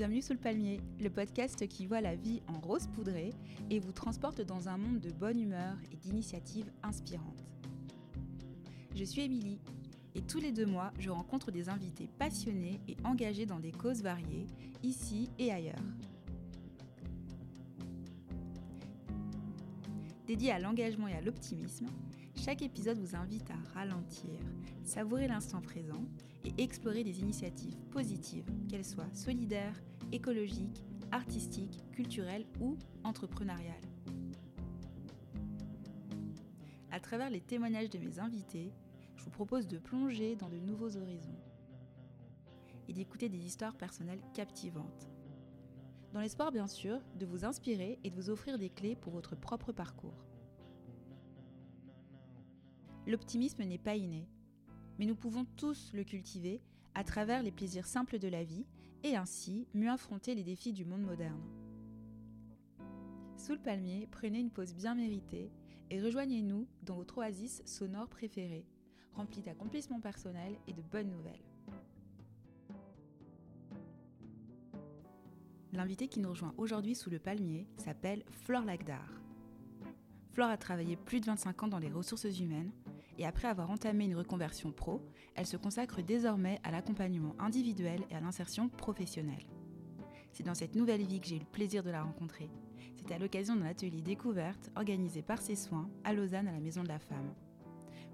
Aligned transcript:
Bienvenue 0.00 0.22
sous 0.22 0.32
le 0.32 0.38
palmier, 0.38 0.80
le 0.98 1.10
podcast 1.10 1.68
qui 1.68 1.84
voit 1.84 2.00
la 2.00 2.16
vie 2.16 2.40
en 2.48 2.58
rose 2.58 2.86
poudrée 2.86 3.34
et 3.68 3.80
vous 3.80 3.92
transporte 3.92 4.40
dans 4.40 4.66
un 4.66 4.78
monde 4.78 4.98
de 4.98 5.10
bonne 5.10 5.38
humeur 5.38 5.76
et 5.92 5.96
d'initiatives 5.96 6.72
inspirantes. 6.82 7.44
Je 8.96 9.04
suis 9.04 9.20
Émilie 9.20 9.58
et 10.14 10.22
tous 10.22 10.38
les 10.38 10.52
deux 10.52 10.64
mois, 10.64 10.90
je 10.98 11.10
rencontre 11.10 11.50
des 11.50 11.68
invités 11.68 12.08
passionnés 12.18 12.80
et 12.88 12.96
engagés 13.04 13.44
dans 13.44 13.60
des 13.60 13.72
causes 13.72 14.00
variées, 14.00 14.46
ici 14.82 15.28
et 15.38 15.52
ailleurs. 15.52 15.76
Dédié 20.26 20.52
à 20.52 20.58
l'engagement 20.58 21.08
et 21.08 21.14
à 21.14 21.20
l'optimisme, 21.20 21.88
chaque 22.36 22.62
épisode 22.62 22.98
vous 22.98 23.16
invite 23.16 23.50
à 23.50 23.78
ralentir, 23.78 24.30
savourer 24.82 25.28
l'instant 25.28 25.60
présent 25.60 26.06
et 26.46 26.62
explorer 26.62 27.04
des 27.04 27.20
initiatives 27.20 27.76
positives, 27.90 28.50
qu'elles 28.66 28.86
soient 28.86 29.12
solidaires, 29.12 29.78
écologiques, 30.12 30.84
artistiques, 31.12 31.84
culturelles 31.92 32.46
ou 32.60 32.76
entrepreneuriales. 33.04 33.74
À 36.90 36.98
travers 37.00 37.30
les 37.30 37.40
témoignages 37.40 37.90
de 37.90 37.98
mes 37.98 38.18
invités, 38.18 38.72
je 39.16 39.24
vous 39.24 39.30
propose 39.30 39.66
de 39.68 39.78
plonger 39.78 40.34
dans 40.36 40.48
de 40.48 40.58
nouveaux 40.58 40.96
horizons 40.96 41.38
et 42.88 42.92
d'écouter 42.92 43.28
des 43.28 43.44
histoires 43.44 43.76
personnelles 43.76 44.22
captivantes. 44.34 45.08
Dans 46.12 46.20
l'espoir 46.20 46.50
bien 46.50 46.66
sûr 46.66 47.00
de 47.16 47.26
vous 47.26 47.44
inspirer 47.44 48.00
et 48.02 48.10
de 48.10 48.16
vous 48.16 48.30
offrir 48.30 48.58
des 48.58 48.70
clés 48.70 48.96
pour 48.96 49.12
votre 49.12 49.36
propre 49.36 49.72
parcours. 49.72 50.26
L'optimisme 53.06 53.62
n'est 53.62 53.78
pas 53.78 53.94
inné, 53.94 54.28
mais 54.98 55.06
nous 55.06 55.14
pouvons 55.14 55.44
tous 55.56 55.92
le 55.94 56.02
cultiver 56.02 56.60
à 56.94 57.04
travers 57.04 57.42
les 57.42 57.52
plaisirs 57.52 57.86
simples 57.86 58.18
de 58.18 58.28
la 58.28 58.42
vie 58.42 58.66
et 59.04 59.16
ainsi 59.16 59.66
mieux 59.74 59.90
affronter 59.90 60.34
les 60.34 60.44
défis 60.44 60.72
du 60.72 60.84
monde 60.84 61.02
moderne. 61.02 61.42
Sous 63.36 63.52
le 63.52 63.58
palmier, 63.58 64.06
prenez 64.10 64.38
une 64.40 64.50
pause 64.50 64.74
bien 64.74 64.94
méritée 64.94 65.50
et 65.90 66.00
rejoignez-nous 66.00 66.66
dans 66.82 66.96
votre 66.96 67.18
oasis 67.18 67.62
sonore 67.64 68.08
préférée, 68.08 68.66
remplie 69.14 69.42
d'accomplissements 69.42 70.00
personnels 70.00 70.56
et 70.68 70.72
de 70.72 70.82
bonnes 70.82 71.10
nouvelles. 71.10 71.44
L'invité 75.72 76.08
qui 76.08 76.20
nous 76.20 76.30
rejoint 76.30 76.54
aujourd'hui 76.58 76.94
sous 76.94 77.10
le 77.10 77.18
palmier 77.18 77.66
s'appelle 77.76 78.24
Flore 78.30 78.64
Lagdar. 78.64 79.08
Flore 80.32 80.50
a 80.50 80.56
travaillé 80.56 80.96
plus 80.96 81.20
de 81.20 81.26
25 81.26 81.62
ans 81.62 81.68
dans 81.68 81.78
les 81.78 81.90
ressources 81.90 82.38
humaines 82.38 82.72
et 83.20 83.26
après 83.26 83.48
avoir 83.48 83.70
entamé 83.70 84.06
une 84.06 84.16
reconversion 84.16 84.72
pro, 84.72 85.02
elle 85.34 85.46
se 85.46 85.58
consacre 85.58 86.00
désormais 86.00 86.58
à 86.64 86.70
l'accompagnement 86.70 87.36
individuel 87.38 88.00
et 88.10 88.16
à 88.16 88.20
l'insertion 88.20 88.70
professionnelle. 88.70 89.46
C'est 90.32 90.42
dans 90.42 90.54
cette 90.54 90.74
nouvelle 90.74 91.02
vie 91.02 91.20
que 91.20 91.26
j'ai 91.26 91.36
eu 91.36 91.40
le 91.40 91.44
plaisir 91.44 91.82
de 91.82 91.90
la 91.90 92.02
rencontrer. 92.02 92.48
C'était 92.96 93.14
à 93.14 93.18
l'occasion 93.18 93.56
d'un 93.56 93.66
atelier 93.66 94.00
découverte 94.00 94.70
organisé 94.74 95.20
par 95.20 95.42
ses 95.42 95.54
soins 95.54 95.90
à 96.02 96.14
Lausanne 96.14 96.48
à 96.48 96.52
la 96.52 96.60
Maison 96.60 96.82
de 96.82 96.88
la 96.88 96.98
Femme. 96.98 97.34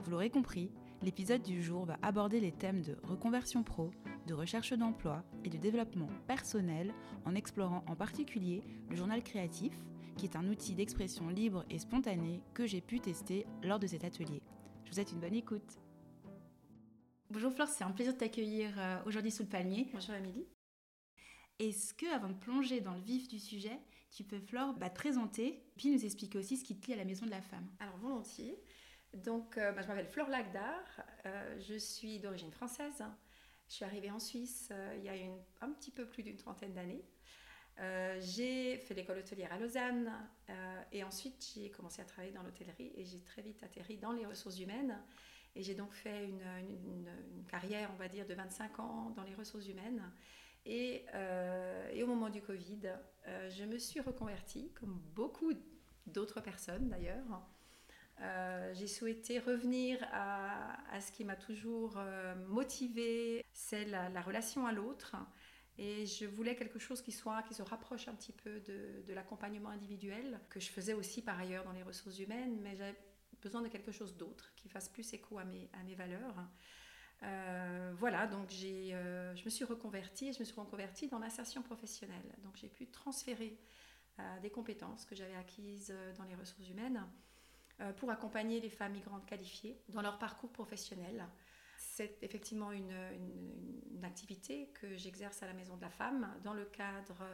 Vous 0.00 0.10
l'aurez 0.10 0.30
compris, 0.30 0.72
l'épisode 1.02 1.42
du 1.42 1.62
jour 1.62 1.84
va 1.84 1.98
aborder 2.02 2.40
les 2.40 2.52
thèmes 2.52 2.82
de 2.82 2.96
reconversion 3.04 3.62
pro, 3.62 3.92
de 4.26 4.34
recherche 4.34 4.72
d'emploi 4.72 5.22
et 5.44 5.50
de 5.50 5.56
développement 5.56 6.08
personnel 6.26 6.92
en 7.24 7.36
explorant 7.36 7.84
en 7.86 7.94
particulier 7.94 8.64
le 8.90 8.96
journal 8.96 9.22
créatif, 9.22 9.72
qui 10.16 10.26
est 10.26 10.36
un 10.36 10.48
outil 10.48 10.74
d'expression 10.74 11.28
libre 11.28 11.64
et 11.70 11.78
spontanée 11.78 12.42
que 12.54 12.66
j'ai 12.66 12.80
pu 12.80 12.98
tester 12.98 13.46
lors 13.62 13.78
de 13.78 13.86
cet 13.86 14.02
atelier. 14.02 14.42
Souhaite 14.96 15.12
une 15.12 15.20
bonne 15.20 15.34
écoute. 15.34 15.78
Bonjour 17.28 17.52
Flore, 17.52 17.68
c'est 17.68 17.84
un 17.84 17.90
plaisir 17.90 18.14
de 18.14 18.18
t'accueillir 18.18 18.72
euh, 18.78 18.98
aujourd'hui 19.04 19.30
sous 19.30 19.42
le 19.42 19.48
palmier. 19.50 19.90
Bonjour 19.92 20.14
Amélie. 20.14 20.46
Est-ce 21.58 21.92
que, 21.92 22.06
avant 22.14 22.30
de 22.30 22.38
plonger 22.38 22.80
dans 22.80 22.94
le 22.94 23.02
vif 23.02 23.28
du 23.28 23.38
sujet, 23.38 23.78
tu 24.10 24.24
peux, 24.24 24.40
Flore, 24.40 24.72
bah, 24.72 24.88
te 24.88 24.94
présenter, 24.94 25.62
puis 25.76 25.90
nous 25.90 26.02
expliquer 26.02 26.38
aussi 26.38 26.56
ce 26.56 26.64
qui 26.64 26.80
te 26.80 26.86
lie 26.86 26.94
à 26.94 26.96
la 26.96 27.04
Maison 27.04 27.26
de 27.26 27.30
la 27.30 27.42
Femme? 27.42 27.68
Alors, 27.78 27.98
volontiers. 27.98 28.58
Donc, 29.12 29.58
euh, 29.58 29.70
bah, 29.72 29.82
je 29.82 29.88
m'appelle 29.88 30.06
Flore 30.06 30.30
Lagdar, 30.30 30.82
euh, 31.26 31.60
je 31.60 31.74
suis 31.74 32.18
d'origine 32.18 32.50
française. 32.50 33.04
Je 33.68 33.74
suis 33.74 33.84
arrivée 33.84 34.10
en 34.10 34.18
Suisse 34.18 34.72
il 34.96 35.04
y 35.04 35.10
a 35.10 35.16
une, 35.16 35.36
un 35.60 35.72
petit 35.72 35.90
peu 35.90 36.06
plus 36.06 36.22
d'une 36.22 36.38
trentaine 36.38 36.72
d'années. 36.72 37.04
Euh, 37.78 38.18
j'ai 38.20 38.78
fait 38.78 38.94
l'école 38.94 39.18
hôtelière 39.18 39.52
à 39.52 39.58
Lausanne 39.58 40.10
euh, 40.48 40.82
et 40.92 41.04
ensuite 41.04 41.52
j'ai 41.54 41.70
commencé 41.70 42.00
à 42.00 42.06
travailler 42.06 42.32
dans 42.32 42.42
l'hôtellerie 42.42 42.90
et 42.96 43.04
j'ai 43.04 43.20
très 43.20 43.42
vite 43.42 43.62
atterri 43.62 43.98
dans 43.98 44.12
les 44.12 44.24
ressources 44.24 44.58
humaines 44.58 44.98
et 45.54 45.62
j'ai 45.62 45.74
donc 45.74 45.92
fait 45.92 46.24
une, 46.24 47.06
carrière, 47.48 47.90
on 47.94 47.96
va 47.96 48.08
dire, 48.08 48.26
de 48.26 48.34
25 48.34 48.80
ans 48.80 49.10
dans 49.16 49.22
les 49.22 49.34
ressources 49.34 49.66
humaines. 49.68 50.02
Et, 50.66 51.04
euh, 51.14 52.02
au 52.02 52.06
moment 52.06 52.28
du 52.28 52.42
Covid, 52.42 52.80
je 53.48 53.64
me 53.64 53.78
suis 53.78 54.00
reconvertie, 54.00 54.70
comme 54.74 55.00
beaucoup 55.14 55.52
d'autres 56.06 56.40
personnes 56.40 56.90
d'ailleurs. 56.90 57.42
j'ai 58.74 58.86
souhaité 58.86 59.38
revenir 59.38 59.98
à, 60.12 61.00
ce 61.00 61.10
qui 61.10 61.24
m'a 61.24 61.36
toujours 61.36 61.98
motivée, 62.48 63.42
c'est 63.54 63.86
la 63.86 64.20
relation 64.20 64.66
à 64.66 64.72
l'autre. 64.72 65.16
Et 65.78 66.06
je 66.06 66.24
voulais 66.24 66.56
quelque 66.56 66.78
chose 66.78 67.02
qui 67.02 67.12
soit, 67.12 67.42
qui 67.42 67.54
se 67.54 67.62
rapproche 67.62 68.08
un 68.08 68.14
petit 68.14 68.32
peu 68.32 68.60
de, 68.60 69.02
de 69.06 69.12
l'accompagnement 69.12 69.68
individuel, 69.68 70.40
que 70.48 70.58
je 70.58 70.70
faisais 70.70 70.94
aussi 70.94 71.22
par 71.22 71.38
ailleurs 71.38 71.64
dans 71.64 71.72
les 71.72 71.82
ressources 71.82 72.18
humaines, 72.18 72.58
mais 72.62 72.76
j'avais 72.76 72.96
besoin 73.42 73.62
de 73.62 73.68
quelque 73.68 73.92
chose 73.92 74.16
d'autre, 74.16 74.52
qui 74.56 74.68
fasse 74.68 74.88
plus 74.88 75.12
écho 75.12 75.38
à 75.38 75.44
mes, 75.44 75.68
à 75.74 75.82
mes 75.84 75.94
valeurs. 75.94 76.34
Euh, 77.22 77.94
voilà, 77.96 78.26
donc 78.26 78.48
euh, 78.52 79.34
je 79.34 79.44
me 79.44 79.48
suis 79.48 79.64
reconvertie 79.64 80.34
je 80.34 80.40
me 80.40 80.44
suis 80.44 80.58
reconvertie 80.60 81.08
dans 81.08 81.18
l'insertion 81.18 81.62
professionnelle. 81.62 82.34
Donc 82.44 82.56
j'ai 82.56 82.68
pu 82.68 82.86
transférer 82.86 83.58
euh, 84.18 84.40
des 84.40 84.50
compétences 84.50 85.04
que 85.04 85.14
j'avais 85.14 85.36
acquises 85.36 85.94
dans 86.18 86.24
les 86.24 86.34
ressources 86.34 86.68
humaines 86.68 87.06
pour 87.98 88.10
accompagner 88.10 88.58
les 88.58 88.70
femmes 88.70 88.92
migrantes 88.92 89.26
qualifiées 89.26 89.78
dans 89.90 90.00
leur 90.00 90.18
parcours 90.18 90.50
professionnel. 90.50 91.26
C'est 91.94 92.18
effectivement 92.22 92.72
une, 92.72 92.92
activité 94.02 94.68
que 94.80 94.96
j'exerce 94.96 95.42
à 95.42 95.46
la 95.46 95.52
Maison 95.52 95.76
de 95.76 95.80
la 95.80 95.90
Femme 95.90 96.32
dans 96.44 96.52
le 96.52 96.64
cadre 96.64 97.24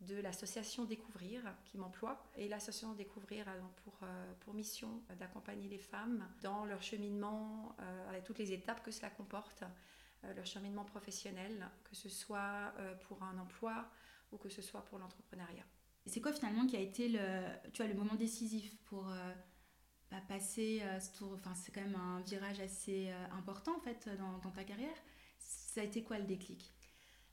de 0.00 0.16
l'association 0.16 0.84
Découvrir 0.84 1.42
qui 1.64 1.78
m'emploie. 1.78 2.30
Et 2.36 2.46
l'association 2.48 2.94
Découvrir 2.94 3.48
a 3.48 3.54
pour, 3.82 3.98
euh, 4.02 4.32
pour 4.40 4.54
mission 4.54 5.02
d'accompagner 5.18 5.68
les 5.68 5.78
femmes 5.78 6.28
dans 6.42 6.64
leur 6.66 6.82
cheminement 6.82 7.74
euh, 7.80 8.08
avec 8.10 8.24
toutes 8.24 8.38
les 8.38 8.52
étapes 8.52 8.82
que 8.84 8.90
cela 8.90 9.10
comporte, 9.10 9.64
euh, 10.24 10.34
leur 10.34 10.46
cheminement 10.46 10.84
professionnel, 10.84 11.68
que 11.84 11.96
ce 11.96 12.08
soit 12.08 12.74
pour 13.08 13.22
un 13.22 13.38
emploi 13.38 13.90
ou 14.30 14.36
que 14.36 14.48
ce 14.48 14.62
soit 14.62 14.84
pour 14.84 14.98
l'entrepreneuriat. 14.98 15.64
C'est 16.06 16.20
quoi 16.20 16.32
finalement 16.32 16.66
qui 16.66 16.76
a 16.76 16.80
été 16.80 17.08
le, 17.08 17.70
tu 17.72 17.82
le 17.82 17.94
moment 17.94 18.14
décisif 18.14 18.76
pour 18.84 19.10
passer 20.20 20.82
euh, 20.82 21.00
ce 21.00 21.16
tour, 21.16 21.32
enfin 21.34 21.54
c'est 21.54 21.72
quand 21.72 21.80
même 21.80 21.96
un 21.96 22.20
virage 22.20 22.60
assez 22.60 23.10
euh, 23.10 23.38
important 23.38 23.76
en 23.76 23.80
fait 23.80 24.08
dans, 24.18 24.50
ta 24.50 24.64
carrière. 24.64 24.96
Ça 25.38 25.80
a 25.80 25.84
été 25.84 26.02
quoi 26.02 26.18
le 26.18 26.24
déclic? 26.24 26.72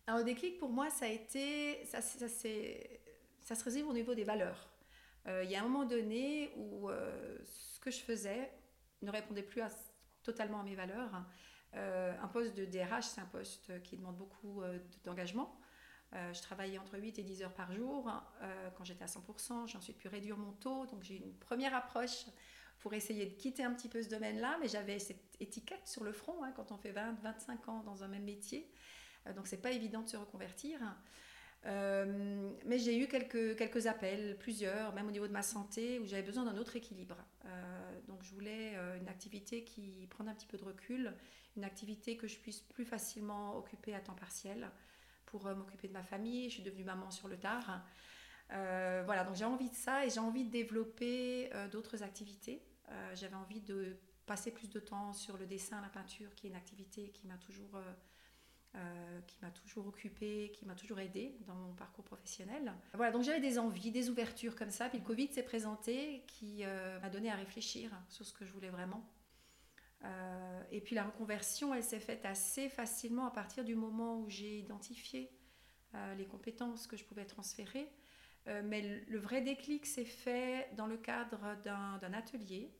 Alors 0.07 0.19
le 0.19 0.25
déclic 0.25 0.57
pour 0.57 0.69
moi 0.69 0.89
ça 0.89 1.05
a 1.05 1.09
été, 1.09 1.83
ça, 1.85 2.01
ça, 2.01 2.27
ça 2.27 3.55
se 3.55 3.63
résume 3.63 3.87
au 3.87 3.93
niveau 3.93 4.15
des 4.15 4.23
valeurs. 4.23 4.69
Euh, 5.27 5.43
il 5.43 5.51
y 5.51 5.55
a 5.55 5.61
un 5.61 5.63
moment 5.63 5.85
donné 5.85 6.51
où 6.55 6.89
ce 7.43 7.79
que 7.79 7.91
je 7.91 7.99
faisais 7.99 8.51
ne 9.01 9.11
répondait 9.11 9.43
plus 9.43 9.61
totalement 10.23 10.59
à 10.59 10.63
mes 10.63 10.75
valeurs. 10.75 11.23
un 11.73 12.27
poste 12.27 12.55
de 12.55 12.65
DRH 12.65 13.05
c'est 13.05 13.21
un 13.21 13.25
poste 13.25 13.81
qui 13.83 13.97
demande 13.97 14.17
beaucoup 14.17 14.61
d'engagement. 15.03 15.55
je 16.13 16.41
travaillais 16.41 16.79
entre 16.79 16.97
8 16.97 17.19
et 17.19 17.23
10 17.23 17.43
heures 17.43 17.53
par 17.53 17.71
jour. 17.71 18.11
quand 18.75 18.83
j'étais 18.83 19.03
à 19.03 19.07
100%, 19.07 19.67
j'ai 19.67 19.77
ensuite 19.77 19.97
pu 19.97 20.07
réduire 20.07 20.37
mon 20.37 20.53
taux. 20.53 20.87
Donc 20.87 21.03
j'ai 21.03 21.17
une 21.17 21.33
première 21.35 21.75
approche 21.75 22.25
pour 22.81 22.93
essayer 22.93 23.27
de 23.27 23.33
quitter 23.33 23.63
un 23.63 23.73
petit 23.73 23.87
peu 23.87 24.01
ce 24.01 24.09
domaine-là, 24.09 24.57
mais 24.59 24.67
j'avais 24.67 24.97
cette 24.99 25.37
étiquette 25.39 25.87
sur 25.87 26.03
le 26.03 26.11
front 26.11 26.43
hein, 26.43 26.51
quand 26.55 26.71
on 26.71 26.77
fait 26.77 26.91
20, 26.91 27.13
25 27.21 27.69
ans 27.69 27.83
dans 27.83 28.03
un 28.03 28.07
même 28.07 28.23
métier. 28.23 28.69
Euh, 29.27 29.33
donc 29.33 29.47
c'est 29.47 29.61
pas 29.61 29.71
évident 29.71 30.01
de 30.01 30.09
se 30.09 30.17
reconvertir. 30.17 30.79
Euh, 31.67 32.51
mais 32.65 32.79
j'ai 32.79 32.97
eu 32.97 33.07
quelques, 33.07 33.55
quelques 33.55 33.85
appels, 33.85 34.35
plusieurs, 34.39 34.95
même 34.95 35.07
au 35.07 35.11
niveau 35.11 35.27
de 35.27 35.31
ma 35.31 35.43
santé, 35.43 35.99
où 35.99 36.07
j'avais 36.07 36.23
besoin 36.23 36.43
d'un 36.43 36.57
autre 36.57 36.75
équilibre. 36.75 37.17
Euh, 37.45 37.99
donc 38.07 38.23
je 38.23 38.33
voulais 38.33 38.73
une 38.99 39.07
activité 39.07 39.63
qui 39.63 40.07
prenne 40.09 40.27
un 40.27 40.33
petit 40.33 40.47
peu 40.47 40.57
de 40.57 40.63
recul, 40.63 41.13
une 41.55 41.63
activité 41.63 42.17
que 42.17 42.27
je 42.27 42.39
puisse 42.39 42.61
plus 42.61 42.85
facilement 42.85 43.57
occuper 43.57 43.93
à 43.93 43.99
temps 43.99 44.15
partiel 44.15 44.71
pour 45.27 45.45
m'occuper 45.55 45.87
de 45.87 45.93
ma 45.93 46.03
famille. 46.03 46.49
Je 46.49 46.55
suis 46.55 46.63
devenue 46.63 46.83
maman 46.83 47.11
sur 47.11 47.27
le 47.27 47.37
tard. 47.37 47.85
voilà, 48.49 49.23
donc 49.23 49.35
j'ai 49.35 49.45
envie 49.45 49.69
de 49.69 49.75
ça 49.75 50.03
et 50.03 50.09
j'ai 50.09 50.19
envie 50.19 50.45
de 50.45 50.49
développer 50.49 51.51
d'autres 51.71 52.01
activités. 52.01 52.63
Euh, 52.91 53.15
j'avais 53.15 53.35
envie 53.35 53.61
de 53.61 53.97
passer 54.25 54.51
plus 54.51 54.69
de 54.69 54.79
temps 54.79 55.13
sur 55.13 55.37
le 55.37 55.45
dessin, 55.45 55.81
la 55.81 55.89
peinture, 55.89 56.33
qui 56.35 56.47
est 56.47 56.49
une 56.49 56.55
activité 56.55 57.09
qui 57.09 57.27
m'a 57.27 57.37
toujours, 57.37 57.75
euh, 57.75 57.93
euh, 58.75 59.49
toujours 59.65 59.87
occupée, 59.87 60.51
qui 60.53 60.65
m'a 60.65 60.75
toujours 60.75 60.99
aidée 60.99 61.37
dans 61.47 61.55
mon 61.55 61.73
parcours 61.73 62.05
professionnel. 62.05 62.73
Voilà, 62.93 63.11
donc 63.11 63.23
j'avais 63.23 63.41
des 63.41 63.59
envies, 63.59 63.91
des 63.91 64.09
ouvertures 64.09 64.55
comme 64.55 64.71
ça. 64.71 64.89
Puis 64.89 64.99
le 64.99 65.05
Covid 65.05 65.31
s'est 65.31 65.43
présenté, 65.43 66.23
qui 66.27 66.63
m'a 67.01 67.09
donné 67.09 67.31
à 67.31 67.35
réfléchir 67.35 67.91
sur 68.09 68.25
ce 68.25 68.33
que 68.33 68.45
je 68.45 68.53
voulais 68.53 68.69
vraiment. 68.69 69.05
et 70.71 70.81
puis 70.81 70.95
la 70.95 71.03
reconversion, 71.03 71.73
elle 71.73 71.83
s'est 71.83 71.99
faite 71.99 72.25
assez 72.25 72.69
facilement 72.69 73.25
à 73.25 73.31
partir 73.31 73.63
du 73.63 73.75
moment 73.75 74.19
où 74.19 74.29
j'ai 74.29 74.59
identifié 74.59 75.31
les 76.17 76.25
compétences 76.25 76.87
que 76.87 76.95
je 76.95 77.03
pouvais 77.03 77.25
transférer. 77.25 77.91
mais 78.45 79.03
le, 79.07 79.19
vrai 79.19 79.41
déclic 79.41 79.85
s'est 79.85 80.05
fait 80.05 80.69
dans 80.77 80.87
le 80.87 80.97
cadre 80.97 81.57
d'un 81.63 82.13
atelier, 82.13 82.71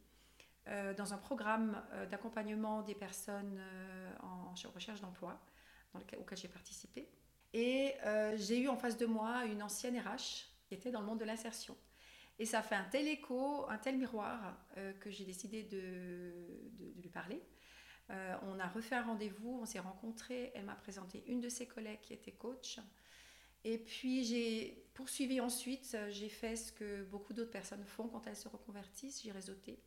dans 0.97 1.13
un 1.13 1.17
programme 1.17 1.81
d'accompagnement 2.09 2.81
des 2.83 2.95
personnes 2.95 3.59
en, 4.21 4.53
recherche 4.73 5.01
d'emploi 5.01 5.39
auquel 5.95 6.37
j'ai 6.37 6.47
participé. 6.47 7.09
Et 7.53 7.95
j'ai 8.35 8.59
eu 8.59 8.67
en 8.67 8.77
face 8.77 8.97
de 8.97 9.05
moi 9.05 9.45
une 9.45 9.63
ancienne 9.63 9.97
RH 9.97 10.47
qui 10.67 10.75
était 10.75 10.91
dans 10.91 11.01
le 11.01 11.07
monde 11.07 11.19
de 11.19 11.25
l'insertion. 11.25 11.75
Et 12.41 12.45
ça 12.45 12.63
fait 12.63 12.73
un 12.73 12.85
tel 12.85 13.07
écho, 13.07 13.69
un 13.69 13.77
tel 13.77 13.99
miroir 13.99 14.57
euh, 14.77 14.93
que 14.93 15.11
j'ai 15.11 15.25
décidé 15.25 15.61
de, 15.61 16.33
lui 16.99 17.07
parler. 17.07 17.39
Euh, 18.09 18.35
on 18.47 18.59
a 18.59 18.67
refait 18.67 18.95
un 18.95 19.03
rendez-vous, 19.03 19.59
on 19.61 19.65
s'est 19.65 19.79
rencontrés, 19.79 20.51
elle 20.55 20.65
m'a 20.65 20.73
présenté 20.73 21.23
une 21.27 21.39
de 21.39 21.49
ses 21.49 21.67
collègues 21.67 22.01
qui 22.01 22.13
était 22.13 22.31
coach. 22.31 22.79
Et 23.63 23.77
puis 23.77 24.23
j'ai 24.23 24.87
poursuivi 24.95 25.39
ensuite, 25.39 25.95
j'ai 26.09 26.29
fait 26.29 26.55
ce 26.55 26.71
que 26.71 27.03
beaucoup 27.03 27.33
d'autres 27.33 27.51
personnes 27.51 27.85
font 27.85 28.07
quand 28.07 28.25
elles 28.25 28.35
se 28.35 28.47
reconvertissent, 28.47 29.21
j'ai 29.21 29.31
réseauté. 29.31 29.79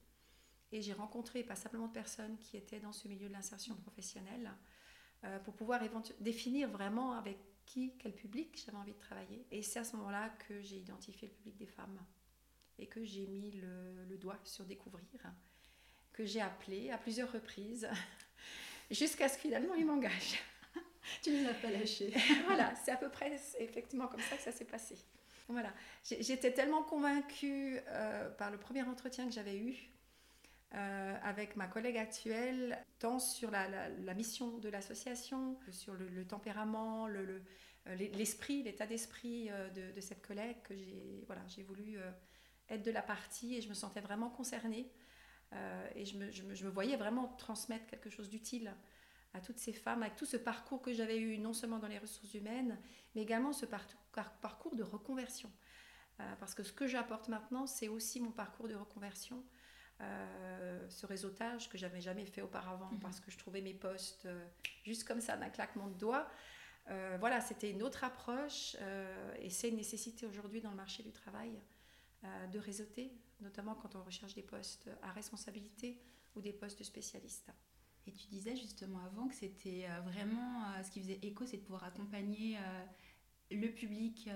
Et 0.74 0.82
j'ai 0.82 0.92
rencontré 0.92 1.44
pas 1.44 1.54
simplement 1.54 1.86
de 1.86 1.92
personnes 1.92 2.36
qui 2.36 2.56
étaient 2.56 2.80
dans 2.80 2.90
ce 2.90 3.06
milieu 3.06 3.28
de 3.28 3.32
l'insertion 3.32 3.76
professionnelle 3.76 4.50
euh, 5.22 5.38
pour 5.38 5.54
pouvoir 5.54 5.80
définir 6.18 6.68
vraiment 6.68 7.12
avec 7.12 7.38
qui, 7.64 7.92
quel 7.96 8.12
public 8.12 8.60
j'avais 8.66 8.78
envie 8.78 8.92
de 8.92 8.98
travailler. 8.98 9.46
Et 9.52 9.62
c'est 9.62 9.78
à 9.78 9.84
ce 9.84 9.94
moment-là 9.94 10.30
que 10.48 10.60
j'ai 10.60 10.78
identifié 10.78 11.28
le 11.28 11.34
public 11.34 11.56
des 11.58 11.68
femmes 11.68 12.04
et 12.80 12.88
que 12.88 13.04
j'ai 13.04 13.28
mis 13.28 13.52
le, 13.52 14.18
doigt 14.18 14.40
sur 14.42 14.64
découvrir, 14.64 15.06
que 16.12 16.24
j'ai 16.24 16.40
appelé 16.40 16.90
à 16.90 16.98
plusieurs 16.98 17.30
reprises 17.30 17.88
jusqu'à 18.90 19.28
ce 19.28 19.36
que 19.36 19.42
finalement 19.42 19.74
il 19.74 19.86
m'engage. 19.86 20.42
tu 21.22 21.30
ne 21.30 21.44
l'as 21.44 21.54
pas 21.54 21.70
lâché. 21.70 22.12
voilà, 22.46 22.74
c'est 22.84 22.90
à 22.90 22.96
peu 22.96 23.10
près 23.10 23.40
effectivement 23.60 24.08
comme 24.08 24.22
ça 24.22 24.36
que 24.36 24.42
ça 24.42 24.50
s'est 24.50 24.64
passé. 24.64 24.96
Voilà, 25.46 25.72
j'étais 26.02 26.52
tellement 26.52 26.82
convaincue 26.82 27.78
euh, 27.86 28.28
par 28.30 28.50
le 28.50 28.58
premier 28.58 28.82
entretien 28.82 29.24
que 29.26 29.32
j'avais 29.32 29.56
eu 29.56 29.93
euh, 30.74 31.16
avec 31.22 31.56
ma 31.56 31.66
collègue 31.66 31.96
actuelle, 31.96 32.84
tant 32.98 33.18
sur 33.18 33.50
la, 33.50 34.14
mission 34.14 34.58
de 34.58 34.68
l'association, 34.68 35.58
sur 35.70 35.94
le, 35.94 36.26
tempérament, 36.26 37.06
le, 37.06 37.42
euh, 37.86 37.94
l'esprit, 37.94 38.62
l'état 38.62 38.86
d'esprit 38.86 39.50
de, 39.74 39.92
de, 39.92 40.00
cette 40.00 40.26
collègue 40.26 40.56
que 40.64 40.74
j'ai 40.74 41.22
voilà, 41.26 41.42
voulu 41.66 41.98
être 42.68 42.82
de 42.82 42.90
la 42.90 43.02
partie 43.02 43.54
et 43.56 43.60
je 43.60 43.68
me 43.68 43.74
sentais 43.74 44.00
vraiment 44.00 44.30
concernée. 44.30 44.90
Euh, 45.52 45.88
et 45.94 46.04
je 46.04 46.18
me, 46.18 46.30
je, 46.30 46.64
me, 46.64 46.70
voyais 46.70 46.96
vraiment 46.96 47.28
transmettre 47.38 47.86
quelque 47.86 48.10
chose 48.10 48.28
d'utile 48.28 48.74
à 49.34 49.40
toutes 49.40 49.58
ces 49.58 49.72
femmes, 49.72 50.02
avec 50.02 50.16
tout 50.16 50.26
ce 50.26 50.36
parcours 50.36 50.80
que 50.80 50.92
j'avais 50.92 51.18
eu, 51.18 51.38
non 51.38 51.52
seulement 51.52 51.78
dans 51.78 51.88
les 51.88 51.98
ressources 51.98 52.34
humaines, 52.34 52.78
mais 53.14 53.22
également 53.22 53.52
ce 53.52 53.66
parcours 53.66 54.76
de 54.76 54.82
reconversion. 54.82 55.50
Euh, 56.20 56.34
parce 56.38 56.54
que 56.54 56.62
ce 56.62 56.72
que 56.72 56.86
j'apporte 56.86 57.28
maintenant, 57.28 57.66
c'est 57.66 57.88
aussi 57.88 58.20
mon 58.20 58.30
parcours 58.30 58.68
de 58.68 58.74
reconversion, 58.74 59.44
euh, 60.00 60.88
ce 60.88 61.06
réseautage 61.06 61.68
que 61.68 61.78
j'avais 61.78 62.00
jamais 62.00 62.26
fait 62.26 62.42
auparavant, 62.42 62.90
mhm. 62.92 63.00
parce 63.00 63.20
que 63.20 63.30
je 63.30 63.38
trouvais 63.38 63.60
mes 63.60 63.74
postes 63.74 64.28
juste 64.84 65.04
comme 65.04 65.20
ça, 65.20 65.36
d'un 65.36 65.50
claquement 65.50 65.88
de 65.88 65.98
doigts. 65.98 66.28
voilà, 67.18 67.40
c'était 67.40 67.70
une 67.70 67.82
autre 67.82 68.04
approche 68.04 68.76
et 69.40 69.50
c'est 69.50 69.70
une 69.70 69.76
nécessité 69.76 70.26
aujourd'hui 70.26 70.60
dans 70.60 70.70
le 70.70 70.76
marché 70.76 71.02
du 71.02 71.12
travail. 71.12 71.58
Euh, 72.24 72.46
de 72.46 72.58
réseauter, 72.58 73.12
notamment 73.40 73.74
quand 73.74 73.96
on 73.96 74.02
recherche 74.02 74.34
des 74.34 74.42
postes 74.42 74.88
à 75.02 75.10
responsabilité 75.10 76.00
ou 76.34 76.40
des 76.40 76.54
postes 76.54 76.78
de 76.78 76.84
spécialistes. 76.84 77.52
Et 78.06 78.12
tu 78.12 78.28
disais 78.28 78.56
justement 78.56 79.00
avant 79.04 79.28
que 79.28 79.34
c'était 79.34 79.86
euh, 79.90 80.00
vraiment 80.00 80.64
euh, 80.64 80.82
ce 80.82 80.90
qui 80.90 81.00
faisait 81.00 81.18
écho, 81.22 81.44
c'est 81.44 81.58
de 81.58 81.62
pouvoir 81.62 81.84
accompagner 81.84 82.56
le 83.50 83.68
public 83.68 84.30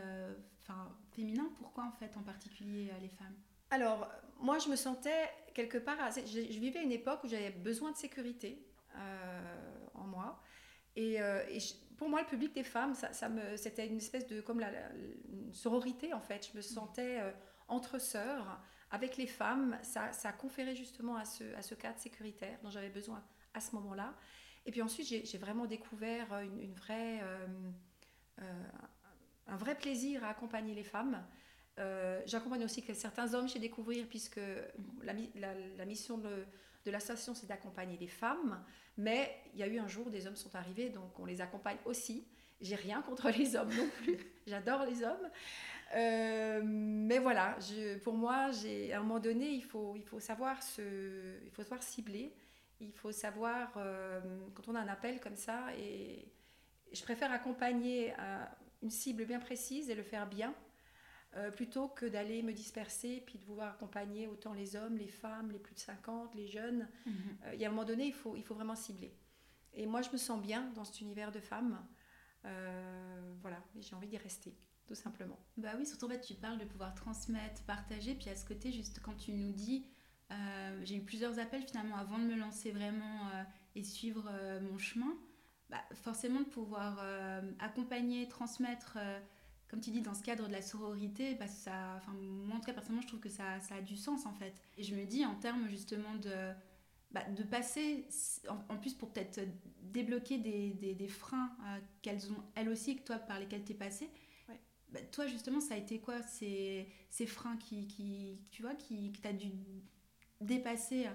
enfin, 0.61 0.95
féminin. 1.13 1.51
Pourquoi 1.57 1.85
en 1.85 1.93
fait 1.93 2.15
en 2.19 2.23
particulier 2.23 2.93
les 3.01 3.09
femmes? 3.09 3.37
Alors 3.71 4.07
moi 4.39 4.59
je 4.59 4.69
me 4.69 4.77
sentais 4.77 5.31
quelque 5.55 5.79
part, 5.79 5.97
je, 6.15 6.59
vivais 6.59 6.83
une 6.83 6.93
époque 6.93 7.25
où 7.25 7.29
j'avais 7.29 7.51
besoin 7.51 7.91
de 7.91 7.97
sécurité 7.97 8.65
en 9.95 10.05
moi. 10.05 10.41
Et, 10.97 11.19
pour 11.97 12.09
moi, 12.09 12.21
le 12.21 12.27
public 12.29 12.55
des 12.55 12.63
femmes, 12.63 12.95
c'était 13.57 13.87
une 13.87 13.97
espèce 13.97 14.27
de 14.29 14.41
comme 14.41 14.61
la, 14.61 14.71
sororité 15.53 16.15
en 16.15 16.21
fait. 16.21 16.49
Je 16.53 16.57
me 16.57 16.63
sentais 16.63 17.21
entre 17.67 17.99
sœurs, 17.99 18.61
avec 18.91 19.17
les 19.17 19.27
femmes, 19.27 19.79
ça, 19.83 20.13
ça 20.13 20.31
a 20.31 20.33
conféré 20.33 20.75
justement 20.75 21.17
à 21.17 21.25
ce, 21.25 21.45
à 21.55 21.63
ce 21.63 21.75
cadre 21.75 21.99
sécuritaire 21.99 22.59
dont 22.63 22.71
j'avais 22.71 22.89
besoin 22.89 23.23
à 23.55 23.61
ce 23.61 23.75
moment-là. 23.75 24.15
Et 24.65 24.71
puis 24.71 24.83
ensuite, 24.83 25.07
j'ai 25.07 25.39
vraiment 25.39 25.67
découvert 25.67 26.27
une, 26.41 26.75
euh, 26.91 27.47
euh, 28.41 28.65
un 29.47 29.57
vrai 29.57 29.75
plaisir 29.75 30.25
à 30.25 30.29
accompagner 30.29 30.75
les 30.75 30.85
femmes. 30.85 31.25
Euh, 31.79 32.21
j'accompagne 32.27 32.65
aussi 32.65 32.83
certains 32.95 33.35
hommes 33.35 33.49
chez 33.49 33.59
Découvrir, 33.59 34.07
puisque 34.09 34.41
la, 35.03 35.15
la, 35.77 35.85
mission 35.85 36.19
de, 36.19 36.45
de 36.85 36.91
l'association, 36.91 37.35
c'est 37.35 37.47
d'accompagner 37.47 37.97
les 37.99 38.09
femmes. 38.09 38.63
Mais 38.97 39.37
il 39.55 39.61
y 39.61 39.63
a 39.63 39.69
eu 39.69 39.79
un 39.79 39.87
jour, 39.87 40.11
des 40.11 40.27
hommes 40.27 40.37
sont 40.37 40.55
arrivés, 40.57 40.91
donc 40.91 41.19
on 41.19 41.25
les 41.25 41.41
accompagne 41.41 41.79
aussi. 41.85 42.27
J'ai 42.61 42.75
rien 42.75 43.03
contre 43.03 43.31
les 43.39 43.55
hommes 43.57 43.73
non 43.75 43.89
plus. 44.03 44.19
J'adore 44.47 44.85
les 44.85 45.03
hommes. 45.03 45.31
Euh, 45.95 46.61
mais 46.65 47.19
voilà, 47.19 47.57
pour 48.03 48.15
moi, 48.15 48.51
à 48.51 48.97
un 48.97 49.01
moment 49.01 49.21
donné, 49.21 49.49
il 49.51 49.63
faut, 49.63 49.95
il 49.97 50.03
faut, 50.03 50.21
savoir, 50.21 50.63
se, 50.63 50.83
il 51.45 51.51
faut 51.51 51.63
savoir 51.63 51.83
cibler. 51.83 52.35
Il 52.81 52.93
faut 52.93 53.13
savoir, 53.13 53.73
euh, 53.77 54.21
quand 54.55 54.69
on 54.69 54.75
a 54.75 54.81
un 54.81 54.89
appel 54.89 55.21
comme 55.21 55.35
ça, 55.37 55.67
et 55.77 56.29
je 56.93 57.03
préfère 57.03 57.33
accompagner 57.33 58.13
une 58.83 58.91
cible 58.91 59.25
bien 59.25 59.41
précise 59.41 59.91
et 59.91 59.95
le 59.95 60.03
faire 60.03 60.27
bien, 60.27 60.55
euh, 61.37 61.51
plutôt 61.51 61.89
que 61.89 62.07
d'aller 62.07 62.43
me 62.43 62.53
disperser 62.53 63.23
puis 63.27 63.39
de 63.39 63.45
vouloir 63.45 63.75
accompagner 63.75 64.27
autant 64.29 64.53
les 64.53 64.77
hommes, 64.77 64.97
les 64.97 65.09
femmes, 65.09 65.51
les 65.51 65.59
plus 65.59 65.75
de 65.75 65.81
50, 65.81 66.35
les 66.35 66.47
jeunes. 66.47 66.89
Mhm. 67.07 67.15
il 67.55 67.61
y 67.61 67.65
a 67.65 67.69
un 67.69 67.71
moment 67.71 67.85
donné, 67.85 68.07
il 68.07 68.15
faut, 68.15 68.37
il 68.37 68.43
faut 68.43 68.55
vraiment 68.55 68.77
cibler. 68.77 69.15
Et 69.75 69.87
moi, 69.87 70.03
je 70.03 70.11
me 70.11 70.17
sens 70.17 70.41
bien 70.41 70.71
dans 70.75 70.85
cet 70.85 71.01
univers 71.01 71.31
de 71.31 71.41
femmes. 71.41 71.79
voilà, 73.43 73.63
j'ai 73.79 73.95
envie 73.95 74.09
d'y 74.09 74.17
rester 74.17 74.57
tout 74.89 74.95
simplement. 74.95 75.39
Bah 75.59 75.73
oui, 75.77 75.85
surtout 75.85 76.09
tu 76.17 76.35
parles 76.35 76.59
de 76.59 76.65
pouvoir 76.65 76.95
transmettre, 76.95 77.63
partager, 77.65 78.15
puis 78.15 78.31
à 78.31 78.37
ce 78.37 78.47
côté, 78.47 78.73
juste 78.73 79.01
quand 79.03 79.15
tu 79.15 79.33
nous 79.33 79.53
dis, 79.53 79.87
euh, 80.31 80.81
j'ai 80.85 80.97
eu 80.97 81.03
plusieurs 81.03 81.39
appels 81.39 81.63
finalement 81.63 81.97
avant 81.97 82.19
de 82.19 82.25
me 82.25 82.37
lancer 82.37 82.71
vraiment 82.71 83.29
euh, 83.35 83.43
et 83.75 83.83
suivre 83.83 84.29
euh, 84.31 84.61
mon 84.61 84.79
chemin, 84.79 85.15
bah, 85.71 85.83
forcément 85.95 86.41
de 86.41 86.47
pouvoir 86.47 87.05
accompagner, 87.59 88.27
transmettre, 88.29 88.99
comme 89.69 89.81
tu 89.81 89.91
dis, 89.91 90.01
dans 90.01 90.15
ce 90.15 90.23
cadre 90.23 90.47
de 90.49 90.53
la 90.53 90.63
sororité, 90.63 91.35
bah, 91.35 91.47
ça, 91.47 91.95
enfin, 91.97 92.13
moi 92.13 92.57
en 92.57 92.61
tout 92.61 92.67
cas 92.67 92.73
personnellement, 92.73 93.03
je 93.03 93.09
trouve 93.09 93.21
que 93.21 93.29
ça, 93.29 93.61
ça, 93.61 93.77
a 93.77 93.81
du 93.83 93.97
sens 93.97 94.27
en 94.27 94.33
fait. 94.33 94.55
Et 94.77 94.83
je 94.83 94.95
me 94.95 95.05
dis 95.05 95.25
en 95.25 95.35
termes 95.35 95.69
justement 95.69 96.15
de, 96.17 96.53
bah, 97.11 97.25
de 97.25 97.43
passer, 97.43 98.09
en, 98.49 98.77
plus 98.79 98.95
pour 98.95 99.13
peut-être 99.13 99.41
débloquer 99.83 100.39
des, 100.39 100.71
des, 100.71 100.95
des 100.95 101.09
freins 101.09 101.51
qu'elles 102.03 102.31
ont 102.33 102.43
elles 102.55 102.69
aussi, 102.69 102.97
que 102.97 103.03
toi 103.03 103.19
par 103.19 103.39
lesquels 103.39 103.65
tu 103.65 103.73
es 103.73 103.77
passé, 103.77 104.11
bah, 104.91 105.01
toi, 105.13 105.27
justement, 105.27 105.61
ça 105.61 105.75
a 105.75 105.77
été 105.77 106.01
quoi 106.01 106.23
ces, 106.23 106.89
ces 107.11 107.27
freins 107.27 107.57
qui, 107.59 107.87
qui, 107.87 108.41
tu 108.51 108.63
vois, 108.63 108.75
qui, 108.75 109.13
que 109.13 109.21
tu 109.21 109.29
as 109.29 109.33
dû 109.33 109.51
dépasser 110.41 111.07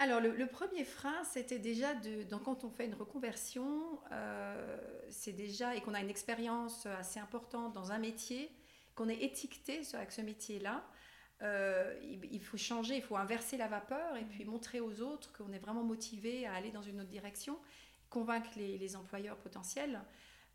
alors, 0.00 0.20
le, 0.20 0.46
premier 0.46 0.84
frein, 0.84 1.24
c'était 1.24 1.58
déjà 1.58 1.92
de, 1.94 2.22
donc, 2.22 2.44
quand 2.44 2.62
on 2.62 2.70
fait 2.70 2.86
une 2.86 2.94
reconversion, 2.94 3.98
euh, 4.12 4.78
c'est 5.10 5.32
déjà, 5.32 5.74
et 5.74 5.80
qu'on 5.80 5.92
a 5.94 6.00
une 6.00 6.10
expérience 6.10 6.86
assez 6.86 7.18
importante 7.18 7.74
dans 7.74 7.90
un 7.90 7.98
métier, 7.98 8.52
qu'on 8.94 9.08
est 9.08 9.22
étiqueté 9.22 9.80
avec 9.94 10.12
ce 10.12 10.20
métier-là, 10.20 10.84
euh, 11.42 11.98
il, 12.30 12.40
faut 12.40 12.56
changer, 12.56 12.96
il 12.96 13.02
faut 13.02 13.16
inverser 13.16 13.56
la 13.56 13.66
vapeur 13.66 14.16
et 14.16 14.24
puis 14.24 14.44
montrer 14.44 14.80
aux 14.80 15.00
autres 15.00 15.32
qu'on 15.32 15.52
est 15.52 15.58
vraiment 15.58 15.84
motivé 15.84 16.46
à 16.46 16.54
aller 16.54 16.70
dans 16.70 16.82
une 16.82 17.00
autre 17.00 17.10
direction, 17.10 17.58
convaincre 18.08 18.50
les, 18.56 18.78
les 18.78 18.94
employeurs 18.94 19.36
potentiels. 19.38 20.00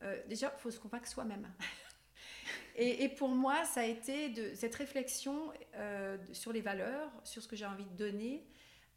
Euh, 0.04 0.22
déjà, 0.28 0.54
il 0.58 0.62
faut 0.62 0.72
se 0.72 0.80
convaincre 0.80 1.08
soi-même. 1.08 1.52
Et, 2.76 3.10
pour 3.10 3.30
moi, 3.30 3.66
ça 3.66 3.82
a 3.82 3.86
été 3.86 4.30
de, 4.30 4.56
cette 4.56 4.74
réflexion 4.74 5.54
sur 6.32 6.52
les 6.52 6.62
valeurs, 6.62 7.12
sur 7.24 7.44
ce 7.44 7.48
que 7.48 7.56
j'ai 7.56 7.68
envie 7.68 7.86
de 7.86 7.96
donner, 7.96 8.48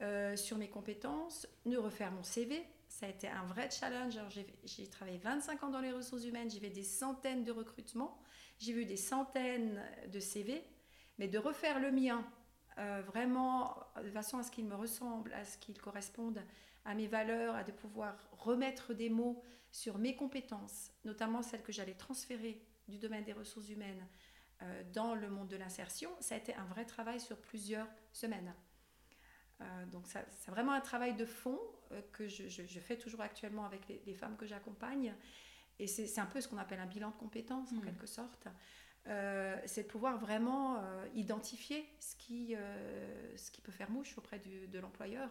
euh, 0.02 0.36
sur 0.36 0.58
mes 0.58 0.68
compétences, 0.68 1.46
de 1.64 1.76
refaire 1.76 2.12
mon 2.12 2.22
CV. 2.22 2.64
Ça 2.88 3.06
a 3.06 3.08
été 3.08 3.28
un 3.28 3.44
vrai 3.46 3.70
challenge. 3.70 4.18
J'ai 4.64 4.86
travaillé 4.88 5.18
25 5.18 5.64
ans 5.64 5.70
dans 5.70 5.80
les 5.80 5.92
ressources 5.92 6.24
humaines, 6.24 6.50
j'ai 6.50 6.60
fait 6.60 6.70
des 6.70 6.82
centaines 6.82 7.44
de 7.44 7.52
recrutements, 7.52 8.18
j'ai 8.58 8.72
vu 8.72 8.84
des 8.84 8.96
centaines 8.96 9.82
de 10.12 10.20
CV, 10.20 10.62
mais 11.18 11.28
de 11.28 11.38
refaire 11.38 11.80
le 11.80 11.90
mien, 11.90 12.24
euh, 12.78 13.02
vraiment 13.06 13.76
de 14.02 14.10
façon 14.10 14.38
à 14.38 14.42
ce 14.42 14.50
qu'il 14.50 14.66
me 14.66 14.74
ressemble, 14.74 15.32
à 15.32 15.44
ce 15.44 15.58
qu'il 15.58 15.80
corresponde 15.80 16.42
à 16.84 16.94
mes 16.94 17.06
valeurs, 17.06 17.54
à 17.54 17.64
de 17.64 17.72
pouvoir 17.72 18.16
remettre 18.32 18.94
des 18.94 19.10
mots 19.10 19.42
sur 19.72 19.98
mes 19.98 20.14
compétences, 20.14 20.92
notamment 21.04 21.42
celles 21.42 21.62
que 21.62 21.72
j'allais 21.72 21.94
transférer 21.94 22.62
du 22.86 22.98
domaine 22.98 23.24
des 23.24 23.32
ressources 23.32 23.68
humaines 23.68 24.06
euh, 24.62 24.82
dans 24.92 25.14
le 25.14 25.28
monde 25.28 25.48
de 25.48 25.56
l'insertion, 25.56 26.10
ça 26.20 26.34
a 26.34 26.38
été 26.38 26.54
un 26.54 26.64
vrai 26.64 26.84
travail 26.84 27.20
sur 27.20 27.36
plusieurs 27.36 27.88
semaines. 28.12 28.54
Euh, 29.60 29.86
donc 29.86 30.06
c'est 30.06 30.50
vraiment 30.50 30.72
un 30.72 30.80
travail 30.80 31.14
de 31.14 31.24
fond 31.24 31.58
euh, 31.92 32.02
que 32.12 32.28
je, 32.28 32.62
fais 32.80 32.96
toujours 32.96 33.22
actuellement 33.22 33.64
avec 33.64 33.82
les, 33.88 34.14
femmes 34.14 34.36
que 34.36 34.46
j'accompagne. 34.46 35.14
et 35.78 35.86
c'est 35.86 36.20
un 36.20 36.26
peu 36.26 36.40
ce 36.40 36.48
qu'on 36.48 36.58
appelle 36.58 36.80
un 36.80 36.86
bilan 36.86 37.10
de 37.10 37.16
compétences 37.16 37.72
en 37.72 37.76
mmh. 37.76 37.84
quelque 37.84 38.06
sorte, 38.06 38.48
euh, 39.06 39.56
c'est 39.66 39.84
de 39.84 39.88
pouvoir 39.88 40.18
vraiment 40.18 40.82
identifier 41.14 41.88
ce 42.00 42.16
qui, 42.16 42.54
ce 43.36 43.50
qui 43.50 43.60
peut 43.60 43.72
faire 43.72 43.90
mouche 43.90 44.18
auprès 44.18 44.40
de 44.40 44.78
l'employeur, 44.78 45.30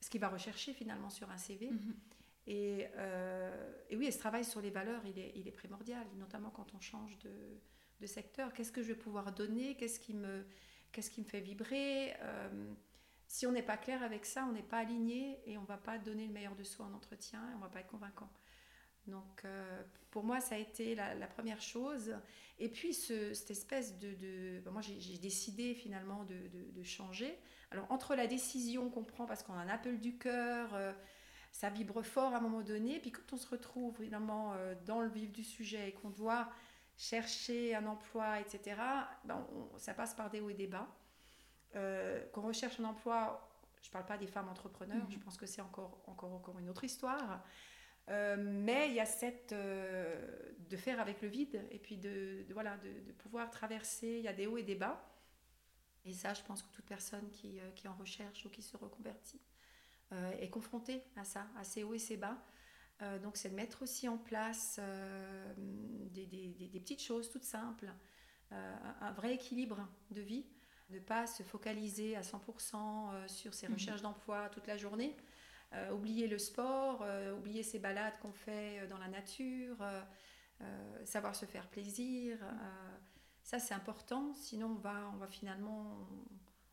ce 0.00 0.08
qu'il 0.08 0.20
va 0.20 0.28
rechercher 0.28 0.72
finalement 0.72 1.10
sur 1.10 1.30
un 1.30 1.36
CV. 1.36 1.70
Mhm. 1.70 1.94
Et, 2.48 2.88
et, 3.90 3.96
oui, 3.96 4.10
ce 4.10 4.18
travail 4.18 4.44
sur 4.44 4.60
les 4.60 4.70
valeurs, 4.70 5.02
il 5.06 5.18
est, 5.18 5.32
il 5.36 5.46
est, 5.46 5.52
primordial, 5.52 6.06
notamment 6.18 6.50
quand 6.50 6.74
on 6.74 6.80
change 6.80 7.18
de, 7.18 7.30
de 8.00 8.06
secteur. 8.06 8.52
Qu'est-ce 8.52 8.72
que 8.72 8.82
je 8.82 8.88
vais 8.88 8.98
pouvoir 8.98 9.32
donner? 9.32 9.76
Qu'est-ce 9.76 10.00
qui, 10.00 10.14
me, 10.14 10.44
qu'est-ce 10.92 11.10
qui 11.10 11.20
me 11.20 11.26
fait 11.26 11.40
vibrer? 11.40 12.14
Si 13.32 13.46
on 13.46 13.52
n'est 13.52 13.62
pas 13.62 13.78
clair 13.78 14.02
avec 14.02 14.26
ça, 14.26 14.44
on 14.46 14.52
n'est 14.52 14.62
pas 14.62 14.76
aligné 14.76 15.40
et 15.46 15.56
on 15.56 15.62
ne 15.62 15.66
va 15.66 15.78
pas 15.78 15.96
donner 15.96 16.26
le 16.26 16.34
meilleur 16.34 16.54
de 16.54 16.64
soi 16.64 16.84
en 16.84 16.92
entretien 16.92 17.40
et 17.50 17.54
on 17.54 17.60
ne 17.60 17.62
va 17.62 17.70
pas 17.70 17.80
être 17.80 17.86
convaincant. 17.86 18.28
Donc, 19.06 19.46
pour 20.10 20.22
moi, 20.22 20.42
ça 20.42 20.56
a 20.56 20.58
été 20.58 20.94
la, 20.94 21.26
première 21.28 21.62
chose. 21.62 22.14
Et 22.58 22.68
puis, 22.68 22.92
cette 22.92 23.50
espèce 23.50 23.98
de... 23.98 24.60
Ben, 24.62 24.70
moi, 24.70 24.82
j'ai 24.82 25.16
décidé 25.16 25.72
finalement 25.74 26.24
de, 26.24 26.82
changer. 26.82 27.38
Alors, 27.70 27.90
entre 27.90 28.14
la 28.14 28.26
décision 28.26 28.90
qu'on 28.90 29.02
prend 29.02 29.24
parce 29.24 29.42
qu'on 29.42 29.54
a 29.54 29.60
un 29.62 29.68
appel 29.68 29.98
du 29.98 30.18
cœur, 30.18 30.74
euh, 30.74 30.92
ça 31.52 31.70
vibre 31.70 32.02
fort 32.02 32.34
à 32.34 32.36
un 32.36 32.40
moment 32.40 32.60
donné, 32.60 33.00
puis 33.00 33.12
quand 33.12 33.32
on 33.32 33.38
se 33.38 33.48
retrouve 33.48 33.96
finalement 33.96 34.52
euh, 34.52 34.74
dans 34.84 35.00
le 35.00 35.08
vif 35.08 35.32
du 35.32 35.42
sujet 35.42 35.88
et 35.88 35.92
qu'on 35.92 36.10
doit 36.10 36.50
chercher 36.98 37.74
un 37.74 37.86
emploi, 37.86 38.40
etc., 38.40 38.76
ben, 39.24 39.46
ça 39.78 39.94
passe 39.94 40.12
par 40.12 40.28
des 40.28 40.42
hauts 40.42 40.50
et 40.50 40.54
des 40.54 40.66
bas. 40.66 40.86
Euh, 41.74 42.24
qu'on 42.32 42.42
recherche 42.42 42.78
un 42.80 42.84
emploi, 42.84 43.48
je 43.82 43.88
ne 43.88 43.92
parle 43.92 44.04
pas 44.04 44.18
des 44.18 44.26
femmes 44.26 44.48
entrepreneurs, 44.48 45.04
mmh 45.04 45.10
je 45.10 45.18
pense 45.18 45.36
que 45.38 45.46
c'est 45.46 45.62
encore, 45.62 46.02
encore, 46.06 46.32
encore 46.32 46.58
une 46.58 46.68
autre 46.68 46.84
histoire. 46.84 47.42
Euh, 48.10 48.36
mais 48.38 48.88
il 48.88 48.94
y 48.94 49.00
a 49.00 49.06
cette 49.06 49.52
euh, 49.52 50.52
de 50.68 50.76
faire 50.76 51.00
avec 51.00 51.22
le 51.22 51.28
vide 51.28 51.62
et 51.70 51.78
puis 51.78 51.96
de, 51.96 52.44
voilà 52.50 52.76
de, 52.78 53.12
pouvoir 53.12 53.50
traverser. 53.50 54.18
Il 54.18 54.24
y 54.24 54.28
a 54.28 54.32
des 54.32 54.46
hauts 54.46 54.58
et 54.58 54.62
des 54.62 54.74
bas. 54.74 55.08
Et 56.04 56.12
ça, 56.12 56.34
je 56.34 56.42
pense 56.42 56.62
que 56.62 56.70
toute 56.72 56.84
personne 56.84 57.30
qui, 57.30 57.60
qui 57.76 57.86
en 57.86 57.94
recherche 57.94 58.44
ou 58.44 58.50
qui 58.50 58.60
se 58.60 58.76
reconvertit 58.76 59.40
est 60.40 60.50
confrontée 60.50 61.04
à 61.16 61.24
ça, 61.24 61.46
à 61.56 61.64
ces 61.64 61.84
hauts 61.84 61.94
et 61.94 61.98
ces 61.98 62.16
bas. 62.16 62.36
donc, 63.22 63.36
c'est 63.36 63.50
de 63.50 63.54
mettre 63.54 63.82
aussi 63.82 64.08
en 64.08 64.18
place 64.18 64.80
des, 65.56 66.26
des, 66.26 66.48
des, 66.48 66.80
petites 66.80 67.00
choses 67.00 67.30
toutes 67.30 67.44
simples, 67.44 67.88
un 68.50 69.12
vrai 69.12 69.34
équilibre 69.34 69.88
de 70.10 70.20
vie, 70.20 70.44
ne 70.92 71.00
pas 71.00 71.26
se 71.26 71.42
focaliser 71.42 72.16
à 72.16 72.22
100% 72.22 73.28
sur 73.28 73.54
ses 73.54 73.68
mmh 73.68 73.72
recherches 73.74 74.02
d'emploi 74.02 74.48
toute 74.50 74.66
la 74.66 74.76
journée. 74.76 75.16
Euh, 75.74 75.90
oublier 75.92 76.28
le 76.28 76.38
sport, 76.38 77.00
euh, 77.02 77.34
oublier 77.34 77.62
ces 77.62 77.78
balades 77.78 78.12
qu'on 78.20 78.32
fait 78.32 78.80
euh, 78.80 78.86
dans 78.86 78.98
la 78.98 79.08
nature, 79.08 79.76
savoir 81.04 81.34
se 81.34 81.44
faire 81.44 81.66
plaisir. 81.68 82.38
ça, 83.42 83.58
c'est 83.58 83.74
important. 83.74 84.32
Sinon, 84.34 84.68
on 84.68 84.74
va, 84.74 85.10
on 85.12 85.16
va 85.16 85.26
finalement, 85.26 86.06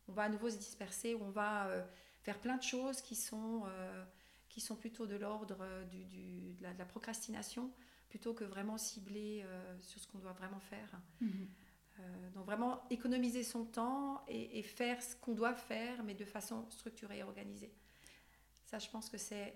on, 0.08 0.12
va 0.14 0.24
à 0.24 0.30
nouveau 0.30 0.48
se 0.48 0.58
disperser, 0.58 1.16
on 1.16 1.32
va 1.32 1.68
faire 2.22 2.40
plein 2.40 2.58
de 2.58 2.62
choses 2.62 3.02
qui 3.02 3.16
sont, 3.16 3.64
qui 4.48 4.62
sont 4.62 4.76
plutôt 4.76 5.08
de 5.08 5.16
l'ordre 5.16 5.66
du, 5.90 6.06
du, 6.06 6.54
de, 6.54 6.62
la, 6.62 6.86
procrastination, 6.86 7.74
plutôt 8.10 8.36
que 8.36 8.44
vraiment 8.44 8.78
cibler 8.78 9.44
sur 9.82 10.00
ce 10.00 10.08
qu'on 10.08 10.20
doit 10.20 10.34
vraiment 10.34 10.60
faire. 10.60 11.02
Mhm. 11.20 11.50
Donc 12.34 12.46
vraiment 12.46 12.82
économiser 12.90 13.44
son 13.44 13.66
temps 13.66 14.24
et, 14.28 14.60
et 14.60 14.64
faire 14.64 15.02
ce 15.02 15.16
qu'on 15.16 15.34
doit 15.34 15.54
faire, 15.54 16.04
mais 16.04 16.14
de 16.14 16.26
façon 16.26 16.66
structurée 16.70 17.20
et 17.20 17.24
organisée. 17.24 17.72
Ça, 18.66 18.80
je 18.80 18.90
pense 18.90 19.10
que 19.10 19.18
c'est 19.18 19.56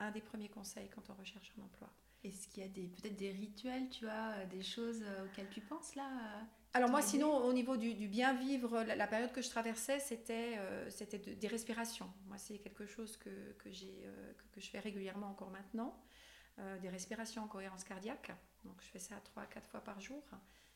un 0.00 0.10
des 0.10 0.20
premiers 0.20 0.48
conseils 0.48 0.88
quand 0.88 1.10
on 1.10 1.14
recherche 1.14 1.52
un 1.58 1.62
emploi. 1.62 1.90
Est-ce 2.24 2.48
qu'il 2.48 2.62
y 2.62 2.66
a 2.66 2.68
des, 2.68 2.88
peut-être 2.88 3.16
des 3.16 3.30
rituels, 3.30 3.88
tu 3.88 4.08
as 4.08 4.32
euh, 4.32 4.46
des 4.46 4.62
choses 4.62 5.02
euh, 5.02 5.26
auxquelles 5.26 5.48
tu 5.50 5.60
penses 5.60 5.94
là 5.94 6.08
euh, 6.08 6.42
Alors 6.74 6.90
moi, 6.90 7.02
sinon, 7.02 7.36
au 7.44 7.52
niveau 7.52 7.76
du, 7.76 8.08
bien 8.08 8.34
vivre, 8.34 8.82
la, 8.82 9.06
période 9.06 9.32
que 9.32 9.42
je 9.42 9.48
traversais, 9.48 10.00
c'était 10.00 10.58
c'était 10.90 11.18
des 11.18 11.48
respirations. 11.48 12.10
Moi, 12.26 12.38
c'est 12.38 12.58
quelque 12.58 12.86
chose 12.86 13.16
que, 13.16 13.52
que, 13.58 13.70
j'ai, 13.70 14.08
que, 14.52 14.60
je 14.60 14.68
fais 14.68 14.80
régulièrement 14.80 15.28
encore 15.28 15.50
maintenant. 15.50 15.96
des 16.82 16.88
respirations 16.88 17.44
en 17.44 17.48
cohérence 17.48 17.84
cardiaque. 17.84 18.32
Donc, 18.64 18.74
je 18.80 18.86
fais 18.86 18.98
ça 18.98 19.14
3-4 19.36 19.66
fois 19.68 19.80
par 19.80 20.00
jour. 20.00 20.22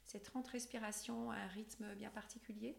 C'est 0.06 0.22
30 0.22 0.46
respirations 0.48 1.30
à 1.30 1.36
un 1.36 1.46
rythme 1.48 1.94
bien 1.94 2.10
particulier. 2.10 2.76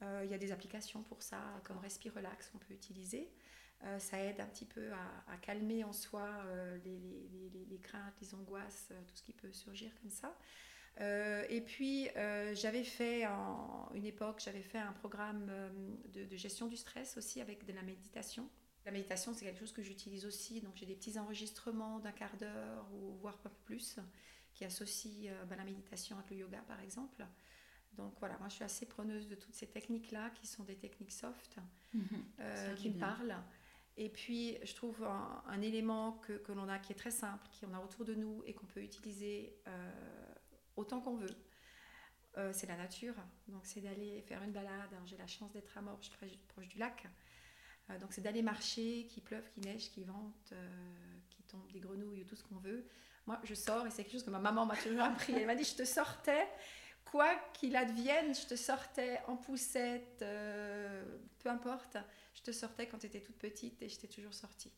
Il 0.00 0.30
y 0.30 0.34
a 0.34 0.38
des 0.38 0.52
applications 0.52 1.02
pour 1.02 1.22
ça, 1.22 1.40
comme 1.64 1.78
Respirelax, 1.78 2.50
qu'on 2.50 2.58
peut 2.58 2.72
utiliser. 2.72 3.32
Euh, 3.84 3.98
ça 3.98 4.18
aide 4.18 4.40
un 4.40 4.46
petit 4.46 4.64
peu 4.64 4.90
à, 4.92 5.36
calmer 5.36 5.84
en 5.84 5.92
soi 5.92 6.28
euh, 6.46 6.76
les, 6.84 6.98
les, 6.98 7.64
les, 7.64 7.78
craintes, 7.78 8.14
les 8.20 8.34
angoisses, 8.34 8.88
euh, 8.90 9.00
tout 9.06 9.14
ce 9.14 9.22
qui 9.22 9.32
peut 9.32 9.52
surgir 9.52 9.92
comme 10.00 10.10
ça. 10.10 10.36
et 11.48 11.60
puis, 11.60 12.08
j'avais 12.54 12.82
fait, 12.82 13.26
en 13.26 13.90
une 13.94 14.06
époque, 14.06 14.40
j'avais 14.44 14.62
fait 14.62 14.78
un 14.78 14.92
programme 14.92 15.46
de, 16.12 16.24
de, 16.24 16.36
gestion 16.36 16.66
du 16.66 16.76
stress 16.76 17.16
aussi 17.16 17.40
avec 17.40 17.64
de 17.66 17.72
la 17.72 17.82
méditation. 17.82 18.48
La 18.84 18.90
méditation, 18.90 19.32
c'est 19.32 19.44
quelque 19.44 19.60
chose 19.60 19.72
que 19.72 19.82
j'utilise 19.82 20.26
aussi. 20.26 20.60
Donc, 20.60 20.72
j'ai 20.74 20.86
des 20.86 20.96
petits 20.96 21.18
enregistrements 21.18 22.00
d'un 22.00 22.10
quart 22.10 22.36
d'heure 22.36 22.88
ou 22.92 23.16
voire 23.18 23.38
pas 23.38 23.52
plus 23.64 24.00
qui 24.58 24.64
associent 24.64 25.32
ben, 25.48 25.56
la 25.56 25.64
méditation 25.64 26.16
avec 26.18 26.30
le 26.30 26.36
yoga, 26.38 26.58
par 26.66 26.80
exemple. 26.80 27.24
Donc 27.92 28.14
voilà, 28.18 28.36
moi 28.38 28.48
je 28.48 28.54
suis 28.54 28.64
assez 28.64 28.86
preneuse 28.86 29.28
de 29.28 29.36
toutes 29.36 29.54
ces 29.54 29.68
techniques-là 29.68 30.30
qui 30.30 30.46
sont 30.46 30.64
des 30.64 30.76
techniques 30.76 31.12
soft, 31.12 31.58
mhm. 31.94 32.24
qui 32.76 32.90
me 32.90 32.98
parlent. 32.98 33.36
Et 34.00 34.08
puis, 34.08 34.56
je 34.62 34.74
trouve 34.76 35.02
un, 35.02 35.60
élément 35.60 36.12
que, 36.12 36.34
que 36.34 36.52
l'on 36.52 36.68
a 36.68 36.78
qui 36.78 36.92
est 36.92 36.96
très 36.96 37.10
simple, 37.10 37.44
qu'on 37.60 37.74
a 37.74 37.80
autour 37.80 38.04
de 38.04 38.14
nous 38.14 38.44
et 38.46 38.54
qu'on 38.54 38.66
peut 38.66 38.80
utiliser 38.80 39.58
euh, 39.66 39.90
autant 40.76 41.00
qu'on 41.00 41.16
veut. 41.16 41.36
Euh, 42.36 42.52
c'est 42.52 42.68
la 42.68 42.76
nature. 42.76 43.16
Donc, 43.48 43.66
c'est 43.66 43.80
d'aller 43.80 44.22
faire 44.22 44.40
une 44.44 44.52
balade. 44.52 44.94
J'ai 45.04 45.16
la 45.16 45.26
chance 45.26 45.52
d'être 45.52 45.76
à 45.76 45.82
Morges, 45.82 46.12
proche, 46.46 46.68
du 46.68 46.78
lac. 46.78 47.08
Euh, 47.90 47.98
donc, 47.98 48.12
c'est 48.12 48.20
d'aller 48.20 48.40
marcher, 48.40 49.08
qu'il 49.08 49.24
pleuve, 49.24 49.50
qu'il 49.50 49.64
neige, 49.64 49.90
qu'il 49.90 50.04
vente, 50.04 50.54
qu'il 51.30 51.44
tombe 51.46 51.68
des 51.72 51.80
grenouilles 51.80 52.22
ou 52.22 52.24
tout 52.24 52.36
ce 52.36 52.44
qu'on 52.44 52.58
veut. 52.58 52.86
Moi, 53.28 53.38
je 53.44 53.54
sors 53.54 53.86
et 53.86 53.90
c'est 53.90 54.04
quelque 54.04 54.12
chose 54.12 54.24
que 54.24 54.30
ma 54.30 54.38
maman 54.38 54.64
m'a 54.64 54.76
toujours 54.76 55.02
appris. 55.02 55.34
Elle 55.34 55.46
m'a 55.46 55.54
dit 55.54 55.62
Je 55.62 55.76
te 55.76 55.84
sortais 55.84 56.48
quoi 57.04 57.34
qu'il 57.52 57.76
advienne, 57.76 58.34
je 58.34 58.46
te 58.46 58.56
sortais 58.56 59.20
en 59.28 59.36
poussette, 59.36 60.24
peu 61.38 61.48
importe, 61.48 61.98
je 62.34 62.42
te 62.42 62.52
sortais 62.52 62.86
quand 62.88 62.98
tu 62.98 63.06
étais 63.06 63.20
toute 63.20 63.36
petite 63.36 63.82
et 63.82 63.88
je 63.88 63.98
t'ai 63.98 64.08
toujours 64.08 64.34
sortie. 64.34 64.72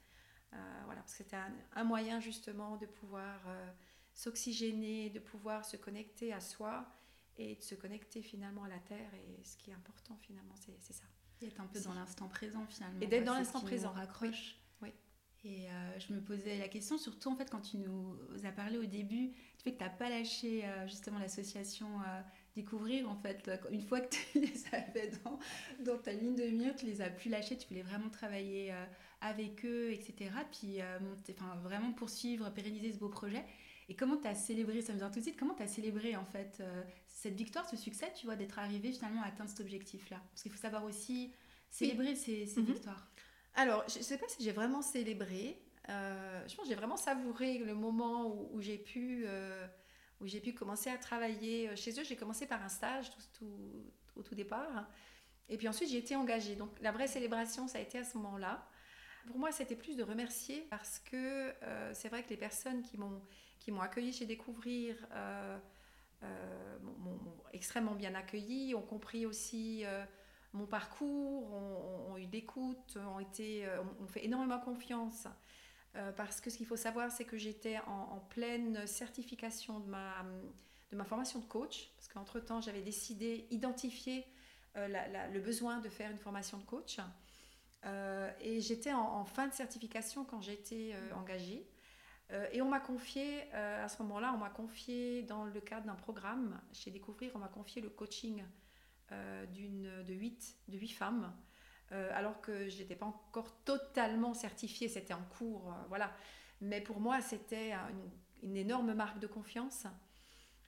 Euh, 0.53 0.57
voilà, 0.85 1.01
parce 1.01 1.13
que 1.13 1.19
c'était 1.19 1.39
un, 1.75 1.85
moyen 1.85 2.19
justement 2.21 2.77
de 2.77 2.87
pouvoir 2.87 3.41
euh, 3.47 3.71
s'oxygéner, 4.15 5.11
de 5.11 5.21
pouvoir 5.21 5.65
se 5.65 5.77
connecter 5.77 6.33
à 6.33 6.41
soi 6.41 6.87
et 7.39 7.55
de 7.55 7.63
se 7.63 7.75
connecter 7.75 8.23
finalement 8.23 8.65
à 8.65 8.69
la 8.69 8.79
terre. 8.79 9.15
Et 9.15 9.45
ce 9.45 9.57
qui 9.57 9.71
est 9.71 9.75
important 9.75 10.19
finalement, 10.23 10.55
c'est 10.57 10.93
ça. 10.93 11.05
D'être 11.41 11.61
un 11.61 11.67
peu 11.67 11.81
dans 11.81 11.95
l'instant 11.95 12.29
présent 12.29 12.67
finalement. 12.67 13.01
Et 13.01 13.07
d'être 13.07 13.25
dans 13.25 13.35
l'instant 13.35 13.61
présent. 13.61 13.93
raccroche. 13.93 14.60
Oui. 15.45 15.51
Et 15.51 15.69
euh, 15.69 15.99
je 15.99 16.13
me 16.13 16.21
posais 16.21 16.59
la 16.59 16.69
question, 16.69 16.99
surtout 16.99 17.31
en 17.31 17.37
fait 17.37 17.51
quand 17.51 17.61
tu 17.61 17.79
nous 17.79 18.17
as 18.45 18.53
parlé 18.53 18.79
au 18.79 18.85
début, 18.85 19.29
du 19.29 19.63
fait 19.65 19.73
que 19.73 19.79
tu 19.79 19.85
n'as 19.85 19.91
pas 19.91 20.09
lâché 20.09 20.65
justement 20.87 21.19
l'association 21.19 21.89
découvrir 22.57 23.09
en 23.09 23.17
fait 23.17 23.49
une 23.71 23.83
fois 23.83 24.01
que 24.01 24.09
tu 24.11 24.41
les 24.41 24.65
avais 24.73 25.11
dans, 25.25 25.39
dans 25.85 25.99
ta 25.99 26.13
ligne 26.13 26.35
de 26.35 26.45
mire 26.45 26.75
tu 26.75 26.87
les 26.87 27.01
as 27.01 27.11
plus 27.11 27.31
lâchés 27.31 27.57
tu 27.57 27.69
voulais 27.69 27.83
vraiment 27.83 28.11
travailler 28.11 28.73
euh, 28.73 28.85
avec 29.21 29.65
eux 29.65 29.93
etc 29.93 30.31
puis 30.51 30.81
euh, 30.81 30.99
monter, 31.01 31.35
vraiment 31.63 31.93
poursuivre 31.93 32.51
pérenniser 32.51 32.93
ce 32.93 32.99
beau 32.99 33.09
projet 33.09 33.45
et 33.89 33.95
comment 33.95 34.17
tu 34.17 34.27
as 34.27 34.35
célébré 34.35 34.83
ça 34.83 34.93
me 34.93 34.99
vient 34.99 35.11
tout 35.11 35.21
de 35.21 35.25
suite 35.25 35.39
comment 35.39 35.55
tu 35.55 35.63
as 35.63 35.69
célébré 35.69 36.17
en 36.17 36.25
fait 36.25 36.59
euh, 36.61 36.83
cette 37.07 37.35
victoire 37.35 37.69
ce 37.69 37.77
succès 37.77 38.13
tu 38.17 38.27
vois 38.27 38.37
d'être 38.37 38.59
arrivé 38.59 38.93
finalement 38.93 39.23
à 39.23 39.27
atteindre 39.27 39.51
cet 39.51 39.61
objectif 39.61 40.11
là 40.11 40.21
parce 40.31 40.43
qu'il 40.43 40.53
faut 40.53 40.59
savoir 40.59 40.85
aussi 40.85 41.33
célébrer 41.71 42.17
ces, 42.17 42.47
ces 42.47 42.61
mhm. 42.61 42.67
victoires 42.67 43.10
alors 43.55 43.85
je 43.89 44.01
sais 44.01 44.19
pas 44.19 44.29
si 44.29 44.43
j'ai 44.43 44.53
vraiment 44.53 44.83
célébré 44.83 45.61
je 45.89 46.55
pense 46.55 46.67
que 46.67 46.69
j'ai 46.69 46.77
vraiment 46.77 46.97
savouré 46.97 47.59
le 47.59 47.75
moment 47.75 48.29
où, 48.29 48.61
j'ai 48.61 48.79
pu 48.79 49.27
j'ai 50.27 50.41
pu 50.41 50.53
commencer 50.53 50.91
à 50.91 50.99
travailler 50.99 51.69
euh, 51.69 51.77
chez 51.77 51.99
eux. 51.99 52.05
J'ai 52.05 52.17
commencé 52.17 52.47
par 52.47 52.63
un 52.63 52.69
stage 52.69 53.11
tout, 53.39 53.91
au 54.17 54.23
tout 54.23 54.35
départ. 54.35 54.89
Et 55.49 55.57
puis 55.57 55.69
ensuite, 55.69 55.89
j'ai 55.89 55.99
été 55.99 56.17
engagée. 56.17 56.57
Donc 56.57 56.71
la 56.81 56.93
vraie 56.93 57.07
célébration, 57.07 57.69
ça 57.69 57.79
a 57.79 57.81
été 57.81 57.99
à 57.99 58.05
ce 58.05 58.17
moment-là. 58.19 58.67
Pour 59.27 59.39
moi, 59.39 59.53
c'était 59.53 59.77
plus 59.77 59.97
de 59.97 60.03
remercier 60.03 60.67
parce 60.71 60.99
que 60.99 61.53
euh, 61.63 61.93
c'est 61.95 62.09
vrai 62.09 62.23
que 62.23 62.31
les 62.31 62.37
personnes 62.37 62.83
qui 62.83 62.97
m'ont, 62.99 63.23
qui 63.59 63.71
m'ont 63.71 63.81
accueilli 63.81 64.13
chez 64.13 64.27
Découvrir 64.27 64.97
euh, 65.13 65.59
m'ont, 66.81 67.19
extrêmement 67.53 67.95
bien 67.95 68.15
accueilli, 68.15 68.75
ont 68.75 68.83
compris 68.83 69.27
aussi 69.27 69.85
mon 70.53 70.67
parcours, 70.67 71.53
ont, 71.53 72.13
ont 72.13 72.17
eu 72.17 72.27
d'écoute, 72.27 72.97
ont, 72.97 73.21
été, 73.21 73.67
ont 74.01 74.07
fait 74.07 74.25
énormément 74.25 74.59
confiance. 74.59 75.27
Euh, 75.97 76.13
parce 76.13 76.41
que 76.41 76.51
ce 76.51 76.57
qu'il 76.57 76.67
faut 76.67 76.77
savoir, 76.77 77.11
c'est 77.11 77.25
que 77.25 77.37
j'étais 77.37 77.79
en, 77.87 78.21
pleine 78.31 78.87
certification 78.87 79.81
de 79.81 79.89
ma, 79.89 80.25
de 80.93 80.97
ma 80.97 81.05
formation 81.05 81.41
de 81.41 81.47
coach, 81.47 81.91
parce 81.97 82.09
qu'entre-temps, 82.09 82.61
j'avais 82.61 82.83
décidé, 82.83 83.47
identifier 83.51 84.25
euh, 84.77 84.87
le 85.33 85.41
besoin 85.41 85.79
de 85.81 85.89
faire 85.89 86.11
une 86.11 86.19
formation 86.19 86.59
de 86.59 86.65
coach. 86.65 86.99
Euh, 87.87 88.31
et 88.41 88.61
j'étais 88.61 88.93
en, 88.93 89.25
fin 89.25 89.49
de 89.49 89.53
certification 89.53 90.25
quand 90.25 90.41
j'ai 90.41 90.53
été 90.53 90.95
engagée. 91.15 91.67
et 92.53 92.63
on 92.63 92.69
m'a 92.69 92.79
confié, 92.79 93.51
à 93.53 93.89
ce 93.89 94.01
moment-là, 94.03 94.33
on 94.35 94.39
m'a 94.39 94.51
confié 94.51 95.23
dans 95.23 95.45
le 95.45 95.61
cadre 95.61 95.87
d'un 95.87 95.97
programme 95.97 96.61
chez 96.73 96.93
Découvrir, 96.93 97.33
on 97.35 97.39
m'a 97.39 97.49
confié 97.49 97.83
le 97.83 97.91
coaching 97.91 98.45
d'une, 99.53 100.05
de, 100.05 100.15
8, 100.15 100.57
de 100.69 100.79
8 100.79 100.89
femmes. 100.89 101.35
alors 101.91 102.41
que 102.41 102.69
je 102.69 102.79
n'étais 102.79 102.95
pas 102.95 103.07
encore 103.07 103.53
totalement 103.65 104.35
certifiée, 104.35 104.89
c'était 104.89 105.15
en 105.15 105.25
cours, 105.39 105.75
voilà. 105.89 106.13
Mais 106.61 106.81
pour 106.81 107.01
moi, 107.01 107.21
c'était 107.21 107.73
une, 108.43 108.57
énorme 108.57 108.95
marque 108.95 109.19
de 109.19 109.27
confiance. 109.27 109.87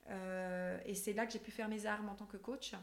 et 0.08 0.94
c'est 0.94 1.12
là 1.12 1.26
que 1.26 1.32
j'ai 1.32 1.38
pu 1.38 1.50
faire 1.50 1.68
mes 1.68 1.86
armes 1.86 2.08
en 2.08 2.14
tant 2.14 2.26
que 2.26 2.36
coach 2.36 2.74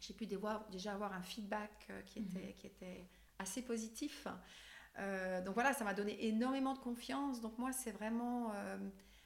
j'ai 0.00 0.14
pu 0.14 0.26
déjà 0.70 0.92
avoir 0.92 1.12
un 1.12 1.22
feedback 1.22 1.86
euh, 1.90 2.02
qui 2.02 2.20
mhm. 2.20 2.26
était, 2.26 2.52
qui 2.54 2.66
était 2.66 3.08
assez 3.38 3.62
positif. 3.62 4.26
Euh, 4.98 5.42
donc 5.42 5.54
voilà, 5.54 5.74
ça 5.74 5.84
m'a 5.84 5.94
donné 5.94 6.26
énormément 6.26 6.74
de 6.74 6.78
confiance. 6.78 7.40
Donc 7.40 7.58
moi, 7.58 7.72
c'est 7.72 7.92
vraiment... 7.92 8.52
Euh, 8.54 8.78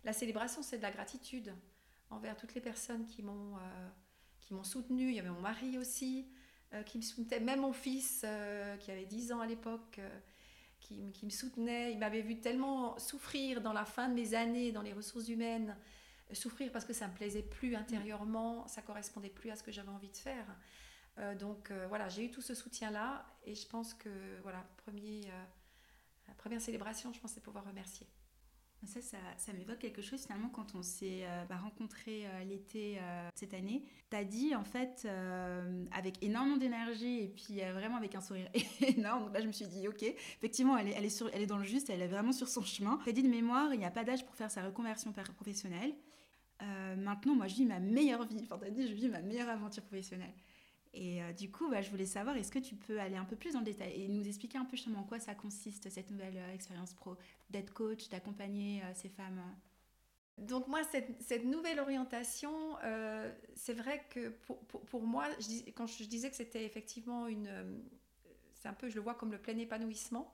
la 0.04 0.12
célébration, 0.12 0.62
c'est 0.62 0.78
de 0.78 0.82
la 0.82 0.90
gratitude 0.90 1.54
envers 2.08 2.36
toutes 2.36 2.54
les 2.54 2.60
personnes 2.60 3.06
qui 3.06 3.22
m'ont 3.22 3.56
qui 4.50 4.54
m'ont 4.54 4.64
soutenue. 4.64 5.10
Il 5.10 5.14
y 5.14 5.20
avait 5.20 5.30
mon 5.30 5.40
mari 5.40 5.78
aussi 5.78 6.26
qui 6.86 6.98
me 6.98 7.02
soutenait, 7.02 7.38
même 7.38 7.60
mon 7.60 7.72
fils 7.72 8.24
qui 8.80 8.90
avait 8.90 9.06
10 9.06 9.32
ans 9.32 9.40
à 9.40 9.46
l'époque. 9.46 10.00
Qui, 10.80 11.12
qui, 11.12 11.26
me 11.26 11.30
soutenait, 11.30 11.92
il 11.92 11.98
m'avait 11.98 12.22
vu 12.22 12.40
tellement 12.40 12.98
souffrir 12.98 13.60
dans 13.60 13.74
la 13.74 13.84
fin 13.84 14.08
de 14.08 14.14
mes 14.14 14.34
années 14.34 14.72
dans 14.72 14.80
les 14.80 14.94
ressources 14.94 15.28
humaines, 15.28 15.76
souffrir 16.32 16.72
parce 16.72 16.84
que 16.84 16.92
ça 16.92 17.06
me 17.06 17.14
plaisait 17.14 17.42
plus 17.42 17.76
intérieurement, 17.76 18.66
ça 18.66 18.82
correspondait 18.82 19.28
plus 19.28 19.50
à 19.50 19.56
ce 19.56 19.62
que 19.62 19.70
j'avais 19.70 19.90
envie 19.90 20.08
de 20.08 20.16
faire. 20.16 20.46
Euh, 21.18 21.34
donc 21.34 21.70
euh, 21.70 21.86
voilà, 21.88 22.08
j'ai 22.08 22.24
eu 22.24 22.30
tout 22.30 22.42
ce 22.42 22.54
soutien-là 22.54 23.26
et 23.44 23.54
je 23.54 23.66
pense 23.66 23.94
que 23.94 24.10
voilà, 24.42 24.64
premier, 24.78 25.22
euh, 25.26 25.44
la 26.28 26.34
première 26.34 26.60
célébration, 26.60 27.12
je 27.12 27.20
pense, 27.20 27.32
c'est 27.32 27.42
pouvoir 27.42 27.66
remercier. 27.66 28.06
Ça, 28.86 29.02
ça, 29.02 29.18
ça 29.36 29.52
m'évoque 29.52 29.78
quelque 29.78 30.00
chose 30.00 30.22
finalement 30.22 30.48
quand 30.48 30.74
on 30.74 30.82
s'est 30.82 31.24
bah, 31.50 31.58
rencontrés 31.58 32.24
l'été 32.48 32.98
cette 33.34 33.52
année. 33.52 33.84
Tu 34.10 34.16
as 34.16 34.24
dit 34.24 34.54
en 34.54 34.64
fait 34.64 35.06
avec 35.92 36.22
énormément 36.22 36.56
d'énergie 36.56 37.24
et 37.24 37.28
puis 37.28 37.60
vraiment 37.72 37.96
avec 37.96 38.14
un 38.14 38.22
sourire 38.22 38.48
énorme. 38.80 39.30
Là, 39.32 39.40
je 39.40 39.46
me 39.46 39.52
suis 39.52 39.66
dit, 39.66 39.86
ok, 39.86 40.02
effectivement, 40.02 40.78
elle 40.78 40.88
est, 40.88 40.94
elle 40.96 41.04
est, 41.04 41.10
sur, 41.10 41.28
elle 41.34 41.42
est 41.42 41.46
dans 41.46 41.58
le 41.58 41.64
juste, 41.64 41.90
elle 41.90 42.00
est 42.00 42.08
vraiment 42.08 42.32
sur 42.32 42.48
son 42.48 42.62
chemin. 42.62 42.98
Tu 43.04 43.10
as 43.10 43.12
dit 43.12 43.22
de 43.22 43.28
mémoire, 43.28 43.72
il 43.74 43.78
n'y 43.78 43.84
a 43.84 43.90
pas 43.90 44.04
d'âge 44.04 44.24
pour 44.24 44.34
faire 44.34 44.50
sa 44.50 44.64
reconversion 44.64 45.12
professionnelle. 45.12 45.94
Euh, 46.62 46.96
maintenant, 46.96 47.34
moi, 47.34 47.46
je 47.46 47.54
vis 47.54 47.64
ma 47.64 47.80
meilleure 47.80 48.26
vie. 48.26 48.40
Enfin, 48.42 48.58
t'as 48.58 48.70
dit, 48.70 48.86
je 48.86 48.94
vis 48.94 49.08
ma 49.08 49.20
meilleure 49.20 49.48
aventure 49.48 49.82
professionnelle. 49.82 50.32
Et 50.92 51.22
euh, 51.22 51.32
du 51.32 51.50
coup, 51.50 51.70
bah, 51.70 51.82
je 51.82 51.90
voulais 51.90 52.06
savoir, 52.06 52.36
est-ce 52.36 52.50
que 52.50 52.58
tu 52.58 52.74
peux 52.74 53.00
aller 53.00 53.16
un 53.16 53.24
peu 53.24 53.36
plus 53.36 53.52
dans 53.52 53.60
le 53.60 53.64
détail 53.64 53.92
et 54.02 54.08
nous 54.08 54.26
expliquer 54.26 54.58
un 54.58 54.64
peu 54.64 54.76
justement 54.76 55.00
en 55.00 55.04
quoi 55.04 55.20
ça 55.20 55.34
consiste, 55.34 55.88
cette 55.88 56.10
nouvelle 56.10 56.36
euh, 56.36 56.54
expérience 56.54 56.94
pro, 56.94 57.16
d'être 57.50 57.72
coach, 57.72 58.08
d'accompagner 58.08 58.82
ces 58.94 59.08
femmes 59.08 59.42
donc 60.38 60.68
moi, 60.68 60.82
cette, 60.84 61.20
cette 61.20 61.44
nouvelle 61.44 61.78
orientation, 61.80 62.74
c'est 63.54 63.74
vrai 63.74 64.06
que 64.08 64.30
pour, 64.30 64.58
pour, 64.64 65.02
moi, 65.02 65.26
quand 65.74 65.86
je 65.86 66.04
disais 66.04 66.30
que 66.30 66.36
c'était 66.36 66.64
effectivement 66.64 67.26
une... 67.26 67.82
c'est 68.54 68.68
un 68.68 68.72
peu, 68.72 68.88
je 68.88 68.94
le 68.94 69.02
vois 69.02 69.14
comme 69.14 69.32
le 69.32 69.38
plein 69.38 69.58
épanouissement. 69.58 70.32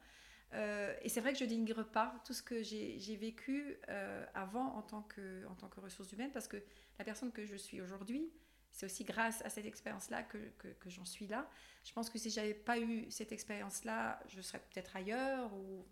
Euh, 0.54 0.94
et 1.02 1.08
c'est 1.08 1.20
vrai 1.20 1.32
que 1.32 1.38
je 1.38 1.44
dénigre 1.44 1.84
pas 1.84 2.14
tout 2.24 2.32
ce 2.32 2.42
que 2.42 2.62
j'ai 2.62 3.16
vécu 3.16 3.76
euh, 3.88 4.24
avant 4.34 4.76
en 4.76 4.82
tant, 4.82 5.02
que, 5.02 5.44
en 5.46 5.54
tant 5.54 5.68
que 5.68 5.80
ressources 5.80 6.12
humaines, 6.12 6.30
parce 6.32 6.48
que 6.48 6.62
la 6.98 7.04
personne 7.04 7.32
que 7.32 7.44
je 7.44 7.56
suis 7.56 7.80
aujourd'hui, 7.80 8.30
c'est 8.76 8.84
aussi 8.84 9.04
grâce 9.04 9.42
à 9.42 9.48
cette 9.48 9.64
expérience-là 9.64 10.22
que, 10.22 10.38
que, 10.58 10.90
j'en 10.90 11.04
suis 11.04 11.26
là. 11.26 11.48
Je 11.82 11.92
pense 11.92 12.10
que 12.10 12.18
si 12.18 12.28
j'avais 12.30 12.54
pas 12.54 12.78
eu 12.78 13.10
cette 13.10 13.32
expérience-là, 13.32 14.20
je 14.28 14.40
serais 14.42 14.60
peut-être 14.60 14.94
ailleurs, 14.96 15.52
ou 15.54 15.86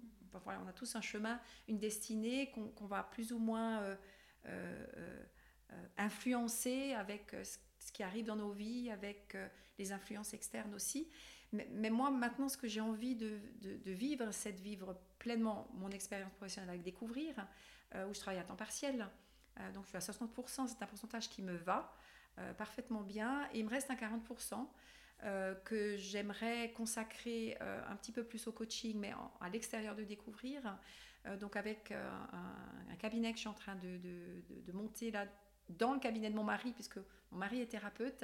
voilà, 0.45 0.61
on 0.65 0.69
a 0.69 0.73
tous 0.73 0.95
un 0.95 1.01
chemin, 1.01 1.41
une 1.67 1.79
destinée 1.79 2.53
qu'on 2.77 2.87
va 2.87 3.03
plus 3.03 3.33
ou 3.33 3.39
moins 3.39 3.97
euh, 4.47 5.25
influencer 5.97 6.93
avec 6.93 7.35
ce 7.79 7.93
qui 7.93 8.03
arrive 8.03 8.27
dans 8.27 8.37
nos 8.37 8.53
vies, 8.53 8.91
avec 8.91 9.35
les 9.79 9.93
influences 9.93 10.35
externes 10.35 10.75
aussi. 10.75 11.09
Mais, 11.55 11.91
moi, 11.91 12.11
maintenant, 12.11 12.49
ce 12.49 12.57
que 12.57 12.67
j'ai 12.67 12.81
envie 12.81 13.15
de, 13.15 13.39
vivre, 13.87 14.31
c'est 14.33 14.53
de 14.53 14.61
vivre 14.61 14.99
pleinement 15.19 15.69
mon 15.75 15.91
expérience 15.91 16.33
professionnelle 16.33 16.71
avec 16.71 16.83
Découvrir, 16.83 17.35
euh, 17.95 18.09
où 18.09 18.15
je 18.15 18.19
travaille 18.19 18.41
à 18.41 18.45
temps 18.45 18.57
partiel. 18.57 19.09
Euh, 19.61 19.73
donc, 19.73 19.85
je 19.85 19.89
suis 19.91 19.97
à 19.97 20.01
60%, 20.01 20.67
c'est 20.67 20.83
un 20.83 20.87
pourcentage 20.87 21.29
qui 21.29 21.43
me 21.43 21.55
va 21.55 21.95
euh, 22.39 22.53
parfaitement 22.55 23.03
bien. 23.03 23.49
Et 23.53 23.61
il 23.61 23.65
me 23.65 23.71
reste 23.71 23.91
un 23.91 23.97
40% 23.97 24.67
que 25.65 25.97
j'aimerais 25.97 26.71
consacrer 26.73 27.57
un 27.61 27.97
petit 27.97 28.13
peu 28.13 28.25
plus 28.25 28.47
au 28.47 28.53
coaching, 28.53 28.99
mais 28.99 29.15
à 29.41 29.49
l'extérieur 29.49 29.95
de 29.95 30.05
Découvrir. 30.05 30.77
donc, 31.41 31.57
avec 31.57 31.93
un, 31.93 32.97
cabinet 32.97 33.31
que 33.31 33.37
je 33.37 33.41
suis 33.41 33.49
en 33.49 33.55
train 33.55 33.75
de, 33.77 33.99
de 33.99 34.73
monter 34.73 35.11
là 35.11 35.25
dans 35.71 35.95
le 35.95 35.99
cabinet 35.99 36.29
de 36.29 36.37
mon 36.37 36.45
mari, 36.45 36.73
puisque 36.73 36.99
mon 37.31 37.39
mari 37.39 37.63
est 37.63 37.69
thérapeute 37.69 38.23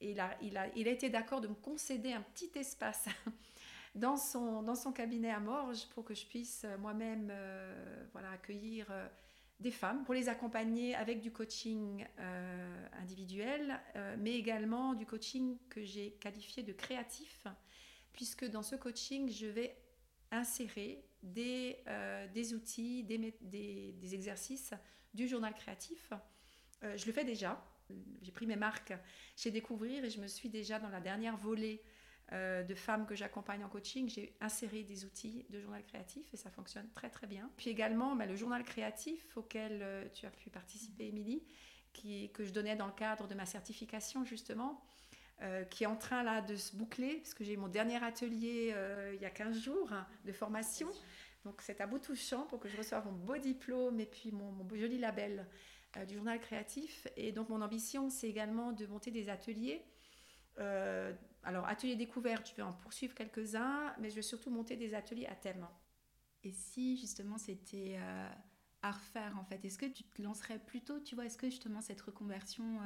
et 0.00 0.10
il 0.10 0.20
a, 0.20 0.36
il 0.42 0.56
a, 0.56 0.68
il 0.76 0.88
a 0.88 0.90
été 0.90 1.08
d'accord 1.08 1.40
de 1.40 1.48
me 1.48 1.54
concéder 1.54 2.12
un 2.12 2.20
petit 2.20 2.50
espace 2.56 3.06
dans 3.94 4.16
son, 4.16 4.62
dans 4.62 4.74
son 4.74 4.92
cabinet 4.92 5.30
à 5.30 5.40
Morges 5.40 5.86
pour 5.94 6.04
que 6.04 6.14
je 6.14 6.26
puisse 6.26 6.64
euh, 6.64 6.76
moi-même 6.78 7.28
euh, 7.30 8.04
voilà, 8.12 8.32
accueillir 8.32 8.86
euh, 8.90 9.06
des 9.60 9.70
femmes, 9.70 10.04
pour 10.04 10.14
les 10.14 10.28
accompagner 10.28 10.94
avec 10.94 11.20
du 11.20 11.30
coaching 11.30 12.04
individuel, 13.00 13.80
mais 14.18 14.34
également 14.34 14.94
du 14.94 15.06
coaching 15.06 15.56
que 15.70 15.82
j'ai 15.82 16.12
qualifié 16.20 16.62
de 16.62 16.72
créatif, 16.72 17.46
puisque 18.12 18.44
dans 18.44 18.62
ce 18.62 18.76
coaching, 18.76 19.30
je 19.30 19.46
vais 19.46 19.76
insérer 20.30 21.04
des, 21.22 21.78
des 22.34 22.52
outils, 22.52 23.04
des, 23.04 23.36
des, 23.40 23.92
des, 23.92 24.14
exercices 24.14 24.74
du 25.14 25.28
journal 25.28 25.54
créatif. 25.54 26.12
je 26.82 27.06
le 27.06 27.12
fais 27.12 27.24
déjà, 27.24 27.64
j'ai 28.22 28.32
pris 28.32 28.46
mes 28.46 28.56
marques 28.56 28.92
chez 29.36 29.50
Découvrir 29.50 30.04
et 30.04 30.10
je 30.10 30.20
me 30.20 30.26
suis 30.26 30.48
déjà 30.48 30.78
dans 30.78 30.88
la 30.88 31.00
dernière 31.00 31.36
volée 31.36 31.82
euh, 32.32 32.62
de 32.62 32.74
femmes 32.74 33.06
que 33.06 33.14
j'accompagne 33.14 33.64
en 33.64 33.68
coaching, 33.68 34.08
j'ai 34.08 34.34
inséré 34.40 34.82
des 34.82 35.04
outils 35.04 35.44
de 35.50 35.60
journal 35.60 35.82
créatif 35.84 36.26
et 36.32 36.36
ça 36.36 36.50
fonctionne 36.50 36.88
très 36.94 37.10
très 37.10 37.26
bien. 37.26 37.50
Puis 37.56 37.70
également 37.70 38.16
bah, 38.16 38.26
le 38.26 38.34
journal 38.34 38.64
créatif 38.64 39.36
auquel 39.36 39.80
euh, 39.82 40.04
tu 40.14 40.26
as 40.26 40.30
pu 40.30 40.50
participer, 40.50 41.06
Émilie, 41.06 41.42
qui, 41.92 42.30
que 42.32 42.44
je 42.44 42.52
donnais 42.52 42.76
dans 42.76 42.86
le 42.86 42.92
cadre 42.92 43.28
de 43.28 43.34
ma 43.34 43.46
certification 43.46 44.24
justement. 44.24 44.82
Euh, 45.42 45.64
qui 45.64 45.82
est 45.82 45.88
en 45.88 45.96
train 45.96 46.22
là 46.22 46.40
de 46.40 46.54
se 46.54 46.76
boucler, 46.76 47.16
parce 47.16 47.34
que 47.34 47.42
j'ai 47.42 47.54
eu 47.54 47.56
mon 47.56 47.66
dernier 47.66 48.02
atelier 48.02 48.72
il 49.12 49.20
y 49.20 49.24
a 49.24 49.30
15 49.30 49.58
jours 49.58 49.92
hein, 49.92 50.06
de 50.24 50.30
formation. 50.30 50.88
Donc 51.44 51.60
c'est 51.60 51.80
à 51.80 51.88
bout 51.88 51.98
touchant 51.98 52.42
pour 52.46 52.60
que 52.60 52.68
je 52.68 52.76
reçoive 52.76 53.04
mon 53.04 53.12
beau 53.12 53.36
diplôme 53.36 53.98
et 53.98 54.06
puis 54.06 54.30
mon, 54.30 54.52
mon 54.52 54.68
joli 54.76 54.96
label 54.96 55.44
euh, 55.96 56.04
du 56.04 56.14
journal 56.14 56.40
créatif. 56.40 57.06
Et 57.16 57.32
donc 57.32 57.48
mon 57.48 57.62
ambition, 57.62 58.10
c'est 58.10 58.28
également 58.28 58.72
de 58.72 58.86
monter 58.86 59.10
des 59.10 59.28
ateliers. 59.28 59.82
Euh, 60.58 61.12
alors, 61.42 61.66
ateliers 61.66 61.96
découvertes, 61.96 62.48
je 62.50 62.54
vais 62.54 62.62
en 62.62 62.72
poursuivre 62.72 63.14
quelques-uns, 63.14 63.94
mais 63.98 64.10
je 64.10 64.16
vais 64.16 64.22
surtout 64.22 64.50
monter 64.50 64.76
des 64.76 64.94
ateliers 64.94 65.26
à 65.26 65.34
thème. 65.34 65.66
Et 66.42 66.52
si 66.52 66.96
justement 66.98 67.38
c'était 67.38 67.96
euh, 67.98 68.28
à 68.82 68.92
refaire, 68.92 69.36
en 69.38 69.44
fait, 69.44 69.64
est-ce 69.64 69.78
que 69.78 69.86
tu 69.86 70.04
te 70.04 70.22
lancerais 70.22 70.58
plutôt, 70.58 71.00
tu 71.00 71.14
vois, 71.14 71.24
est-ce 71.24 71.38
que 71.38 71.48
justement 71.48 71.80
cette 71.80 72.00
reconversion, 72.02 72.78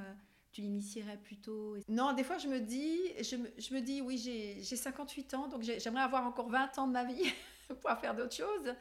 tu 0.53 0.61
l'initierais 0.61 1.17
plutôt 1.17 1.77
Non, 1.89 2.13
des 2.13 2.23
fois 2.23 2.39
je 2.39 2.47
me 2.47 2.61
dis, 2.61 2.99
je 3.21 3.37
me, 3.37 3.49
je 3.59 3.75
me 3.75 3.81
dis, 3.81 4.01
oui, 4.01 4.17
j'ai 4.17 4.63
58 4.63 5.35
ans, 5.35 5.49
donc 5.49 5.63
j'aimerais 5.63 6.03
avoir 6.03 6.25
encore 6.25 6.49
20 6.49 6.79
ans 6.79 6.87
de 6.87 6.93
ma 6.93 7.05
vie 7.05 7.33
pour 7.81 7.91
faire 7.99 8.15
d'autres 8.15 8.37
choses. 8.37 8.75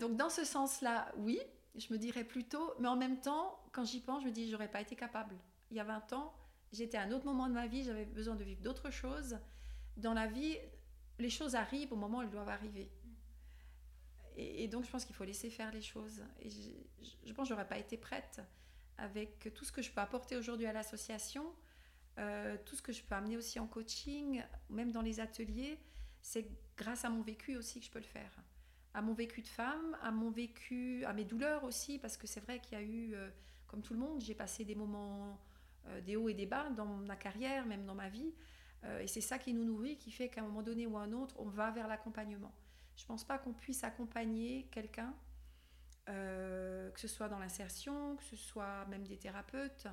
donc 0.00 0.16
dans 0.16 0.30
ce 0.30 0.44
sens-là, 0.44 1.12
oui, 1.18 1.38
je 1.78 1.92
me 1.92 1.98
dirais 1.98 2.24
plutôt, 2.24 2.72
mais 2.80 2.88
en 2.88 2.96
même 2.96 3.20
temps, 3.20 3.58
quand 3.72 3.84
j'y 3.84 4.00
pense, 4.00 4.22
je 4.22 4.26
me 4.28 4.32
dis, 4.32 4.50
j'aurais 4.50 4.70
pas 4.70 4.80
été 4.80 4.96
capable. 4.96 5.36
Il 5.70 5.76
y 5.76 5.80
a 5.80 5.84
20 5.84 6.12
ans, 6.14 6.34
j'étais 6.72 6.96
à 6.96 7.02
un 7.02 7.12
autre 7.12 7.24
moment 7.24 7.48
de 7.48 7.54
ma 7.54 7.66
vie, 7.66 7.84
j'avais 7.84 8.04
besoin 8.04 8.34
de 8.34 8.44
vivre 8.44 8.60
d'autres 8.62 8.90
choses. 8.90 9.38
Dans 9.96 10.14
la 10.14 10.26
vie, 10.26 10.56
les 11.18 11.30
choses 11.30 11.54
arrivent 11.54 11.92
au 11.92 11.96
moment 11.96 12.18
où 12.18 12.22
elles 12.22 12.30
doivent 12.30 12.48
arriver. 12.48 12.90
Et, 14.38 14.68
donc, 14.68 14.84
je 14.84 14.90
pense 14.90 15.06
qu'il 15.06 15.14
faut 15.14 15.24
laisser 15.24 15.48
faire 15.48 15.72
les 15.72 15.80
choses. 15.80 16.22
Et 16.40 16.50
je, 16.50 17.32
pense 17.32 17.48
que 17.48 17.54
j'aurais 17.54 17.66
pas 17.66 17.78
été 17.78 17.96
prête 17.96 18.42
avec 18.98 19.54
tout 19.54 19.64
ce 19.64 19.72
que 19.72 19.80
je 19.80 19.90
peux 19.90 20.00
apporter 20.02 20.36
aujourd'hui 20.36 20.66
à 20.66 20.74
l'association, 20.74 21.54
euh, 22.18 22.58
tout 22.66 22.76
ce 22.76 22.82
que 22.82 22.92
je 22.92 23.02
peux 23.02 23.14
amener 23.14 23.38
aussi 23.38 23.58
en 23.58 23.66
coaching, 23.66 24.42
même 24.68 24.92
dans 24.92 25.00
les 25.00 25.20
ateliers. 25.20 25.78
C'est 26.20 26.46
grâce 26.76 27.06
à 27.06 27.08
mon 27.08 27.22
vécu 27.22 27.56
aussi 27.56 27.80
que 27.80 27.86
je 27.86 27.90
peux 27.90 27.98
le 27.98 28.04
faire 28.04 28.30
à 28.96 29.02
mon 29.02 29.12
vécu 29.12 29.42
de 29.42 29.46
femme, 29.46 29.94
à 30.00 30.10
mon 30.10 30.30
vécu, 30.30 31.04
à 31.04 31.12
mes 31.12 31.26
douleurs 31.26 31.64
aussi, 31.64 31.98
parce 31.98 32.16
que 32.16 32.26
c'est 32.26 32.40
vrai 32.40 32.60
qu'il 32.60 32.78
y 32.78 32.80
a 32.80 32.82
eu, 32.82 33.14
euh, 33.14 33.28
comme 33.66 33.82
tout 33.82 33.92
le 33.92 34.00
monde, 34.00 34.22
j'ai 34.22 34.34
passé 34.34 34.64
des 34.64 34.74
moments, 34.74 35.38
des 36.04 36.16
hauts 36.16 36.28
et 36.28 36.34
des 36.34 36.46
bas 36.46 36.70
dans 36.70 36.86
ma 36.86 37.16
carrière, 37.16 37.66
même 37.66 37.84
dans 37.84 37.94
ma 37.94 38.08
vie. 38.08 38.34
Euh, 38.84 39.00
et 39.00 39.06
c'est 39.06 39.20
ça 39.20 39.38
qui 39.38 39.54
nous 39.54 39.64
nourrit, 39.64 39.96
qui 39.98 40.10
fait 40.10 40.28
qu'à 40.28 40.42
un 40.42 40.44
moment 40.44 40.62
donné 40.62 40.86
ou 40.86 40.96
à 40.96 41.02
un 41.02 41.12
autre, 41.12 41.34
on 41.38 41.48
va 41.48 41.70
vers 41.70 41.88
l'accompagnement. 41.88 42.52
Je 42.96 43.04
ne 43.04 43.08
pense 43.08 43.24
pas 43.24 43.38
qu'on 43.38 43.52
puisse 43.52 43.84
accompagner 43.84 44.68
quelqu'un, 44.70 45.14
que 46.06 47.00
ce 47.00 47.08
soit 47.08 47.28
dans 47.28 47.38
l'insertion, 47.38 48.16
que 48.16 48.24
ce 48.24 48.36
soit 48.36 48.86
même 48.86 49.06
des 49.06 49.18
thérapeutes, 49.18 49.88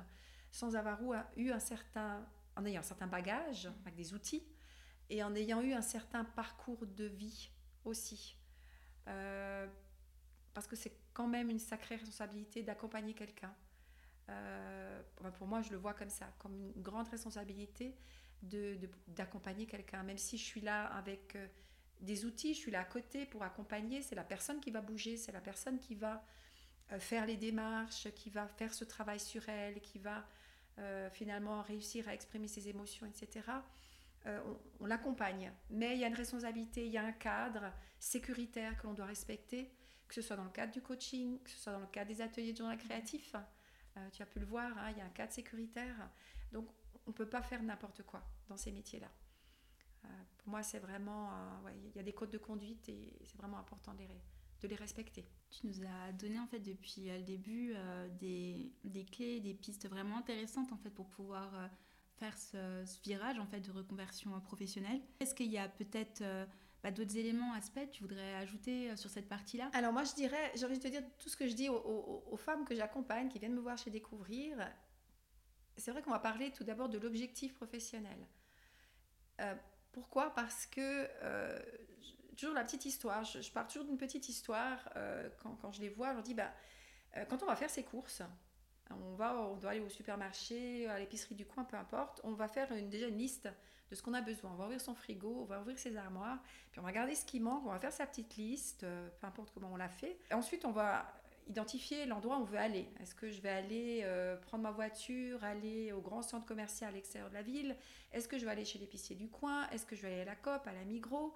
sans 0.52 0.76
avoir 0.76 1.00
eu 1.36 1.50
un 1.50 1.58
certain, 1.58 2.24
en 2.56 2.64
ayant 2.64 2.80
un 2.80 2.84
certain 2.84 3.08
bagage, 3.08 3.68
avec 3.84 3.96
des 3.96 4.14
outils, 4.14 4.46
et 5.10 5.22
en 5.22 5.34
ayant 5.34 5.60
eu 5.60 5.72
un 5.72 5.82
certain 5.82 6.24
parcours 6.24 6.86
de 6.86 7.04
vie 7.04 7.50
aussi. 7.84 8.36
Euh, 9.08 9.66
parce 10.54 10.66
que 10.66 10.76
c'est 10.76 10.96
quand 11.12 11.26
même 11.26 11.50
une 11.50 11.58
sacrée 11.58 11.96
responsabilité 11.96 12.62
d'accompagner 12.62 13.14
quelqu'un. 13.14 13.54
Pour 15.36 15.46
moi, 15.46 15.62
je 15.62 15.70
le 15.70 15.76
vois 15.76 15.94
comme 15.94 16.10
ça, 16.10 16.26
comme 16.38 16.54
une 16.54 16.82
grande 16.82 17.08
responsabilité 17.08 17.96
d'accompagner 18.42 19.64
de, 19.64 19.70
quelqu'un, 19.70 20.02
même 20.02 20.18
si 20.18 20.36
je 20.36 20.44
suis 20.44 20.60
là 20.60 20.86
avec 20.86 21.36
des 22.00 22.24
outils, 22.24 22.54
je 22.54 22.58
suis 22.58 22.70
là 22.70 22.80
à 22.80 22.84
côté 22.84 23.26
pour 23.26 23.42
accompagner, 23.42 24.02
c'est 24.02 24.14
la 24.14 24.24
personne 24.24 24.60
qui 24.60 24.70
va 24.70 24.80
bouger, 24.80 25.16
c'est 25.16 25.32
la 25.32 25.40
personne 25.40 25.78
qui 25.78 25.94
va 25.94 26.24
euh, 26.92 27.00
faire 27.00 27.26
les 27.26 27.36
démarches, 27.36 28.08
qui 28.14 28.30
va 28.30 28.46
faire 28.46 28.74
ce 28.74 28.84
travail 28.84 29.18
sur 29.18 29.48
elle, 29.48 29.80
qui 29.80 29.98
va 29.98 30.26
euh, 30.78 31.08
finalement 31.10 31.62
réussir 31.62 32.08
à 32.08 32.14
exprimer 32.14 32.48
ses 32.48 32.68
émotions, 32.68 33.06
etc. 33.06 33.42
Euh, 34.26 34.40
on, 34.80 34.86
l'accompagne. 34.86 35.52
Mais 35.70 35.94
il 35.94 36.00
y 36.00 36.04
a 36.04 36.08
une 36.08 36.14
responsabilité, 36.14 36.84
il 36.86 36.92
y 36.92 36.98
a 36.98 37.04
un 37.04 37.12
cadre 37.12 37.72
sécuritaire 37.98 38.76
que 38.76 38.86
l'on 38.86 38.94
doit 38.94 39.06
respecter, 39.06 39.70
que 40.08 40.14
ce 40.14 40.20
soit 40.20 40.36
dans 40.36 40.44
le 40.44 40.50
cadre 40.50 40.72
du 40.72 40.82
coaching, 40.82 41.42
que 41.42 41.50
ce 41.50 41.58
soit 41.58 41.72
dans 41.72 41.80
le 41.80 41.86
cadre 41.86 42.08
des 42.08 42.20
ateliers 42.20 42.52
de 42.52 42.58
journal 42.58 42.76
créatif. 42.76 43.34
Tu 44.12 44.22
as 44.22 44.26
pu 44.26 44.40
le 44.40 44.46
voir, 44.46 44.76
hein, 44.78 44.90
il 44.90 44.98
y 44.98 45.00
a 45.00 45.04
un 45.04 45.10
cadre 45.10 45.32
sécuritaire. 45.32 46.10
Donc 46.52 46.68
on 47.06 47.10
ne 47.10 47.14
peut 47.14 47.28
pas 47.28 47.42
faire 47.42 47.62
n'importe 47.62 48.02
quoi 48.02 48.22
dans 48.48 48.56
ces 48.56 48.72
métiers-là. 48.72 49.10
pour 50.38 50.48
moi, 50.48 50.62
c'est 50.62 50.78
vraiment, 50.78 51.30
il 51.84 51.96
y 51.96 51.98
a 51.98 52.02
des 52.02 52.12
codes 52.12 52.30
de 52.30 52.38
conduite 52.38 52.88
et 52.88 53.18
c'est 53.24 53.36
vraiment 53.36 53.58
important 53.58 53.94
de 53.94 54.00
les, 54.00 54.22
de 54.64 54.68
les 54.68 54.76
respecter. 54.76 55.24
Tu 55.50 55.66
nous 55.66 55.84
as 55.84 56.12
donné 56.12 56.38
en 56.38 56.46
fait 56.46 56.60
depuis 56.60 57.10
euh, 57.10 57.18
le 57.18 57.24
début 57.24 57.72
euh, 57.74 58.08
des, 58.18 58.72
des, 58.84 59.04
clés, 59.04 59.40
des 59.40 59.54
pistes 59.54 59.88
vraiment 59.88 60.18
intéressantes 60.18 60.72
en 60.72 60.78
fait 60.78 60.90
pour 60.90 61.08
pouvoir 61.08 61.54
euh, 61.54 61.68
faire 62.16 62.36
ce, 62.36 62.84
virage 63.02 63.38
en 63.38 63.46
fait 63.46 63.60
de 63.60 63.70
reconversion 63.70 64.38
professionnelle. 64.40 65.00
Est-ce 65.20 65.34
qu'il 65.34 65.50
y 65.50 65.58
a 65.58 65.68
peut-être 65.68 66.22
bah, 66.84 66.92
d'autres 66.92 67.16
éléments, 67.16 67.52
aspects 67.54 67.90
tu 67.90 68.02
voudrais 68.02 68.34
ajouter 68.34 68.96
sur 68.96 69.10
cette 69.10 69.28
partie-là? 69.28 69.70
Alors 69.72 69.92
moi 69.92 70.04
je 70.04 70.14
dirais, 70.14 70.52
j'ai 70.54 70.64
envie 70.64 70.78
de 70.78 70.82
te 70.82 70.88
dire 70.88 71.02
tout 71.18 71.28
ce 71.28 71.36
que 71.36 71.48
je 71.48 71.54
dis 71.54 71.68
aux, 71.68 72.36
femmes 72.36 72.64
que 72.64 72.76
j'accompagne, 72.76 73.28
qui 73.28 73.40
viennent 73.40 73.54
me 73.54 73.60
voir 73.60 73.76
chez 73.76 73.90
Découvrir. 73.90 74.56
C'est 75.76 75.90
vrai 75.90 76.02
qu'on 76.02 76.12
va 76.12 76.20
parler 76.20 76.52
tout 76.52 76.62
d'abord 76.62 76.88
de 76.88 76.98
l'objectif 76.98 77.54
professionnel. 77.54 78.18
pourquoi? 79.92 80.32
Parce 80.34 80.66
que 80.66 81.08
toujours 82.34 82.54
la 82.54 82.64
petite 82.64 82.84
histoire. 82.84 83.24
Je, 83.24 83.50
pars 83.50 83.66
toujours 83.66 83.84
d'une 83.84 83.96
petite 83.96 84.28
histoire. 84.28 84.88
Euh, 84.96 85.28
quand, 85.42 85.56
quand, 85.56 85.72
je 85.72 85.80
les 85.80 85.88
vois, 85.88 86.10
je 86.10 86.14
leur 86.14 86.22
dis 86.22 86.34
bah, 86.34 86.52
euh, 87.16 87.24
quand 87.24 87.42
on 87.42 87.46
va 87.46 87.56
faire 87.56 87.70
ses 87.70 87.84
courses, 87.84 88.22
on, 88.90 89.14
va, 89.14 89.36
on 89.36 89.56
doit 89.56 89.70
aller 89.70 89.80
au 89.80 89.88
supermarché, 89.88 90.86
à 90.88 90.98
l'épicerie 90.98 91.34
du 91.34 91.46
coin, 91.46 91.64
peu 91.64 91.76
importe, 91.76 92.20
on 92.24 92.32
va 92.32 92.48
faire 92.48 92.70
une, 92.72 92.90
déjà 92.90 93.06
une 93.06 93.18
liste 93.18 93.48
de 93.94 93.98
ce 93.98 94.02
qu'on 94.02 94.14
a 94.14 94.20
besoin. 94.20 94.50
On 94.52 94.56
va 94.56 94.64
ouvrir 94.64 94.80
son 94.80 94.94
frigo, 94.94 95.38
on 95.40 95.44
va 95.44 95.60
ouvrir 95.60 95.78
ses 95.78 95.96
armoires, 95.96 96.42
puis 96.70 96.80
on 96.80 96.82
va 96.82 96.88
regarder 96.88 97.14
ce 97.14 97.24
qui 97.24 97.40
manque, 97.40 97.64
on 97.66 97.70
va 97.70 97.78
faire 97.78 97.92
sa 97.92 98.06
petite 98.06 98.36
liste, 98.36 98.84
euh, 98.84 99.08
peu 99.20 99.26
importe 99.26 99.50
comment 99.54 99.70
on 99.72 99.76
l'a 99.76 99.88
fait. 99.88 100.18
Ensuite, 100.32 100.64
on 100.64 100.72
va 100.72 101.06
identifier 101.46 102.06
l'endroit 102.06 102.38
où 102.38 102.42
on 102.42 102.44
veut 102.44 102.58
aller. 102.58 102.88
Est-ce 103.00 103.14
que 103.14 103.30
je 103.30 103.40
vais 103.42 103.50
aller 103.50 104.06
prendre 104.46 104.62
ma 104.62 104.70
voiture, 104.70 105.44
aller 105.44 105.92
au 105.92 106.00
grand 106.00 106.22
centre 106.22 106.46
commercial 106.46 106.88
à 106.88 106.92
l'extérieur 106.94 107.28
de 107.28 107.34
la 107.34 107.42
ville? 107.42 107.76
Est-ce 108.12 108.28
que 108.28 108.38
je 108.38 108.46
vais 108.46 108.50
aller 108.50 108.64
chez 108.64 108.78
l'épicier 108.78 109.14
du 109.14 109.28
coin? 109.28 109.68
Est-ce 109.68 109.84
que 109.84 109.94
je 109.94 110.00
vais 110.00 110.08
aller 110.08 110.22
à 110.22 110.24
la 110.24 110.36
COP, 110.36 110.66
à 110.66 110.72
la 110.72 110.84
Migros? 110.84 111.34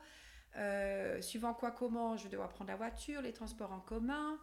Euh, 0.57 1.21
suivant 1.21 1.55
quoi, 1.55 1.71
comment, 1.71 2.17
je 2.17 2.29
dois 2.29 2.49
prendre 2.49 2.71
la 2.71 2.77
voiture, 2.77 3.23
les 3.23 3.33
transports 3.33 3.73
en 3.73 3.81
commun. 3.81 4.39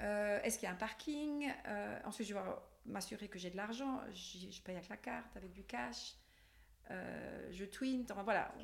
Euh, 0.00 0.40
est-ce 0.42 0.58
qu'il 0.58 0.66
y 0.66 0.70
a 0.70 0.74
un 0.74 0.78
parking? 0.78 1.52
Euh, 1.66 1.98
Ensuite, 2.04 2.28
je 2.28 2.34
vais 2.34 2.40
m'assurer 2.86 3.28
que 3.28 3.38
j'ai 3.38 3.50
de 3.50 3.56
l'argent. 3.56 4.00
Je, 4.12 4.60
paye 4.62 4.76
avec 4.76 4.88
la 4.88 4.96
carte, 4.96 5.36
avec 5.36 5.52
du 5.52 5.64
cash. 5.64 6.14
Je 7.50 7.64
twin. 7.64 8.04
Enfin, 8.10 8.22
voilà, 8.22 8.54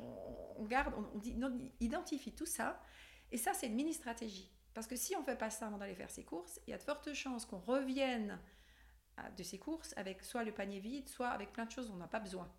on, 0.57 0.65
garde, 0.65 0.93
on, 0.97 1.21
identifie 1.79 2.33
tout 2.33 2.45
ça. 2.45 2.81
Et 3.31 3.37
ça, 3.37 3.53
c'est 3.53 3.67
une 3.67 3.75
mini-stratégie. 3.75 4.51
Parce 4.73 4.87
que 4.87 4.95
si 4.95 5.15
on 5.15 5.21
ne 5.21 5.25
fait 5.25 5.37
pas 5.37 5.49
ça 5.49 5.67
avant 5.67 5.77
d'aller 5.77 5.95
faire 5.95 6.11
ses 6.11 6.23
courses, 6.23 6.59
il 6.67 6.71
y 6.71 6.73
a 6.73 6.77
de 6.77 6.83
fortes 6.83 7.13
chances 7.13 7.45
qu'on 7.45 7.59
revienne 7.59 8.39
de 9.35 9.43
ses 9.43 9.57
courses 9.57 9.93
avec 9.97 10.23
soit 10.23 10.43
le 10.43 10.51
panier 10.51 10.79
vide, 10.79 11.09
soit 11.09 11.29
avec 11.29 11.51
plein 11.51 11.65
de 11.65 11.71
choses 11.71 11.87
dont 11.87 11.95
on 11.95 11.97
n'a 11.97 12.07
pas 12.07 12.19
besoin. 12.19 12.51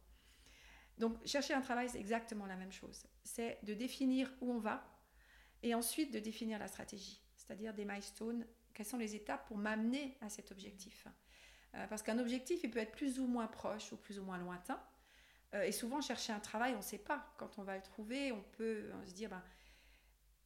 Donc 0.98 1.24
chercher 1.24 1.54
un 1.54 1.60
travail, 1.60 1.88
c'est 1.88 2.00
exactement 2.00 2.46
la 2.46 2.56
même 2.56 2.72
chose. 2.72 3.06
C'est 3.22 3.58
de 3.62 3.74
définir 3.74 4.32
où 4.40 4.52
on 4.52 4.58
va 4.58 4.84
et 5.62 5.74
ensuite 5.74 6.12
de 6.12 6.18
définir 6.18 6.58
la 6.58 6.66
stratégie, 6.66 7.22
c'est-à-dire 7.36 7.74
des 7.74 7.84
milestones, 7.84 8.46
quelles 8.74 8.86
sont 8.86 8.96
les 8.96 9.14
étapes 9.14 9.46
pour 9.46 9.58
m'amener 9.58 10.16
à 10.20 10.28
cet 10.28 10.50
objectif? 10.50 11.06
Euh, 11.74 11.86
parce 11.86 12.02
qu'un 12.02 12.18
objectif, 12.18 12.60
il 12.64 12.70
peut 12.70 12.78
être 12.78 12.92
plus 12.92 13.18
ou 13.20 13.26
moins 13.26 13.46
proche 13.46 13.92
ou 13.92 13.96
plus 13.96 14.18
ou 14.18 14.24
moins 14.24 14.38
lointain. 14.38 14.80
Euh, 15.54 15.62
et 15.62 15.72
souvent, 15.72 16.00
chercher 16.00 16.32
un 16.32 16.40
travail, 16.40 16.74
on 16.74 16.78
ne 16.78 16.82
sait 16.82 16.98
pas. 16.98 17.32
Quand 17.38 17.58
on 17.58 17.62
va 17.62 17.76
le 17.76 17.82
trouver, 17.82 18.32
on 18.32 18.42
peut 18.56 18.90
se 19.06 19.12
dire, 19.12 19.30
ben, 19.30 19.42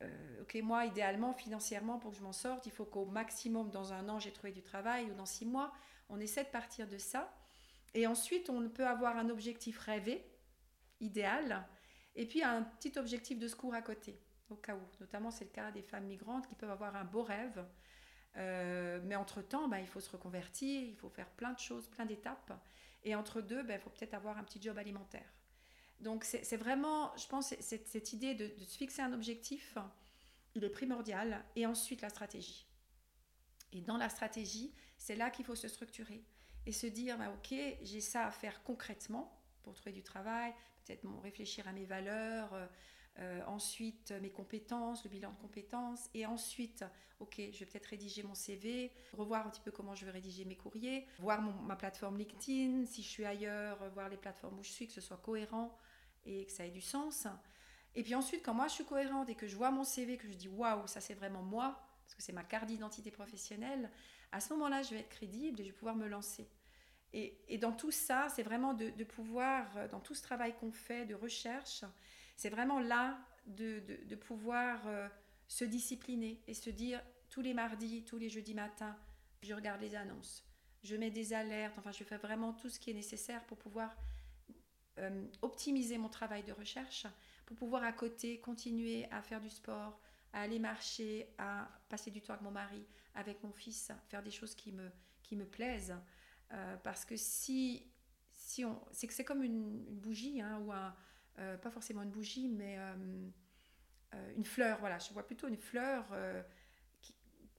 euh, 0.03 0.43
ok, 0.43 0.55
moi, 0.63 0.87
idéalement, 0.87 1.33
financièrement, 1.33 1.99
pour 1.99 2.13
que 2.13 2.17
je 2.17 2.23
m'en 2.23 2.33
sorte, 2.33 2.67
il 2.67 2.73
faut 2.73 2.85
qu'au 2.85 3.05
maximum, 3.05 3.71
dans 3.71 3.93
un 3.93 4.09
an, 4.09 4.19
j'ai 4.19 4.33
trouvé 4.33 4.53
du 4.53 4.63
travail 4.63 5.11
ou 5.11 5.15
dans 5.15 5.27
six 5.27 5.47
mois. 5.47 5.73
On 6.09 6.21
essaie 6.21 6.45
de 6.45 6.51
partir 6.51 6.87
de 6.89 6.99
ça. 6.99 7.33
Et 7.95 8.07
ensuite, 8.07 8.51
on 8.51 8.69
peut 8.69 8.87
avoir 8.87 9.17
un 9.17 9.29
objectif 9.29 9.79
rêvé, 9.79 10.25
idéal, 11.01 11.67
et 12.15 12.27
puis 12.27 12.43
un 12.43 12.63
petit 12.63 12.99
objectif 12.99 13.39
de 13.39 13.49
secours 13.49 13.75
à 13.75 13.83
côté, 13.83 14.19
au 14.49 14.57
cas 14.57 14.75
où. 14.75 14.81
Notamment, 15.01 15.31
c'est 15.31 15.45
le 15.45 15.51
cas 15.51 15.71
des 15.71 15.83
femmes 15.83 16.07
migrantes 16.07 16.49
qui 16.49 16.55
peuvent 16.55 16.71
avoir 16.71 16.97
un 16.97 17.05
beau 17.05 17.23
rêve, 17.23 17.65
euh, 18.37 19.01
mais 19.05 19.15
entre-temps, 19.15 19.69
ben, 19.69 19.79
il 19.79 19.87
faut 19.87 20.01
se 20.01 20.11
reconvertir, 20.11 20.83
il 20.83 20.97
faut 20.97 21.11
faire 21.11 21.29
plein 21.29 21.53
de 21.53 21.59
choses, 21.59 21.87
plein 21.89 22.07
d'étapes. 22.07 22.53
Et 23.05 23.15
entre 23.15 23.41
deux, 23.41 23.63
ben, 23.63 23.75
il 23.75 23.81
faut 23.81 23.91
peut-être 23.91 24.15
avoir 24.15 24.39
un 24.39 24.45
petit 24.45 24.61
job 24.61 24.79
alimentaire. 24.79 25.33
Donc 26.01 26.25
c'est 26.25 26.57
vraiment, 26.57 27.17
je 27.17 27.27
pense, 27.29 27.55
cette, 27.61 28.13
idée 28.13 28.35
de, 28.35 28.51
se 28.65 28.77
fixer 28.77 29.03
un 29.03 29.13
objectif, 29.13 29.79
il 30.55 30.65
est 30.65 30.71
primordial. 30.71 31.45
Et 31.55 31.65
ensuite, 31.65 32.03
la 32.03 32.09
stratégie. 32.09 32.67
Et 33.73 33.81
dans 33.81 33.97
la 33.97 34.09
stratégie, 34.09 34.75
c'est 34.99 35.17
là 35.17 35.31
qu'il 35.31 35.45
faut 35.45 35.55
se 35.55 35.69
structurer 35.69 36.25
et 36.67 36.73
se 36.73 36.87
dire, 36.87 37.19
ben, 37.19 37.31
ok, 37.31 37.55
j'ai 37.83 38.01
ça 38.01 38.27
à 38.27 38.31
faire 38.31 38.63
concrètement 38.63 39.41
pour 39.63 39.75
trouver 39.75 39.93
du 39.93 40.03
travail, 40.03 40.53
peut-être 40.85 41.05
réfléchir 41.23 41.67
à 41.69 41.73
mes 41.73 41.85
valeurs, 41.85 42.53
euh, 42.55 42.67
euh, 43.19 43.43
ensuite 43.47 44.13
mes 44.23 44.31
compétences, 44.31 45.05
le 45.05 45.11
bilan 45.11 45.33
de 45.33 45.37
compétences, 45.37 46.09
et 46.15 46.25
ensuite, 46.27 46.85
ok, 47.21 47.35
je 47.53 47.59
vais 47.59 47.67
peut-être 47.67 47.87
rédiger 47.87 48.23
mon 48.23 48.35
CV, 48.35 48.91
revoir 49.13 49.47
un 49.47 49.51
petit 49.51 49.61
peu 49.61 49.71
comment 49.71 49.95
je 49.95 50.05
vais 50.05 50.11
rédiger 50.11 50.45
mes 50.45 50.57
courriers, 50.57 51.07
voir 51.19 51.43
ma 51.43 51.77
plateforme 51.77 52.17
LinkedIn, 52.19 52.87
si 52.87 53.03
je 53.03 53.09
suis 53.09 53.25
ailleurs, 53.25 53.79
voir 53.91 54.09
les 54.09 54.17
plateformes 54.17 54.59
où 54.59 54.63
je 54.63 54.71
suis, 54.71 54.87
que 54.87 54.93
ce 54.93 55.01
soit 55.01 55.19
cohérent 55.19 55.77
et 56.25 56.47
que 56.47 56.53
ça 56.53 56.65
ait 56.67 56.71
du 56.71 56.81
sens. 56.81 57.27
Et 57.95 58.03
puis 58.03 58.15
ensuite, 58.15 58.43
quand 58.43 58.55
moi 58.55 58.69
je 58.69 58.75
suis 58.75 58.85
cohérente 58.85 59.29
et 59.29 59.35
que 59.35 59.47
je 59.47 59.57
vois 59.57 59.71
mon 59.71 59.85
CV, 59.85 60.17
que 60.17 60.27
je 60.27 60.37
dis 60.37 60.49
waouh, 60.49 60.87
ça 60.87 61.01
c'est 61.01 61.15
vraiment 61.15 61.43
moi, 61.43 61.79
parce 62.05 62.15
que 62.15 62.23
c'est 62.23 62.33
ma 62.33 62.45
carte 62.45 62.67
d'identité 62.67 63.11
professionnelle, 63.11 63.91
à 64.33 64.41
ce 64.41 64.53
moment-là, 64.55 64.83
je 64.83 64.95
vais 64.95 65.01
être 65.01 65.11
crédible 65.11 65.61
et 65.61 65.65
je 65.65 65.69
vais 65.69 65.77
pouvoir 65.77 65.97
me 65.97 66.09
lancer. 66.09 66.49
Et, 67.15 67.59
dans 67.59 67.73
tout 67.73 67.91
ça, 67.91 68.29
c'est 68.35 68.43
vraiment 68.43 68.73
de, 68.73 69.05
pouvoir, 69.05 69.67
euh, 69.77 69.87
dans 69.89 70.01
tout 70.01 70.15
ce 70.15 70.23
travail 70.23 70.55
qu'on 70.59 70.73
fait 70.73 71.05
de 71.05 71.15
recherche, 71.15 71.85
c'est 72.37 72.51
vraiment 72.51 72.81
là 72.81 73.19
de, 73.47 74.15
pouvoir 74.15 74.87
euh, 74.87 75.09
se 75.49 75.65
discipliner 75.65 76.41
et 76.47 76.55
se 76.55 76.71
dire 76.71 77.03
tous 77.29 77.41
les 77.41 77.55
mardis, 77.55 78.05
tous 78.05 78.19
les 78.19 78.29
jeudis 78.29 78.55
matins, 78.55 78.97
je 79.43 79.55
regarde 79.55 79.81
les 79.81 79.95
annonces, 79.95 80.45
je 80.83 80.97
mets 80.97 81.11
des 81.11 81.33
alertes, 81.33 81.77
enfin 81.79 81.93
je 81.93 82.05
fais 82.05 82.19
vraiment 82.19 82.53
tout 82.53 82.69
ce 82.69 82.79
qui 82.79 82.91
est 82.91 82.95
nécessaire 82.95 83.45
pour 83.47 83.59
pouvoir 83.59 83.97
euh, 84.99 85.27
optimiser 85.41 85.99
mon 85.99 86.09
travail 86.09 86.43
de 86.43 86.53
recherche, 86.53 87.07
pour 87.47 87.57
pouvoir 87.57 87.83
à 87.83 87.93
côté 87.93 88.41
continuer 88.41 89.07
à 89.11 89.23
faire 89.23 89.41
du 89.41 89.51
sport, 89.51 90.01
à 90.33 90.43
aller 90.43 90.59
marcher, 90.59 91.29
à 91.39 91.69
passer 91.89 92.11
du 92.11 92.21
temps 92.21 92.35
avec 92.35 92.45
mon 92.45 92.51
mari, 92.51 92.85
avec 93.15 93.43
mon 93.43 93.53
fils, 93.53 93.91
faire 94.09 94.23
des 94.23 94.31
choses 94.31 94.55
qui 94.55 94.73
me, 94.73 94.91
qui 95.23 95.37
me 95.37 95.47
plaisent. 95.47 95.95
Euh, 96.53 96.77
parce 96.83 97.05
que 97.05 97.17
si, 97.17 97.87
si 98.33 98.65
on, 98.65 98.79
c'est 98.93 99.07
que 99.07 99.15
c'est 99.15 99.25
comme 99.25 99.43
une, 99.43 99.83
bougie, 100.01 100.41
hein, 100.41 100.59
ou 100.61 100.73
un, 100.73 100.95
euh, 101.39 101.57
pas 101.57 101.71
forcément 101.71 102.03
une 102.03 102.11
bougie, 102.11 102.49
mais 102.49 102.77
euh, 102.79 104.33
une 104.37 104.45
fleur. 104.45 104.79
Voilà, 104.81 104.99
je 104.99 105.13
vois 105.13 105.27
plutôt 105.27 105.49
une 105.49 105.57
fleur 105.57 106.07
qui, 107.01 107.15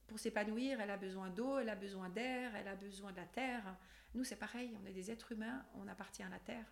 pour 0.06 0.18
s'épanouir, 0.18 0.80
elle 0.80 0.90
a 0.90 0.96
besoin 0.96 1.30
d'eau, 1.30 1.58
elle 1.58 1.68
a 1.68 1.76
besoin 1.76 2.08
d'air, 2.08 2.54
elle 2.54 2.68
a 2.68 2.76
besoin 2.76 3.12
de 3.12 3.16
la 3.16 3.26
terre. 3.26 3.76
Nous, 4.14 4.24
c'est 4.24 4.36
pareil, 4.36 4.76
on 4.82 4.86
est 4.86 4.92
des 4.92 5.10
êtres 5.10 5.32
humains, 5.32 5.64
on 5.74 5.88
appartient 5.88 6.22
à 6.22 6.28
la 6.28 6.38
terre. 6.38 6.70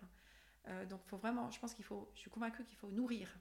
donc, 0.87 1.01
faut 1.07 1.17
vraiment, 1.17 1.51
je 1.51 1.59
pense 1.59 1.73
qu'il 1.73 1.83
faut, 1.83 2.09
je 2.15 2.21
suis 2.21 2.31
convaincue 2.31 2.63
qu'il 2.63 2.77
faut 2.77 2.91
nourrir. 2.91 3.37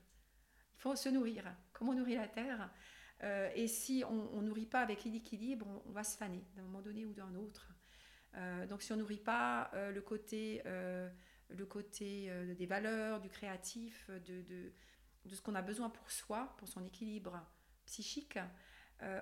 Il 0.76 0.80
faut 0.80 0.96
se 0.96 1.08
nourrir. 1.08 1.44
Comment 1.72 1.92
on 1.92 1.96
nourrit 1.96 2.16
la 2.16 2.28
terre? 2.28 2.70
Et 3.54 3.68
si 3.68 4.02
on 4.08 4.40
ne 4.40 4.48
nourrit 4.48 4.66
pas 4.66 4.80
avec 4.80 5.04
l'équilibre, 5.04 5.84
on, 5.86 5.92
va 5.92 6.02
se 6.02 6.16
faner 6.16 6.44
d'un 6.56 6.62
moment 6.62 6.82
donné 6.82 7.06
ou 7.06 7.12
d'un 7.12 7.32
autre. 7.36 7.72
Euh, 8.36 8.66
donc 8.66 8.82
si 8.82 8.92
on 8.92 8.96
nourrit 8.96 9.18
pas 9.18 9.70
euh, 9.74 9.92
le 9.92 10.00
côté, 10.00 10.62
euh, 10.66 11.08
le 11.56 11.66
côté 11.66 12.30
des 12.56 12.66
valeurs, 12.66 13.20
du 13.20 13.28
créatif, 13.28 14.10
de, 14.10 14.42
de, 14.42 14.72
de 15.24 15.34
ce 15.34 15.40
qu'on 15.40 15.54
a 15.54 15.62
besoin 15.62 15.90
pour 15.90 16.10
soi, 16.10 16.54
pour 16.58 16.68
son 16.68 16.84
équilibre 16.84 17.40
psychique, 17.86 18.38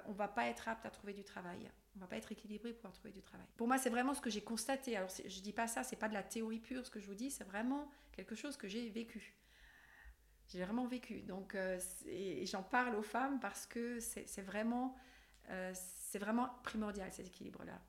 on 0.06 0.12
va 0.12 0.28
pas 0.28 0.46
être 0.46 0.68
apte 0.68 0.84
à 0.84 0.90
trouver 0.90 1.14
du 1.14 1.24
travail. 1.24 1.70
On 1.96 2.00
va 2.00 2.06
pas 2.06 2.16
être 2.16 2.30
équilibré 2.30 2.72
pour 2.72 2.92
trouver 2.92 3.12
du 3.12 3.22
travail. 3.22 3.46
Pour 3.56 3.66
moi, 3.66 3.78
c'est 3.78 3.90
vraiment 3.90 4.14
ce 4.14 4.20
que 4.20 4.30
j'ai 4.30 4.42
constaté. 4.42 4.96
Alors, 4.96 5.08
je 5.08 5.40
dis 5.40 5.52
pas 5.52 5.66
ça, 5.66 5.82
c'est 5.82 5.96
pas 5.96 6.08
de 6.08 6.14
la 6.14 6.22
théorie 6.22 6.60
pure 6.60 6.86
ce 6.86 6.90
que 6.90 7.00
je 7.00 7.06
vous 7.06 7.14
dis, 7.14 7.30
c'est 7.30 7.44
vraiment 7.44 7.90
quelque 8.12 8.34
chose 8.34 8.56
que 8.56 8.68
j'ai 8.68 8.88
vécu. 8.90 9.34
J'ai 10.48 10.62
vraiment 10.64 10.86
vécu. 10.86 11.22
Donc, 11.22 11.56
et 12.06 12.46
j'en 12.46 12.62
parle 12.62 12.94
aux 12.94 13.02
femmes 13.02 13.40
parce 13.40 13.66
que 13.66 14.00
c'est 14.00 14.42
vraiment 14.42 14.96
c'est 15.72 16.18
vraiment 16.18 16.48
primordial 16.62 17.12
cet 17.12 17.26
équilibre-là. 17.26 17.80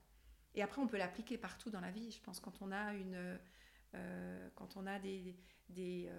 Et 0.56 0.62
après, 0.64 0.82
on 0.82 0.88
peut 0.88 0.98
l'appliquer 0.98 1.38
partout 1.38 1.70
dans 1.70 1.82
la 1.82 1.92
vie. 1.92 2.12
Je 2.12 2.22
pense 2.22 2.40
quand 2.40 2.62
on 2.62 2.72
a 2.72 2.94
une, 2.94 3.40
quand 4.56 4.78
on 4.78 4.88
a 4.88 5.00
des, 5.00 5.36
des 5.70 6.10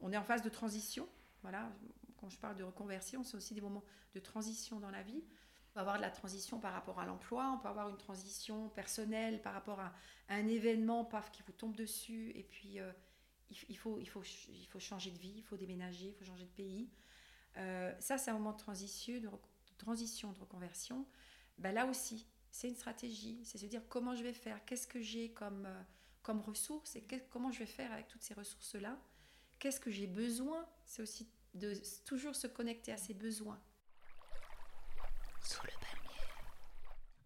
on 0.00 0.12
est 0.12 0.16
en 0.16 0.24
phase 0.24 0.42
de 0.42 0.48
transition. 0.48 1.08
Voilà, 1.42 1.72
quand 2.16 2.28
je 2.28 2.38
parle 2.38 2.56
de 2.56 2.64
reconversion, 2.64 3.22
c'est 3.22 3.36
aussi 3.36 3.54
des 3.54 3.60
moments 3.60 3.84
de 4.14 4.20
transition 4.20 4.80
dans 4.80 4.90
la 4.90 5.02
vie. 5.02 5.22
On 5.22 5.74
peut 5.74 5.80
avoir 5.80 5.96
de 5.96 6.02
la 6.02 6.10
transition 6.10 6.58
par 6.58 6.72
rapport 6.72 6.98
à 6.98 7.06
l'emploi, 7.06 7.52
on 7.54 7.58
peut 7.58 7.68
avoir 7.68 7.88
une 7.88 7.98
transition 7.98 8.68
personnelle 8.70 9.42
par 9.42 9.52
rapport 9.52 9.80
à, 9.80 9.94
un 10.28 10.46
événement, 10.48 11.08
qui 11.32 11.42
vous 11.42 11.52
tombe 11.52 11.76
dessus, 11.76 12.32
et 12.34 12.42
puis 12.42 12.80
euh, 12.80 12.90
il, 13.50 13.76
faut, 13.76 14.00
il, 14.00 14.08
faut, 14.08 14.22
il 14.48 14.66
faut 14.66 14.80
changer 14.80 15.10
de 15.10 15.18
vie, 15.18 15.34
il 15.36 15.42
faut 15.44 15.56
déménager, 15.56 16.08
il 16.08 16.14
faut 16.14 16.24
changer 16.24 16.46
de 16.46 16.50
pays. 16.50 16.90
Euh, 17.58 17.92
ça, 18.00 18.18
c'est 18.18 18.30
un 18.30 18.34
moment 18.34 18.52
de 18.52 18.58
transition, 18.58 19.20
de, 19.20 19.30
transition, 19.78 20.34
reconversion. 20.40 21.06
Ben, 21.58 21.72
là 21.72 21.86
aussi, 21.86 22.26
c'est 22.56 22.68
une 22.68 22.76
stratégie, 22.76 23.38
c'est 23.44 23.58
se 23.58 23.66
dire 23.66 23.82
comment 23.86 24.14
je 24.14 24.22
vais 24.22 24.32
faire, 24.32 24.64
qu'est-ce 24.64 24.86
que 24.86 25.02
j'ai 25.02 25.30
comme, 25.30 25.66
euh, 25.66 25.82
comme 26.22 26.40
ressources, 26.40 26.96
et 26.96 27.04
comment 27.28 27.52
je 27.52 27.58
vais 27.58 27.66
faire 27.66 27.92
avec 27.92 28.08
toutes 28.08 28.22
ces 28.22 28.32
ressources-là, 28.32 28.98
qu'est-ce 29.58 29.78
que 29.78 29.90
j'ai 29.90 30.06
besoin, 30.06 30.66
c'est 30.86 31.02
aussi 31.02 31.28
de 31.52 31.74
toujours 32.06 32.34
se 32.34 32.46
connecter 32.46 32.92
à 32.92 32.96
ses 32.96 33.12
besoins. 33.12 33.60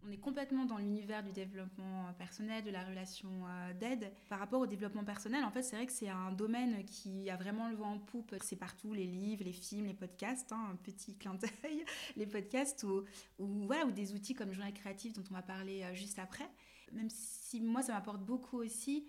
On 0.03 0.11
est 0.11 0.17
complètement 0.17 0.65
dans 0.65 0.77
l'univers 0.77 1.23
du 1.23 1.31
développement 1.31 2.07
euh, 2.07 2.13
personnel, 2.13 2.63
de 2.63 2.71
la 2.71 2.83
relation 2.83 3.29
euh, 3.29 3.73
d'aide. 3.73 4.11
Par 4.29 4.39
rapport 4.39 4.61
au 4.61 4.65
développement 4.65 5.03
personnel, 5.03 5.43
en 5.43 5.51
fait, 5.51 5.61
c'est 5.61 5.75
vrai 5.75 5.85
que 5.85 5.91
c'est 5.91 6.09
un 6.09 6.31
domaine 6.31 6.83
qui 6.85 7.29
a 7.29 7.35
vraiment 7.35 7.69
le 7.69 7.75
vent 7.75 7.93
en 7.93 7.99
poupe. 7.99 8.33
C'est 8.41 8.55
partout, 8.55 8.93
les 8.93 9.05
livres, 9.05 9.43
les 9.43 9.53
films, 9.53 9.85
les 9.85 9.93
podcasts, 9.93 10.51
hein, 10.51 10.69
un 10.71 10.75
petit 10.75 11.15
clin 11.17 11.35
d'œil, 11.35 11.85
les 12.17 12.25
podcasts 12.25 12.83
ou, 12.83 13.03
ou, 13.37 13.65
voilà, 13.67 13.85
ou 13.85 13.91
des 13.91 14.13
outils 14.13 14.33
comme 14.33 14.51
Journal 14.53 14.73
Créatif 14.73 15.13
dont 15.13 15.23
on 15.29 15.33
va 15.35 15.43
parler 15.43 15.83
euh, 15.83 15.93
juste 15.93 16.19
après 16.19 16.49
même 16.93 17.09
si 17.09 17.61
moi 17.61 17.81
ça 17.81 17.93
m'apporte 17.93 18.21
beaucoup 18.21 18.57
aussi, 18.57 19.07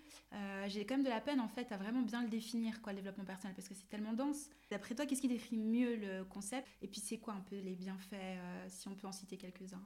j'ai 0.67 0.85
quand 0.85 0.95
même 0.95 1.03
de 1.03 1.09
la 1.09 1.19
peine 1.19 1.41
en 1.41 1.49
fait 1.49 1.69
à 1.73 1.75
vraiment 1.75 2.01
bien 2.01 2.23
le 2.23 2.29
définir 2.29 2.81
quoi 2.81 2.93
le 2.93 2.99
développement 2.99 3.25
personnel 3.25 3.53
parce 3.57 3.67
que 3.67 3.75
c'est 3.75 3.89
tellement 3.89 4.13
dense. 4.13 4.49
D'après 4.71 4.95
toi, 4.95 5.05
qu'est-ce 5.05 5.19
qui 5.19 5.27
décrit 5.27 5.57
mieux 5.57 5.97
le 5.97 6.23
concept? 6.23 6.65
Et 6.81 6.87
puis 6.87 7.01
c'est 7.01 7.17
quoi 7.17 7.33
un 7.33 7.41
peu 7.41 7.59
les 7.59 7.75
bienfaits 7.75 8.39
si 8.69 8.87
on 8.87 8.95
peut 8.95 9.05
en 9.07 9.11
citer 9.11 9.35
quelques-uns? 9.35 9.83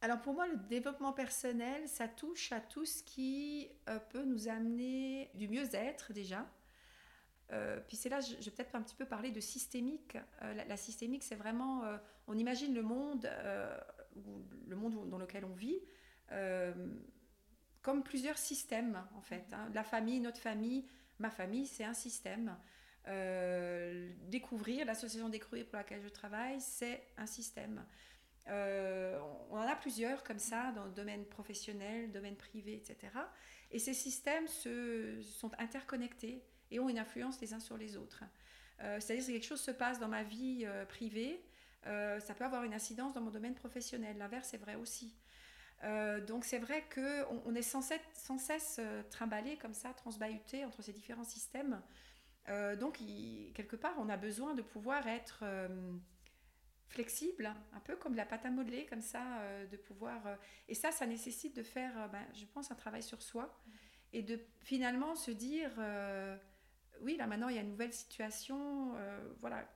Alors 0.00 0.20
pour 0.20 0.34
moi, 0.34 0.46
le 0.46 0.56
développement 0.68 1.12
personnel, 1.12 1.88
ça 1.88 2.06
touche 2.06 2.52
à 2.52 2.60
tout 2.60 2.84
ce 2.84 3.02
qui 3.02 3.68
euh, 3.88 3.98
peut 3.98 4.24
nous 4.24 4.48
amener 4.48 5.30
du 5.34 5.48
mieux-être 5.48 6.12
déjà. 6.12 6.46
puis 7.88 7.96
c'est 7.96 8.08
là, 8.08 8.20
je, 8.20 8.36
vais 8.36 8.50
peut-être 8.50 8.74
un 8.74 8.82
petit 8.82 8.94
peu 8.94 9.06
parler 9.06 9.30
de 9.30 9.40
systémique. 9.40 10.16
La, 10.40 10.76
systémique, 10.76 11.24
c'est 11.24 11.34
vraiment, 11.34 11.82
on 12.26 12.36
imagine 12.36 12.74
le 12.74 12.82
monde, 12.82 13.28
le 14.68 14.76
monde 14.76 15.08
dans 15.08 15.18
lequel 15.18 15.44
on 15.44 15.54
vit, 15.54 15.80
comme 17.82 18.02
plusieurs 18.02 18.38
systèmes 18.38 19.02
en 19.16 19.22
fait. 19.22 19.46
Hein. 19.52 19.70
La 19.72 19.82
famille, 19.82 20.20
notre 20.20 20.40
famille, 20.40 20.86
ma 21.18 21.30
famille, 21.30 21.66
c'est 21.66 21.84
un 21.84 21.94
système. 21.94 22.56
Euh, 23.06 24.12
découvrir, 24.26 24.84
l'association 24.84 25.28
Découvrir 25.28 25.66
pour 25.66 25.76
laquelle 25.76 26.02
je 26.02 26.08
travaille, 26.08 26.60
c'est 26.60 27.02
un 27.16 27.26
système. 27.26 27.84
Euh, 28.48 29.18
on 29.50 29.56
en 29.56 29.66
a 29.66 29.76
plusieurs 29.76 30.22
comme 30.24 30.38
ça 30.38 30.72
dans 30.72 30.84
le 30.84 30.90
domaine 30.92 31.24
professionnel, 31.26 32.10
domaine 32.10 32.36
privé, 32.36 32.74
etc. 32.74 33.12
Et 33.70 33.78
ces 33.78 33.94
systèmes 33.94 34.46
se, 34.48 35.20
sont 35.22 35.50
interconnectés 35.58 36.42
et 36.70 36.80
ont 36.80 36.88
une 36.88 36.98
influence 36.98 37.40
les 37.40 37.52
uns 37.52 37.60
sur 37.60 37.76
les 37.76 37.96
autres. 37.96 38.24
Euh, 38.80 39.00
c'est-à-dire 39.00 39.26
que 39.26 39.32
quelque 39.32 39.46
chose 39.46 39.60
se 39.60 39.70
passe 39.70 39.98
dans 39.98 40.08
ma 40.08 40.22
vie 40.22 40.66
privée, 40.88 41.42
ça 41.84 42.34
peut 42.36 42.44
avoir 42.44 42.64
une 42.64 42.74
incidence 42.74 43.14
dans 43.14 43.22
mon 43.22 43.30
domaine 43.30 43.54
professionnel. 43.54 44.18
L'inverse 44.18 44.52
est 44.52 44.58
vrai 44.58 44.74
aussi. 44.74 45.14
Euh, 45.84 46.20
donc 46.20 46.44
c'est 46.44 46.58
vrai 46.58 46.84
qu'on 46.92 47.40
on 47.44 47.54
est 47.54 47.62
sans 47.62 47.82
cesse, 47.82 48.00
sans 48.12 48.38
cesse 48.38 48.78
euh, 48.80 49.02
trimballé 49.10 49.56
comme 49.56 49.74
ça, 49.74 49.90
transbahuté 49.90 50.64
entre 50.64 50.82
ces 50.82 50.92
différents 50.92 51.24
systèmes. 51.24 51.80
Euh, 52.48 52.76
donc 52.76 52.98
quelque 53.54 53.76
part, 53.76 53.94
on 53.98 54.08
a 54.08 54.16
besoin 54.16 54.54
de 54.54 54.62
pouvoir 54.62 55.06
être 55.06 55.44
flexible, 56.88 57.52
un 57.72 57.80
peu 57.80 57.96
comme 57.96 58.14
la 58.14 58.24
pâte 58.24 58.46
à 58.46 58.50
modeler, 58.50 58.86
comme 58.86 59.02
ça, 59.02 59.20
de 59.70 59.76
pouvoir... 59.76 60.22
et 60.68 60.74
ça, 60.74 60.90
ça 60.90 61.06
nécessite 61.06 61.54
de 61.54 61.62
faire, 61.62 62.08
ben, 62.10 62.26
je 62.34 62.44
pense, 62.46 62.70
un 62.70 62.74
travail 62.74 63.02
sur 63.02 63.22
soi 63.22 63.56
et 64.12 64.22
de 64.22 64.40
finalement 64.60 65.14
se 65.14 65.30
dire, 65.30 65.70
oui, 67.02 67.16
là 67.16 67.26
maintenant, 67.26 67.48
il 67.48 67.56
y 67.56 67.58
a 67.58 67.62
une 67.62 67.70
nouvelle 67.70 67.92
situation, 67.92 68.94
voilà, 69.40 69.68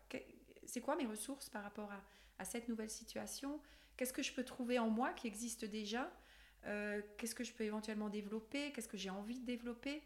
c'est 0.65 0.81
quoi 0.81 0.97
mes 0.97 1.07
ressources 1.07 1.51
par 1.51 1.63
rapport 1.63 1.93
à, 1.93 2.03
à 2.39 2.45
cette 2.45 2.69
nouvelle 2.69 2.91
situation? 2.91 3.61
Qu'est-ce 3.97 4.13
que 4.13 4.23
je 4.23 4.33
peux 4.33 4.45
trouver 4.45 4.79
en 4.79 4.91
moi 4.91 5.13
qui 5.13 5.27
existe 5.27 5.65
déjà? 5.65 6.11
Euh, 6.67 7.01
Qu'est-ce 7.19 7.35
que 7.35 7.45
je 7.45 7.53
peux 7.53 7.65
éventuellement 7.65 8.09
développer? 8.09 8.73
Qu'est-ce 8.73 8.89
que 8.89 8.97
j'ai 8.97 9.11
envie 9.11 9.39
de 9.39 9.47
développer? 9.47 10.03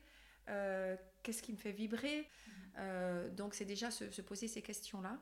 Euh, 0.49 0.97
Qu'est-ce 1.23 1.43
qui 1.43 1.53
me 1.53 1.57
fait 1.57 1.73
vibrer? 1.73 2.29
Euh, 2.79 3.29
Donc 3.31 3.55
c'est 3.55 3.65
déjà 3.65 3.91
se, 3.91 4.21
poser 4.23 4.49
ces 4.49 4.63
questions-là. 4.63 5.19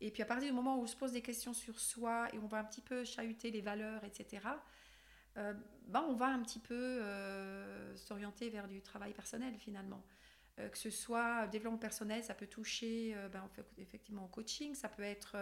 Et 0.00 0.10
puis 0.10 0.22
à 0.22 0.26
partir 0.26 0.48
du 0.48 0.54
moment 0.54 0.76
où 0.76 0.82
on 0.82 0.86
se 0.86 0.96
pose 0.96 1.12
des 1.12 1.22
questions 1.22 1.52
sur 1.52 1.78
soi 1.78 2.28
et 2.32 2.38
on 2.38 2.46
va 2.46 2.58
un 2.58 2.64
petit 2.64 2.80
peu 2.80 3.04
chahuter 3.04 3.50
les 3.50 3.60
valeurs, 3.60 4.04
etc., 4.04 4.42
ben 5.36 6.04
on 6.08 6.14
va 6.14 6.26
un 6.26 6.40
petit 6.42 6.60
peu 6.60 7.02
s'orienter 7.96 8.50
vers 8.50 8.68
du 8.68 8.82
travail 8.82 9.12
personnel 9.12 9.52
finalement. 9.58 10.04
que 10.56 10.78
ce 10.78 10.90
soit 10.90 11.48
développement 11.48 11.78
personnel, 11.78 12.22
ça 12.22 12.34
peut 12.34 12.46
toucher 12.46 13.16
ben, 13.32 13.42
on 13.44 13.48
fait 13.48 13.66
effectivement 13.78 14.26
au 14.26 14.28
coaching, 14.28 14.76
ça 14.76 14.88
peut 14.88 15.02
être 15.02 15.36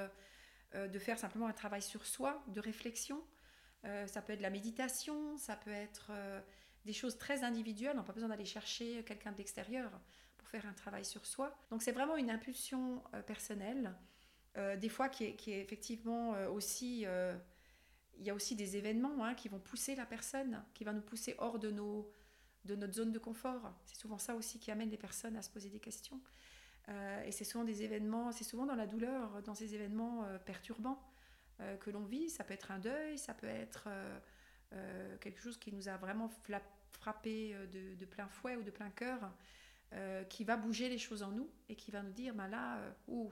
euh, 0.74 0.88
de 0.88 0.98
faire 0.98 1.18
simplement 1.18 1.46
un 1.46 1.52
travail 1.52 1.82
sur 1.82 2.06
soi, 2.06 2.42
de 2.48 2.60
réflexion. 2.60 3.22
Euh, 3.84 4.06
ça 4.06 4.22
peut 4.22 4.32
être 4.32 4.38
de 4.38 4.42
la 4.42 4.50
méditation, 4.50 5.36
ça 5.36 5.54
peut 5.54 5.70
être 5.70 6.08
euh, 6.10 6.40
des 6.86 6.94
choses 6.94 7.18
très 7.18 7.44
individuelles. 7.44 7.92
On 7.94 7.98
n'a 7.98 8.04
pas 8.04 8.14
besoin 8.14 8.30
d'aller 8.30 8.46
chercher 8.46 9.04
quelqu'un 9.04 9.32
de 9.32 9.38
l'extérieur 9.38 9.90
pour 10.38 10.48
faire 10.48 10.64
un 10.66 10.72
travail 10.72 11.04
sur 11.04 11.26
soi. 11.26 11.54
Donc 11.70 11.82
c'est 11.82 11.92
vraiment 11.92 12.16
une 12.16 12.30
impulsion 12.30 13.02
personnelle, 13.26 13.94
des 14.54 14.88
fois 14.88 15.08
qui 15.08 15.24
est, 15.24 15.48
effectivement 15.48 16.32
aussi... 16.48 17.06
il 18.18 18.24
y 18.24 18.30
a 18.30 18.34
aussi 18.34 18.54
des 18.54 18.76
événements 18.76 19.24
hein, 19.24 19.34
qui 19.34 19.48
vont 19.48 19.58
pousser 19.58 19.94
la 19.94 20.06
personne, 20.06 20.62
qui 20.74 20.84
vont 20.84 20.92
nous 20.92 21.00
pousser 21.02 21.34
hors 21.38 21.58
de, 21.58 21.70
nos, 21.70 22.10
de 22.64 22.76
notre 22.76 22.94
zone 22.94 23.12
de 23.12 23.18
confort. 23.18 23.72
C'est 23.84 23.96
souvent 23.96 24.18
ça 24.18 24.34
aussi 24.34 24.58
qui 24.58 24.70
amène 24.70 24.90
les 24.90 24.96
personnes 24.96 25.36
à 25.36 25.42
se 25.42 25.50
poser 25.50 25.70
des 25.70 25.80
questions. 25.80 26.20
Euh, 26.88 27.22
et 27.24 27.32
c'est 27.32 27.44
souvent 27.44 27.64
des 27.64 27.82
événements, 27.82 28.32
c'est 28.32 28.44
souvent 28.44 28.66
dans 28.66 28.74
la 28.74 28.86
douleur, 28.86 29.42
dans 29.42 29.54
ces 29.54 29.74
événements 29.74 30.24
euh, 30.24 30.38
perturbants 30.38 31.00
euh, 31.60 31.76
que 31.76 31.90
l'on 31.90 32.04
vit. 32.04 32.28
Ça 32.28 32.44
peut 32.44 32.54
être 32.54 32.70
un 32.70 32.78
deuil, 32.78 33.18
ça 33.18 33.34
peut 33.34 33.46
être 33.46 33.88
quelque 35.20 35.38
chose 35.38 35.58
qui 35.58 35.70
nous 35.70 35.90
a 35.90 35.98
vraiment 35.98 36.30
frappé 36.92 37.54
de, 37.70 38.04
plein 38.06 38.26
fouet 38.26 38.56
ou 38.56 38.62
de 38.62 38.70
plein 38.70 38.88
cœur, 38.88 39.30
qui 40.30 40.44
va 40.44 40.56
bouger 40.56 40.88
les 40.88 40.96
choses 40.96 41.22
en 41.22 41.30
nous 41.30 41.50
et 41.68 41.76
qui 41.76 41.90
va 41.90 42.02
nous 42.02 42.12
dire, 42.12 42.34
ben 42.34 42.48
là, 42.48 42.80
ouh, 43.06 43.30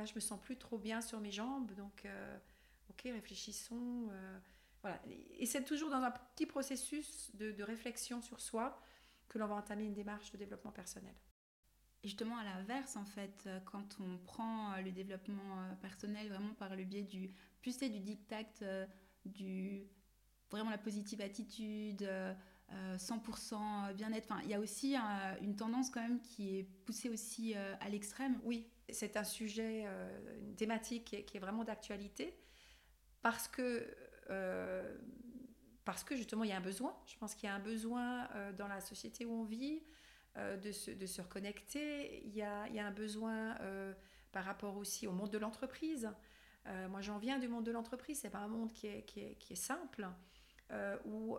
là 0.00 0.06
je 0.06 0.14
me 0.14 0.20
sens 0.20 0.40
plus 0.40 0.56
trop 0.56 0.78
bien 0.78 1.00
sur 1.00 1.20
mes 1.20 1.30
jambes, 1.30 1.72
donc 1.74 2.06
ok, 2.90 3.02
réfléchissons. 3.04 4.08
voilà. 4.82 5.00
Et 5.38 5.46
c'est 5.46 5.64
toujours 5.64 5.90
dans 5.90 6.02
un 6.02 6.10
petit 6.10 6.46
processus 6.46 7.30
de 7.34 7.62
réflexion 7.62 8.20
sur 8.22 8.40
soi 8.40 8.82
que 9.28 9.38
l'on 9.38 9.46
va 9.46 9.54
entamer 9.54 9.84
une 9.84 9.94
démarche 9.94 10.32
de 10.32 10.36
développement 10.36 10.72
personnel. 10.72 11.14
Et 12.02 12.08
justement, 12.08 12.38
à 12.38 12.44
l'inverse, 12.44 12.96
en 12.96 13.04
fait, 13.04 13.44
euh, 13.46 13.60
quand 13.60 13.98
on 14.00 14.18
prend 14.18 14.72
euh, 14.72 14.80
le 14.80 14.90
développement 14.90 15.58
euh, 15.58 15.74
personnel 15.76 16.28
vraiment 16.28 16.54
par 16.54 16.74
le 16.74 16.84
biais 16.84 17.02
du, 17.02 17.34
plus 17.60 17.72
c'est 17.72 17.90
du 17.90 18.00
dictat, 18.00 18.44
du 19.24 19.86
vraiment 20.50 20.70
la 20.70 20.78
positive 20.78 21.20
attitude, 21.20 22.08
100% 22.72 23.94
bien-être. 23.94 24.24
Enfin, 24.30 24.40
il 24.44 24.50
y 24.50 24.54
a 24.54 24.60
aussi 24.60 24.96
une 25.42 25.54
tendance 25.56 25.90
quand 25.90 26.00
même 26.00 26.20
qui 26.22 26.58
est 26.58 26.64
poussée 26.84 27.08
aussi 27.08 27.54
à 27.54 27.88
l'extrême. 27.88 28.40
Oui, 28.42 28.68
c'est 28.92 29.16
un 29.16 29.24
sujet, 29.24 29.86
une 30.40 30.54
thématique 30.56 31.24
qui 31.26 31.36
est, 31.36 31.40
vraiment 31.40 31.64
d'actualité 31.64 32.38
parce 33.22 33.48
que 33.48 33.86
parce 35.84 36.04
que 36.04 36.14
justement 36.14 36.44
il 36.44 36.50
y 36.50 36.52
a 36.52 36.56
un 36.56 36.60
besoin. 36.60 36.96
Je 37.06 37.16
pense 37.16 37.34
qu'il 37.34 37.48
y 37.48 37.50
a 37.50 37.54
un 37.54 37.60
besoin 37.60 38.28
dans 38.56 38.68
la 38.68 38.80
société 38.80 39.24
où 39.24 39.32
on 39.32 39.44
vit. 39.44 39.82
Euh, 40.36 40.56
de, 40.56 40.70
se, 40.70 40.92
de, 40.92 41.06
se, 41.06 41.20
reconnecter. 41.20 42.22
Il 42.24 42.32
y 42.36 42.42
a, 42.42 42.68
il 42.68 42.74
y 42.76 42.78
a 42.78 42.86
un 42.86 42.92
besoin 42.92 43.56
euh, 43.62 43.92
par 44.30 44.44
rapport 44.44 44.76
aussi 44.76 45.08
au 45.08 45.12
monde 45.12 45.30
de 45.30 45.38
l'entreprise. 45.38 46.08
Euh, 46.66 46.88
moi, 46.88 47.00
j'en 47.00 47.18
viens 47.18 47.40
du 47.40 47.48
monde 47.48 47.64
de 47.64 47.72
l'entreprise. 47.72 48.20
C'est 48.20 48.30
pas 48.30 48.38
un 48.38 48.48
monde 48.48 48.72
qui 48.72 48.86
est, 48.86 49.02
qui 49.02 49.20
est, 49.20 49.34
qui 49.40 49.54
est 49.54 49.56
simple, 49.56 50.06
où 51.04 51.36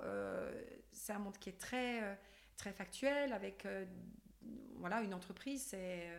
c'est 0.91 1.13
un 1.13 1.19
monde 1.19 1.37
qui 1.37 1.49
est 1.49 1.57
très, 1.57 2.19
très 2.57 2.73
factuel, 2.73 3.31
avec 3.31 3.65
voilà, 4.75 5.01
une 5.01 5.13
entreprise, 5.13 5.63
c'est, 5.63 6.09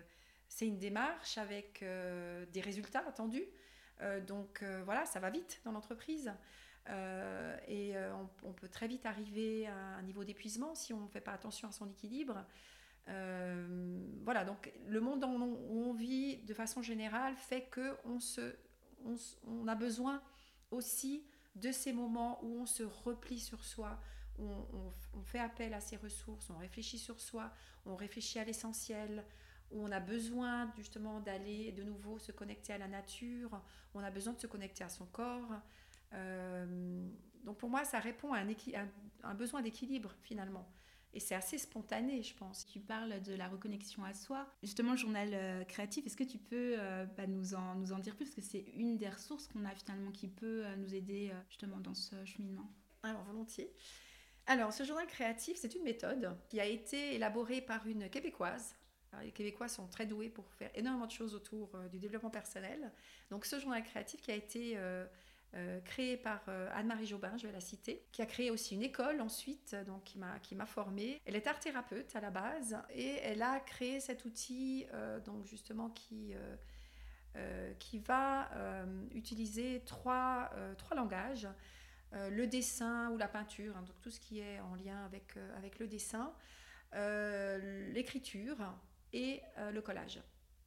c'est 0.53 0.67
une 0.67 0.79
démarche 0.79 1.39
avec 1.39 1.83
des 1.83 2.61
résultats 2.61 3.03
attendus. 3.07 3.47
donc 4.27 4.63
voilà, 4.85 5.07
ça 5.07 5.19
va 5.19 5.31
vite 5.31 5.61
dans 5.65 5.73
l'entreprise. 5.73 6.33
Euh, 6.89 7.57
et 7.69 7.97
euh, 7.97 8.13
on, 8.43 8.53
peut 8.53 8.69
très 8.69 8.89
vite 8.89 9.07
arriver 9.07 9.67
à 9.69 9.77
un 9.97 10.03
niveau 10.03 10.25
d'épuisement 10.25 10.75
si 10.75 10.93
on 10.93 11.03
ne 11.03 11.09
fait 11.09 11.21
pas 11.21 11.33
attention 11.33 11.69
à 11.69 11.73
son 11.73 11.89
équilibre. 11.89 12.45
Euh, 13.09 14.01
voilà, 14.25 14.45
donc 14.45 14.73
le 14.87 15.01
monde 15.01 15.25
où 15.25 15.89
on 15.89 15.93
vit 15.93 16.39
de 16.39 16.55
façon 16.55 16.83
générale 16.83 17.37
fait 17.37 17.69
qu'on 17.73 18.21
se, 18.21 18.55
on, 19.47 19.69
a 19.69 19.75
besoin 19.75 20.23
aussi 20.71 21.25
de 21.57 21.73
ces 21.73 21.93
moments 21.93 22.41
où 22.43 22.63
on 22.63 22.67
se 22.67 22.83
replie 22.83 23.41
sur 23.41 23.65
soi, 23.65 24.01
où 24.39 24.49
on, 25.15 25.23
fait 25.23 25.39
appel 25.39 25.75
à 25.75 25.81
ses 25.81 25.97
ressources, 25.97 26.51
on 26.51 26.59
réfléchit 26.59 26.99
sur 26.99 27.21
soi, 27.21 27.53
on 27.87 27.97
réfléchit 27.97 28.39
à 28.39 28.45
l'essentiel, 28.45 29.25
où 29.73 29.85
on 29.85 29.93
a 29.93 30.01
besoin 30.01 30.73
justement 30.77 31.21
d'aller 31.21 31.73
de 31.73 31.83
nouveau 31.83 32.19
se 32.19 32.33
connecter 32.33 32.73
à 32.73 32.79
la 32.79 32.89
nature, 32.89 33.51
où 33.95 33.99
on 33.99 34.03
a 34.03 34.11
besoin 34.11 34.33
de 34.33 34.41
se 34.41 34.47
connecter 34.47 34.85
à 34.85 34.89
son 34.89 35.07
corps. 35.07 35.53
Euh, 36.15 37.07
donc 37.45 37.59
pour 37.59 37.71
moi, 37.71 37.85
ça 37.85 37.99
répond 37.99 38.33
à 38.33 38.41
un, 38.41 38.49
un 39.23 39.35
besoin 39.35 39.63
d'équilibre 39.63 40.15
finalement. 40.23 40.69
Et 41.15 41.21
c'est 41.21 41.35
assez 41.35 41.59
spontané, 41.59 42.23
je 42.23 42.35
pense. 42.35 42.65
Tu 42.67 42.81
parles 42.81 43.21
de 43.21 43.35
la 43.35 43.47
reconnexion 43.47 44.03
à 44.05 44.15
soi. 44.15 44.47
Justement, 44.63 44.93
le 44.93 44.97
journal 44.97 45.29
euh, 45.33 45.63
créatif, 45.65 46.07
est-ce 46.07 46.17
que 46.17 46.25
tu 46.25 46.39
peux 46.39 46.75
euh, 46.79 47.05
bah, 47.17 47.27
nous, 47.27 47.55
en, 47.55 47.75
nous 47.75 47.93
en 47.93 47.99
dire 47.99 48.17
plus? 48.17 48.25
Parce 48.27 48.37
que 48.37 48.41
c'est 48.41 48.65
une 48.77 48.97
des 48.97 49.11
ressources 49.11 49.47
qu'on 49.49 49.65
a 49.67 49.75
finalement 49.75 50.11
qui 50.11 50.29
peut 50.29 50.65
nous 50.79 50.95
aider 50.95 51.31
justement 51.51 51.81
dans 51.81 51.95
ce 51.95 52.25
cheminement. 52.25 52.71
Alors, 53.03 53.23
volontiers. 53.25 53.71
Alors, 54.47 54.73
ce 54.73 54.85
journal 54.85 55.07
créatif, 55.07 55.57
c'est 55.57 55.75
une 55.75 55.85
méthode 55.85 56.37
qui 56.49 56.61
a 56.61 56.67
été 56.67 57.15
élaborée 57.15 57.61
par 57.61 57.87
une 57.87 58.09
Québécoise. 58.09 58.75
Les 59.23 59.33
Québécois 59.33 59.69
sont 59.69 59.87
très 59.89 60.07
doués 60.07 60.29
pour 60.29 60.51
faire 60.53 60.71
énormément 60.75 61.07
de 61.07 61.13
choses 61.13 61.35
autour 61.35 61.71
du 61.91 61.99
développement 61.99 62.31
personnel. 62.31 62.93
Donc, 63.31 63.45
ce 63.45 63.61
journal 63.61 63.83
créatif 63.83 64.21
qui 64.23 64.31
a 64.31 64.35
été 64.35 64.79
euh, 65.55 65.81
créée 65.81 66.17
par 66.17 66.41
euh, 66.49 66.71
Anne-Marie 66.73 67.07
Jobin, 67.07 67.37
je 67.37 67.47
vais 67.47 67.53
la 67.53 67.61
citer, 67.61 68.07
qui 68.11 68.23
a 68.23 68.27
créé 68.27 68.51
aussi 68.51 68.75
une 68.75 68.83
école 68.83 69.21
ensuite, 69.21 69.77
donc 69.87 70.05
qui 70.43 70.55
m'a 70.55 70.67
formée. 70.67 71.21
Elle 71.27 71.37
est 71.37 71.47
art 71.47 71.61
thérapeute 71.61 72.17
à 72.17 72.21
la 72.21 72.31
base 72.31 72.79
et 72.95 73.19
elle 73.23 73.43
a 73.43 73.61
créé 73.61 74.01
cet 74.01 74.25
outil 74.25 74.87
euh, 74.95 75.21
donc 75.21 75.45
justement 75.45 75.91
qui 75.91 76.35
qui 77.79 77.99
va 77.99 78.51
utiliser 79.15 79.83
trois, 79.87 80.51
trois 80.77 80.95
langages. 80.95 81.49
le 82.13 82.45
dessin 82.45 83.11
ou 83.11 83.17
la 83.17 83.27
peinture, 83.27 83.75
hein, 83.75 83.83
donc 83.87 83.99
tout 84.03 84.11
ce 84.11 84.21
qui 84.21 84.41
est 84.41 84.61
en 84.61 84.75
lien 84.75 85.03
avec, 85.07 85.39
avec 85.57 85.79
le 85.79 85.87
dessin, 85.87 86.35
l'écriture 87.95 88.59
et 89.13 89.43
le 89.73 89.81
collage. 89.81 90.21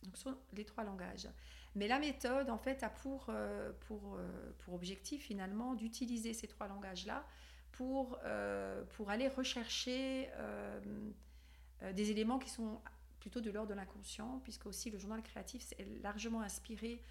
Donc, 0.03 0.17
ce 0.17 0.23
sont 0.23 0.37
les 0.53 0.65
trois 0.65 0.83
langages. 0.83 1.27
Mais 1.75 1.89
la 1.89 1.99
méthode, 1.99 2.49
en 2.49 2.57
fait, 2.57 2.83
a 2.83 2.89
pour, 2.89 3.27
euh, 3.29 3.73
pour, 3.81 4.15
euh, 4.15 4.53
pour 4.59 4.73
objectif, 4.73 5.23
finalement, 5.23 5.73
d'utiliser 5.73 6.33
ces 6.33 6.47
trois 6.47 6.67
langages-là 6.67 7.25
pour, 7.73 8.17
euh, 8.23 8.83
pour 8.93 9.09
aller 9.09 9.27
rechercher 9.27 10.29
des 11.93 12.09
éléments 12.09 12.39
qui 12.39 12.49
sont 12.49 12.79
plutôt 13.19 13.41
de 13.41 13.51
l'ordre 13.51 13.69
de 13.69 13.73
l'inconscient, 13.73 14.39
puisque 14.43 14.65
aussi 14.65 14.89
le 14.89 14.97
journal 14.97 15.21
créatif 15.21 15.73
est 15.77 16.01
largement 16.01 16.41
inspiré 16.41 17.01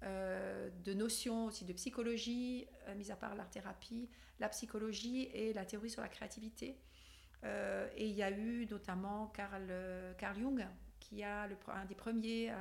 de 0.00 0.94
notions 0.94 1.46
aussi 1.46 1.64
de 1.64 1.72
psychologie, 1.72 2.66
mis 2.96 3.10
à 3.10 3.16
part 3.16 3.34
l'art-thérapie, 3.34 4.08
la 4.38 4.48
psychologie 4.48 5.24
et 5.34 5.52
la 5.52 5.66
théorie 5.66 5.90
sur 5.90 6.02
la 6.02 6.08
créativité. 6.08 6.78
Et 7.44 8.06
il 8.06 8.14
y 8.14 8.22
a 8.22 8.30
eu 8.30 8.66
notamment 8.70 9.26
Carl, 9.28 9.72
Carl 10.18 10.38
Jung, 10.38 10.66
qui 11.00 11.22
a 11.24 11.46
le, 11.48 11.56
un 11.68 11.84
des 11.86 11.94
premiers 11.94 12.52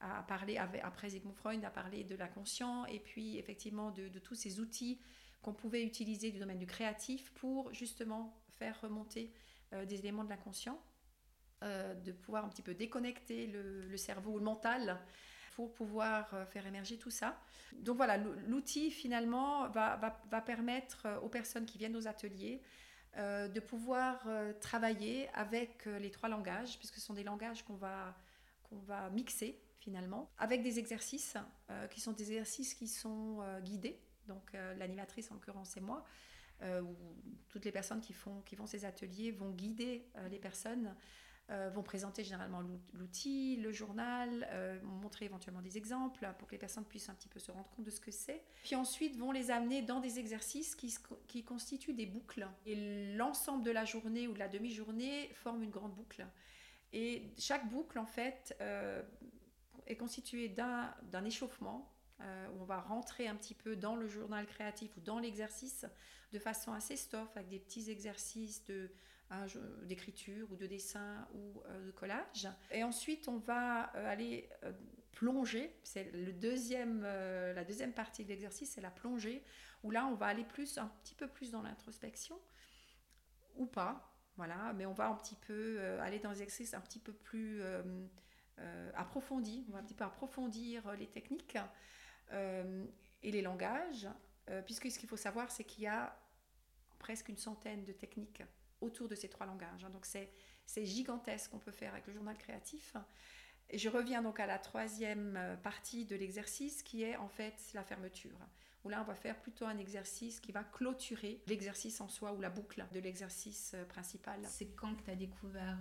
a 0.00 0.22
parlé, 0.22 0.56
après 0.56 1.10
Sigmund 1.10 1.36
Freud, 1.36 1.64
a 1.64 1.70
parlé 1.70 2.04
de 2.04 2.16
l'inconscient 2.16 2.86
et 2.86 2.98
puis 2.98 3.38
effectivement 3.38 3.90
de, 3.90 4.08
tous 4.18 4.34
ces 4.34 4.60
outils 4.60 4.98
qu'on 5.42 5.52
pouvait 5.52 5.84
utiliser 5.84 6.30
du 6.30 6.38
domaine 6.38 6.58
du 6.58 6.66
créatif 6.66 7.32
pour 7.34 7.72
justement 7.72 8.42
faire 8.58 8.80
remonter 8.80 9.32
euh, 9.72 9.84
des 9.84 9.98
éléments 9.98 10.24
de 10.24 10.30
l'inconscient, 10.30 10.82
euh, 11.62 11.94
de 11.94 12.12
pouvoir 12.12 12.44
un 12.44 12.48
petit 12.48 12.62
peu 12.62 12.74
déconnecter 12.74 13.46
le, 13.46 13.96
cerveau 13.96 14.32
ou 14.32 14.38
le 14.38 14.44
mental 14.44 14.98
pour 15.54 15.72
pouvoir 15.74 16.32
euh, 16.32 16.46
faire 16.46 16.66
émerger 16.66 16.98
tout 16.98 17.10
ça. 17.10 17.38
Donc 17.74 17.96
voilà, 17.96 18.16
l'outil 18.16 18.90
finalement 18.90 19.68
va, 19.68 19.96
va, 20.30 20.40
permettre 20.40 21.06
aux 21.22 21.28
personnes 21.28 21.66
qui 21.66 21.78
viennent 21.78 21.96
aux 21.96 22.08
ateliers 22.08 22.62
de 23.16 23.60
pouvoir 23.60 24.26
travailler 24.60 25.28
avec 25.34 25.86
les 25.86 26.10
trois 26.10 26.28
langages, 26.28 26.78
puisque 26.78 26.94
ce 26.94 27.00
sont 27.00 27.14
des 27.14 27.24
langages 27.24 27.64
qu'on 27.64 27.74
va, 27.74 28.14
qu'on 28.62 28.78
va 28.78 29.10
mixer 29.10 29.60
finalement, 29.80 30.30
avec 30.38 30.62
des 30.62 30.78
exercices 30.78 31.36
euh, 31.70 31.86
qui 31.88 32.00
sont 32.00 32.12
des 32.12 32.30
exercices 32.30 32.74
qui 32.74 32.86
sont 32.86 33.38
euh, 33.40 33.60
guidés. 33.60 33.98
Donc 34.28 34.54
euh, 34.54 34.74
l'animatrice 34.74 35.30
en 35.30 35.34
l'occurrence 35.34 35.70
c'est 35.70 35.80
moi, 35.80 36.04
ou 36.62 36.94
toutes 37.48 37.64
les 37.64 37.72
personnes 37.72 38.02
qui 38.02 38.12
font, 38.12 38.42
qui 38.42 38.54
font 38.54 38.66
ces 38.66 38.84
ateliers 38.84 39.30
vont 39.30 39.48
guider 39.48 40.04
les 40.30 40.38
personnes, 40.38 40.94
vont 41.72 41.82
présenter 41.82 42.22
généralement 42.22 42.62
l'outil, 42.92 43.56
le 43.56 43.72
journal, 43.72 44.48
montrer 44.82 45.24
éventuellement 45.24 45.62
des 45.62 45.76
exemples 45.76 46.32
pour 46.38 46.46
que 46.46 46.52
les 46.52 46.58
personnes 46.58 46.84
puissent 46.84 47.08
un 47.08 47.14
petit 47.14 47.28
peu 47.28 47.40
se 47.40 47.50
rendre 47.50 47.68
compte 47.70 47.84
de 47.84 47.90
ce 47.90 48.00
que 48.00 48.10
c'est. 48.10 48.44
Puis 48.62 48.76
ensuite 48.76 49.16
vont 49.16 49.32
les 49.32 49.50
amener 49.50 49.82
dans 49.82 50.00
des 50.00 50.18
exercices 50.18 50.76
qui, 50.76 50.94
qui 51.26 51.42
constituent 51.42 51.94
des 51.94 52.06
boucles. 52.06 52.46
Et 52.66 53.14
l'ensemble 53.16 53.64
de 53.64 53.70
la 53.70 53.84
journée 53.84 54.28
ou 54.28 54.32
de 54.32 54.38
la 54.38 54.48
demi-journée 54.48 55.30
forme 55.34 55.64
une 55.64 55.70
grande 55.70 55.94
boucle. 55.94 56.24
Et 56.92 57.32
chaque 57.38 57.68
boucle, 57.68 57.98
en 57.98 58.06
fait, 58.06 58.56
est 59.86 59.96
constitué 59.96 60.48
d'un 60.48 61.24
échauffement 61.24 61.90
euh, 62.22 62.48
où 62.50 62.62
on 62.62 62.64
va 62.64 62.80
rentrer 62.80 63.28
un 63.28 63.34
petit 63.34 63.54
peu 63.54 63.76
dans 63.76 63.96
le 63.96 64.06
journal 64.06 64.46
créatif 64.46 64.94
ou 64.96 65.00
dans 65.00 65.18
l'exercice 65.18 65.86
de 66.32 66.38
façon 66.38 66.72
assez 66.72 66.96
stuff 66.96 67.28
avec 67.34 67.48
des 67.48 67.58
petits 67.58 67.90
exercices 67.90 68.62
de 68.66 68.90
d'écriture 69.84 70.50
ou 70.50 70.56
de 70.56 70.66
dessin 70.66 71.26
ou 71.34 71.62
euh, 71.66 71.86
de 71.86 71.90
collage. 71.92 72.48
Et 72.70 72.82
ensuite, 72.82 73.28
on 73.28 73.38
va 73.38 73.94
euh, 73.94 74.10
aller 74.10 74.48
plonger. 75.12 75.74
C'est 75.82 76.12
le 76.12 76.32
deuxième, 76.32 77.02
la 77.02 77.64
deuxième 77.64 77.92
partie 77.92 78.24
de 78.24 78.28
l'exercice, 78.28 78.70
c'est 78.70 78.80
la 78.80 78.90
plongée, 78.90 79.42
où 79.82 79.90
là, 79.90 80.06
on 80.06 80.14
va 80.14 80.26
aller 80.26 80.44
plus, 80.44 80.78
un 80.78 80.90
petit 81.02 81.14
peu 81.14 81.28
plus 81.28 81.50
dans 81.50 81.62
l'introspection 81.62 82.38
ou 83.56 83.66
pas. 83.66 84.06
Voilà, 84.36 84.72
mais 84.74 84.86
on 84.86 84.92
va 84.92 85.08
un 85.08 85.16
petit 85.16 85.34
peu 85.34 85.80
aller 86.00 86.18
dans 86.18 86.32
des 86.32 86.42
exercices 86.42 86.72
un 86.72 86.80
petit 86.80 87.00
peu 87.00 87.12
plus 87.12 87.60
euh, 88.60 88.90
approfondie, 88.94 89.64
on 89.68 89.72
va 89.72 89.78
un 89.78 89.82
petit 89.82 89.94
peu 89.94 90.04
approfondir 90.04 90.92
les 90.94 91.06
techniques 91.06 91.56
euh, 92.32 92.84
et 93.22 93.32
les 93.32 93.40
langages, 93.40 94.06
euh, 94.50 94.60
puisque 94.62 94.90
ce 94.90 94.98
qu'il 94.98 95.08
faut 95.08 95.16
savoir, 95.16 95.50
c'est 95.50 95.64
qu'il 95.64 95.84
y 95.84 95.86
a 95.86 96.14
presque 96.98 97.28
une 97.30 97.38
centaine 97.38 97.84
de 97.84 97.92
techniques 97.92 98.42
autour 98.80 99.08
de 99.08 99.14
ces 99.14 99.28
trois 99.28 99.46
langages. 99.46 99.84
Hein. 99.84 99.90
donc 99.90 100.06
c'est 100.06 100.84
gigantesque 100.84 101.50
qu'on 101.50 101.58
peut 101.58 101.72
faire 101.72 101.92
avec 101.92 102.06
le 102.06 102.12
journal 102.12 102.36
créatif. 102.36 102.94
Je 103.72 103.88
reviens 103.88 104.22
donc 104.22 104.40
à 104.40 104.46
la 104.46 104.58
troisième 104.58 105.38
partie 105.62 106.04
de 106.04 106.16
l'exercice 106.16 106.82
qui 106.82 107.04
est 107.04 107.16
en 107.16 107.28
fait 107.28 107.54
la 107.74 107.84
fermeture. 107.84 108.38
Où 108.82 108.88
là, 108.88 109.00
on 109.02 109.04
va 109.04 109.14
faire 109.14 109.38
plutôt 109.38 109.66
un 109.66 109.76
exercice 109.76 110.40
qui 110.40 110.52
va 110.52 110.64
clôturer 110.64 111.42
l'exercice 111.46 112.00
en 112.00 112.08
soi 112.08 112.32
ou 112.32 112.40
la 112.40 112.48
boucle 112.48 112.84
de 112.92 112.98
l'exercice 112.98 113.76
principal. 113.90 114.40
C'est 114.48 114.74
quand 114.74 114.94
que 114.96 115.02
tu 115.02 115.10
as 115.10 115.16
découvert 115.16 115.78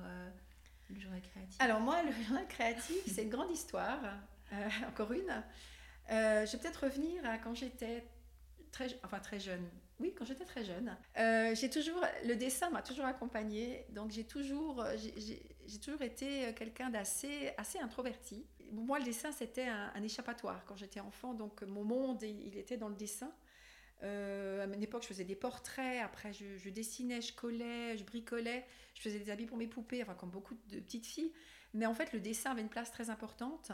le 0.89 0.99
journal 0.99 1.21
créatif? 1.21 1.55
Alors 1.59 1.79
moi, 1.79 2.01
le 2.03 2.11
journal 2.11 2.47
créatif, 2.47 3.01
c'est 3.07 3.23
une 3.23 3.29
grande 3.29 3.51
histoire, 3.51 3.99
euh, 4.53 4.69
encore 4.87 5.11
une. 5.11 5.43
Euh, 6.11 6.45
je 6.45 6.51
vais 6.53 6.57
peut-être 6.57 6.85
revenir 6.85 7.25
à 7.25 7.37
quand 7.37 7.53
j'étais 7.53 8.07
très, 8.71 8.87
enfin 9.03 9.19
très 9.19 9.39
jeune. 9.39 9.67
Oui, 9.99 10.13
quand 10.17 10.25
j'étais 10.25 10.45
très 10.45 10.63
jeune. 10.63 10.95
Euh, 11.17 11.53
j'ai 11.55 11.69
toujours, 11.69 12.03
le 12.25 12.35
dessin 12.35 12.69
m'a 12.69 12.81
toujours 12.81 13.05
accompagnée, 13.05 13.85
donc 13.89 14.11
j'ai 14.11 14.23
toujours, 14.23 14.85
j'ai 14.95 15.79
toujours 15.79 16.01
été 16.01 16.53
quelqu'un 16.55 16.89
d'assez, 16.89 17.51
assez 17.57 17.79
introverti. 17.79 18.45
Moi, 18.71 18.99
le 18.99 19.05
dessin, 19.05 19.31
c'était 19.31 19.67
un, 19.67 20.01
échappatoire 20.03 20.63
quand 20.65 20.77
j'étais 20.77 20.99
enfant, 21.01 21.33
donc 21.33 21.63
mon 21.63 21.83
monde, 21.83 22.23
il 22.23 22.57
était 22.57 22.77
dans 22.77 22.89
le 22.89 22.95
dessin. 22.95 23.33
Euh, 24.03 24.63
à 24.63 24.65
une 24.65 24.81
époque, 24.81 25.03
je 25.03 25.07
faisais 25.07 25.25
des 25.25 25.35
portraits, 25.35 26.01
après 26.01 26.31
je, 26.33 26.69
dessinais, 26.69 27.21
je 27.21 27.33
collais, 27.33 27.97
je 27.97 28.03
bricolais, 28.03 28.65
je 28.95 29.01
faisais 29.01 29.19
des 29.19 29.29
habits 29.29 29.45
pour 29.45 29.57
mes 29.57 29.67
poupées, 29.67 30.01
enfin 30.01 30.15
comme 30.15 30.29
beaucoup 30.29 30.55
de 30.69 30.79
petites 30.79 31.05
filles. 31.05 31.33
Mais 31.73 31.85
en 31.85 31.93
fait, 31.93 32.13
le 32.13 32.19
dessin 32.19 32.51
avait 32.51 32.61
une 32.61 32.69
place 32.69 32.91
très 32.91 33.09
importante. 33.09 33.71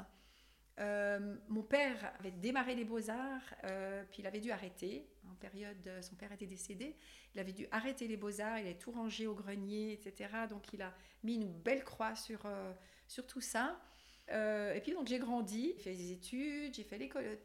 Euh, 0.79 1.37
mon 1.47 1.63
père 1.63 2.13
avait 2.19 2.31
démarré 2.31 2.75
les 2.75 2.83
beaux-arts, 2.83 3.53
euh, 3.65 4.03
puis 4.11 4.21
il 4.21 4.27
avait 4.27 4.41
dû 4.41 4.51
arrêter. 4.51 5.07
En 5.31 5.35
période, 5.35 5.89
son 6.01 6.15
père 6.15 6.31
était 6.31 6.47
décédé. 6.47 6.95
Il 7.33 7.39
avait 7.39 7.53
dû 7.53 7.67
arrêter 7.71 8.07
les 8.07 8.17
beaux-arts, 8.17 8.59
il 8.59 8.67
avait 8.67 8.77
tout 8.77 8.91
rangé 8.91 9.27
au 9.27 9.35
grenier, 9.35 9.93
etc. 9.93 10.29
Donc 10.49 10.73
il 10.73 10.81
a 10.81 10.93
mis 11.23 11.35
une 11.35 11.51
belle 11.51 11.83
croix 11.83 12.15
sur, 12.15 12.47
sur 13.07 13.25
tout 13.25 13.41
ça. 13.41 13.79
et 14.29 14.79
puis 14.81 14.93
donc 14.93 15.07
j'ai 15.07 15.19
grandi, 15.19 15.73
j'ai 15.77 15.83
fait 15.83 15.95
des 15.95 16.11
études, 16.11 16.73
j'ai 16.73 16.83
fait 16.83 16.97
l'école 16.97 17.37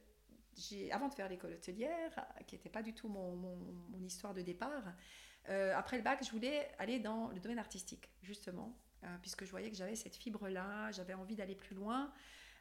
avant 0.91 1.09
de 1.09 1.15
faire 1.15 1.29
l'école 1.29 1.53
hôtelière, 1.53 2.27
qui 2.47 2.55
n'était 2.55 2.69
pas 2.69 2.83
du 2.83 2.93
tout 2.93 3.09
mon, 3.09 3.37
mon, 3.37 4.03
histoire 4.05 4.35
de 4.35 4.43
départ, 4.43 4.85
euh, 5.49 5.75
après 5.77 5.97
le 5.97 6.03
bac, 6.03 6.21
je 6.25 6.31
voulais 6.31 6.71
aller 6.79 6.99
dans 6.99 7.29
le 7.29 7.41
domaine 7.41 7.59
artistique, 7.59 8.11
justement, 8.23 8.77
euh, 9.05 9.07
puisque 9.23 9.45
je 9.45 9.51
voyais 9.51 9.71
que 9.71 9.77
j'avais 9.77 9.97
cette 9.97 10.17
fibre-là, 10.17 10.91
j'avais 10.93 11.15
envie 11.15 11.37
d'aller 11.37 11.55
plus 11.55 11.75
loin. 11.75 12.13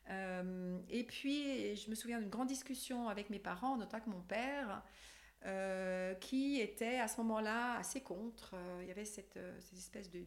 Euh, 0.10 0.80
et 0.90 1.04
puis, 1.04 1.76
je 1.76 1.90
me 1.90 1.96
souviens 1.96 2.20
d'une 2.20 2.30
grande 2.30 2.48
discussion 2.48 3.10
avec 3.10 3.30
mes 3.30 3.40
parents, 3.40 3.78
notamment 3.78 4.08
mon 4.08 4.22
père, 4.22 4.84
qui 6.20 6.60
était 6.60 7.00
à 7.00 7.08
ce 7.08 7.18
moment-là 7.18 7.78
assez 7.78 8.02
contre. 8.02 8.56
il 8.82 8.88
y 8.88 8.92
avait 8.92 9.06
cette, 9.06 9.40
cette 9.60 9.78
espèce 9.78 10.10
de, 10.10 10.24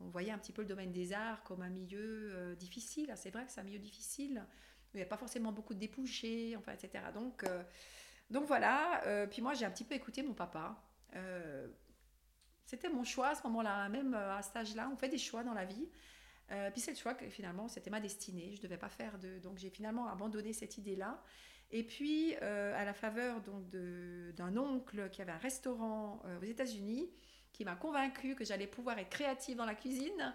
on 0.00 0.08
voyait 0.08 0.32
un 0.32 0.38
petit 0.38 0.52
peu 0.52 0.62
le 0.62 0.68
domaine 0.68 0.92
des 0.92 1.12
arts 1.12 1.42
comme 1.44 1.62
un 1.62 1.70
milieu 1.70 2.56
difficile. 2.56 3.12
C'est 3.16 3.30
vrai 3.30 3.44
que 3.46 3.52
c'est 3.52 3.60
un 3.60 3.64
milieu 3.64 3.78
difficile 3.78 4.44
il 4.94 4.98
n'y 4.98 5.02
a 5.02 5.06
pas 5.06 5.16
forcément 5.16 5.52
beaucoup 5.52 5.74
de 5.74 5.80
débouchés, 5.80 6.56
etc. 6.72 7.04
Donc, 7.12 7.44
donc 8.30 8.46
voilà, 8.46 9.26
puis 9.30 9.42
moi 9.42 9.54
j'ai 9.54 9.64
un 9.64 9.70
petit 9.70 9.84
peu 9.84 9.94
écouté 9.94 10.22
mon 10.22 10.34
papa. 10.34 10.80
C'était 12.64 12.88
mon 12.88 13.04
choix 13.04 13.28
à 13.28 13.34
ce 13.34 13.42
moment-là, 13.44 13.88
même 13.88 14.14
à 14.14 14.40
cet 14.42 14.56
âge-là, 14.56 14.88
on 14.92 14.96
fait 14.96 15.08
des 15.08 15.18
choix 15.18 15.42
dans 15.42 15.54
la 15.54 15.64
vie. 15.64 15.88
puis 16.48 16.80
c'est 16.80 16.92
le 16.92 16.96
choix 16.96 17.14
que 17.14 17.28
finalement 17.28 17.68
c'était 17.68 17.90
ma 17.90 18.00
destinée, 18.00 18.52
je 18.52 18.58
ne 18.58 18.62
devais 18.62 18.78
pas 18.78 18.88
faire 18.88 19.18
de... 19.18 19.38
Donc 19.40 19.58
j'ai 19.58 19.70
finalement 19.70 20.08
abandonné 20.08 20.52
cette 20.52 20.78
idée-là. 20.78 21.22
Et 21.74 21.82
puis, 21.82 22.34
à 22.36 22.84
la 22.84 22.94
faveur 22.94 23.42
d'un 23.42 24.56
oncle 24.56 25.10
qui 25.10 25.20
avait 25.20 25.32
un 25.32 25.38
restaurant 25.38 26.22
aux 26.40 26.44
États-Unis, 26.44 27.10
qui 27.52 27.64
m'a 27.64 27.76
convaincu 27.76 28.34
que 28.34 28.44
j'allais 28.44 28.66
pouvoir 28.66 28.98
être 28.98 29.10
créative 29.10 29.56
dans 29.56 29.66
la 29.66 29.74
cuisine, 29.74 30.34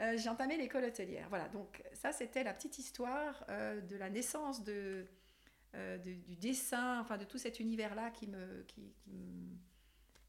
euh, 0.00 0.16
j'ai 0.16 0.28
entamé 0.28 0.56
l'école 0.56 0.84
hôtelière. 0.84 1.26
Voilà, 1.28 1.48
donc 1.48 1.82
ça 1.92 2.12
c'était 2.12 2.44
la 2.44 2.54
petite 2.54 2.78
histoire 2.78 3.44
euh, 3.48 3.80
de 3.80 3.96
la 3.96 4.10
naissance 4.10 4.62
de, 4.62 5.06
euh, 5.74 5.98
du 5.98 6.36
dessin, 6.36 7.00
enfin 7.00 7.16
de 7.16 7.24
tout 7.24 7.38
cet 7.38 7.58
univers-là 7.58 8.10
qui 8.10 8.28
me, 8.28 8.62
qui, 8.68 8.92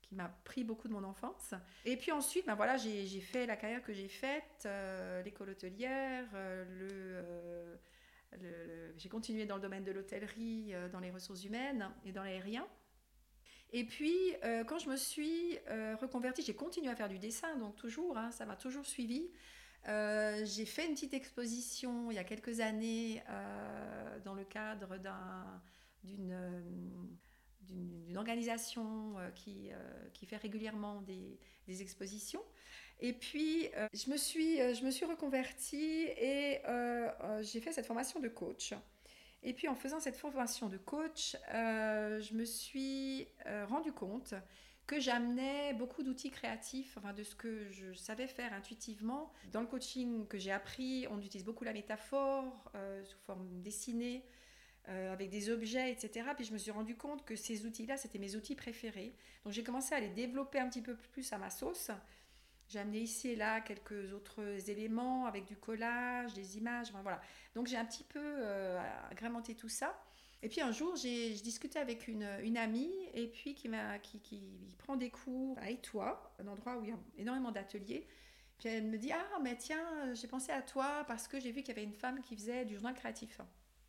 qui, 0.01 0.16
m'a 0.16 0.30
pris 0.43 0.64
beaucoup 0.64 0.88
de 0.88 0.93
mon 0.93 1.03
enfance. 1.03 1.53
Et 1.86 1.95
puis 1.95 2.12
ensuite, 2.12 2.47
ben 2.47 2.55
voilà, 2.55 2.78
j'ai 2.78 3.22
fait 3.22 3.45
la 3.45 3.55
carrière 3.55 3.84
que 3.84 3.93
j'ai 3.93 4.07
faite, 4.07 4.68
l'école 5.24 5.51
hôtelière, 5.51 6.26
le, 6.34 7.78
j'ai 8.97 9.09
continué 9.09 9.45
dans 9.45 9.55
le 9.55 9.61
domaine 9.61 9.84
de 9.84 9.91
l'hôtellerie, 9.91 10.73
dans 10.91 10.99
les 10.99 11.11
ressources 11.11 11.43
humaines 11.43 11.89
et 12.05 12.11
dans 12.11 12.23
l'aérien. 12.23 12.67
Et 13.71 13.84
puis, 13.84 14.17
euh, 14.43 14.63
quand 14.63 14.80
je 14.80 14.89
me 14.89 14.95
suis 14.95 15.59
euh, 15.67 15.95
reconvertie, 15.95 16.41
j'ai 16.41 16.55
continué 16.55 16.89
à 16.89 16.95
faire 16.95 17.09
du 17.09 17.19
dessin, 17.19 17.55
donc 17.57 17.75
toujours, 17.75 18.17
hein, 18.17 18.32
ça 18.32 18.45
m'a 18.45 18.55
toujours 18.55 18.86
suivi. 18.86 19.30
Euh, 19.88 20.43
j'ai 20.43 20.65
fait 20.65 20.88
une 20.88 20.93
petite 20.93 21.13
exposition 21.13 22.11
il 22.11 22.15
y 22.15 22.17
a 22.17 22.23
quelques 22.23 22.59
années 22.59 23.23
dans 24.25 24.34
le 24.34 24.43
cadre 24.43 24.97
d'une 26.03 26.34
organisation 28.17 29.15
qui, 29.36 29.69
fait 30.25 30.38
régulièrement 30.38 31.01
des 31.01 31.82
expositions. 31.82 32.43
Et 32.99 33.13
puis, 33.13 33.69
je, 33.93 34.09
me 34.09 34.17
suis, 34.17 34.57
je 34.57 34.83
me 34.83 34.91
suis 34.91 35.05
reconvertie 35.05 36.03
et 36.17 36.61
j'ai 37.41 37.61
fait 37.61 37.71
cette 37.71 37.85
formation 37.85 38.19
de 38.19 38.27
coach. 38.27 38.73
Et 39.43 39.53
puis 39.53 39.67
en 39.67 39.75
faisant 39.75 39.99
cette 39.99 40.17
formation 40.17 40.67
de 40.67 40.77
coach, 40.77 41.37
euh, 41.53 42.19
je 42.19 42.33
me 42.33 42.43
suis 42.43 43.27
euh, 43.45 43.65
rendu 43.65 43.91
compte 43.91 44.33
que 44.85 44.99
j'amenais 44.99 45.73
beaucoup 45.73 46.03
d'outils 46.03 46.31
créatifs, 46.31 46.97
enfin 46.97 47.13
de 47.13 47.23
ce 47.23 47.35
que 47.35 47.69
je 47.69 47.93
savais 47.93 48.27
faire 48.27 48.51
intuitivement. 48.53 49.31
Dans 49.51 49.61
le 49.61 49.67
coaching 49.67 50.27
que 50.27 50.37
j'ai 50.37 50.51
appris, 50.51 51.05
on 51.11 51.19
utilise 51.21 51.45
beaucoup 51.45 51.63
la 51.63 51.73
métaphore 51.73 52.71
euh, 52.75 53.03
sous 53.05 53.19
forme 53.19 53.61
dessinée, 53.61 54.25
avec 54.87 55.29
des 55.29 55.51
objets, 55.51 55.91
etc. 55.91 56.29
Puis 56.35 56.45
je 56.45 56.51
me 56.51 56.57
suis 56.57 56.71
rendu 56.71 56.95
compte 56.95 57.23
que 57.23 57.35
ces 57.35 57.67
outils-là, 57.67 57.95
c'était 57.95 58.17
mes 58.17 58.35
outils 58.35 58.55
préférés. 58.55 59.13
Donc 59.43 59.53
j'ai 59.53 59.63
commencé 59.63 59.93
à 59.93 59.99
les 59.99 60.09
développer 60.09 60.57
un 60.57 60.67
petit 60.67 60.81
peu 60.81 60.95
plus 61.11 61.31
à 61.31 61.37
ma 61.37 61.51
sauce. 61.51 61.91
J'ai 62.70 62.80
amené 62.80 62.99
ici 62.99 63.30
et 63.30 63.36
là 63.36 63.61
quelques 63.61 64.13
autres 64.13 64.70
éléments 64.70 65.26
avec 65.26 65.45
du 65.45 65.57
collage, 65.57 66.34
des 66.34 66.57
images, 66.57 66.91
voilà. 66.91 67.20
Donc 67.55 67.65
j'ai 67.65 67.78
un 67.78 67.86
petit 67.86 68.03
peu 68.03 68.22
euh, 68.22 68.80
agrémenté 69.09 69.55
tout 69.55 69.70
ça. 69.70 69.99
Et 70.41 70.49
puis 70.49 70.61
un 70.61 70.72
jour, 70.72 70.95
j'ai 70.95 71.34
discuté 71.34 71.80
avec 71.80 72.07
une, 72.07 72.24
amie 72.57 72.93
et 73.13 73.28
puis 73.28 73.55
qui, 73.55 73.70
qui, 74.03 74.20
qui 74.20 74.76
prend 74.78 74.95
des 74.95 75.09
cours 75.09 75.57
à 75.59 75.70
Étoile, 75.70 76.15
un 76.39 76.47
endroit 76.47 76.78
où 76.78 76.84
il 76.84 76.91
y 76.91 76.93
a 76.93 76.97
énormément 77.17 77.51
d'ateliers. 77.51 78.07
Puis 78.59 78.70
elle 78.70 78.86
me 78.86 78.97
dit 78.97 79.11
Ah, 79.11 79.39
mais 79.41 79.57
tiens, 79.57 80.13
j'ai 80.13 80.28
pensé 80.28 80.51
à 80.51 80.61
toi 80.61 81.03
parce 81.07 81.28
que 81.28 81.39
j'ai 81.39 81.51
vu 81.51 81.61
qu'il 81.61 81.70
y 81.70 81.72
avait 81.72 81.84
une 81.84 81.93
femme 81.93 82.22
qui 82.22 82.36
faisait 82.36 82.65
du 82.65 82.76
journal 82.76 82.93
créatif. 82.93 83.41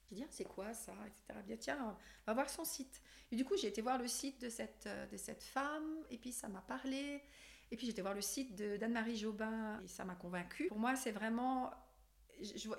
J'ai 0.09 0.17
dit 0.17 0.23
ah, 0.25 0.31
C'est 0.31 0.45
quoi 0.45 0.73
ça 0.73 0.95
etc. 1.07 1.39
Bien, 1.47 1.57
tiens, 1.57 1.97
va 2.27 2.33
voir 2.33 2.49
son 2.49 2.65
site. 2.65 3.03
Et 3.31 3.37
du 3.37 3.45
coup, 3.45 3.57
j'ai 3.57 3.69
été 3.69 3.83
voir 3.83 3.99
le 3.99 4.09
site 4.09 4.41
de 4.41 4.49
cette, 4.49 4.89
de 5.13 5.17
cette 5.19 5.43
femme 5.43 6.05
et 6.11 6.17
puis 6.17 6.33
ça 6.33 6.49
m'a 6.49 6.63
parlé. 6.63 7.23
Et 7.71 7.77
puis 7.77 7.87
j'étais 7.87 8.03
voir 8.03 8.15
le 8.15 8.21
site 8.21 8.57
d'Anne-Marie 8.57 9.17
Jobin 9.17 9.81
et 9.85 9.89
ça 9.89 10.05
m'a 10.05 10.15
convaincue. 10.15 10.69
Pour 10.69 10.79
moi, 10.79 10.97
c'est 10.97 11.13
vraiment. 11.13 11.71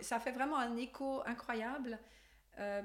ça 0.02 0.20
fait 0.20 0.32
vraiment 0.32 0.58
un 0.58 0.76
écho 0.76 1.22
incroyable 1.26 2.00
euh, 2.60 2.82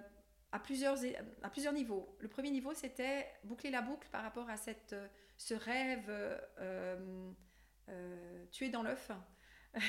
à, 0.53 0.59
plusieurs, 0.61 0.97
à 1.43 1.51
plusieurs 1.51 1.73
niveaux. 1.73 2.17
Le 2.21 2.29
premier 2.29 2.51
niveau, 2.51 2.75
c'était 2.75 3.27
boucler 3.45 3.71
la 3.71 3.83
boucle 3.83 4.09
par 4.11 4.23
rapport 4.23 4.49
à 4.49 4.57
cette, 4.57 4.95
ce 5.37 5.55
rêve 5.55 6.07
euh, 6.09 7.33
euh, 7.89 8.45
tué 8.53 8.69
dans 8.69 8.83
l'œuf. 8.83 9.11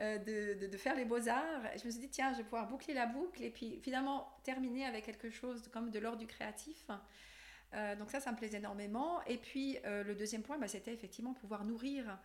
de, 0.00 0.66
de, 0.66 0.76
faire 0.76 0.94
les 0.94 1.04
beaux-arts. 1.04 1.62
Je 1.76 1.84
me 1.84 1.90
suis 1.90 2.00
dit, 2.00 2.08
tiens, 2.08 2.32
je 2.32 2.38
vais 2.38 2.44
pouvoir 2.44 2.68
boucler 2.68 2.94
la 2.94 3.06
boucle 3.06 3.42
et 3.42 3.50
puis 3.50 3.80
finalement 3.80 4.38
terminer 4.44 4.84
avec 4.84 5.04
quelque 5.04 5.28
chose 5.28 5.66
comme 5.72 5.90
de 5.90 5.98
l'ordre 5.98 6.18
du 6.18 6.26
créatif. 6.28 6.88
Euh, 7.74 7.96
donc 7.96 8.10
ça, 8.10 8.20
ça 8.20 8.32
me 8.32 8.36
plaisait 8.36 8.58
énormément. 8.58 9.22
Et 9.24 9.36
puis 9.36 9.78
euh, 9.84 10.02
le 10.04 10.14
deuxième 10.14 10.42
point, 10.42 10.58
bah, 10.58 10.68
c'était 10.68 10.92
effectivement 10.92 11.34
pouvoir 11.34 11.64
nourrir 11.64 12.18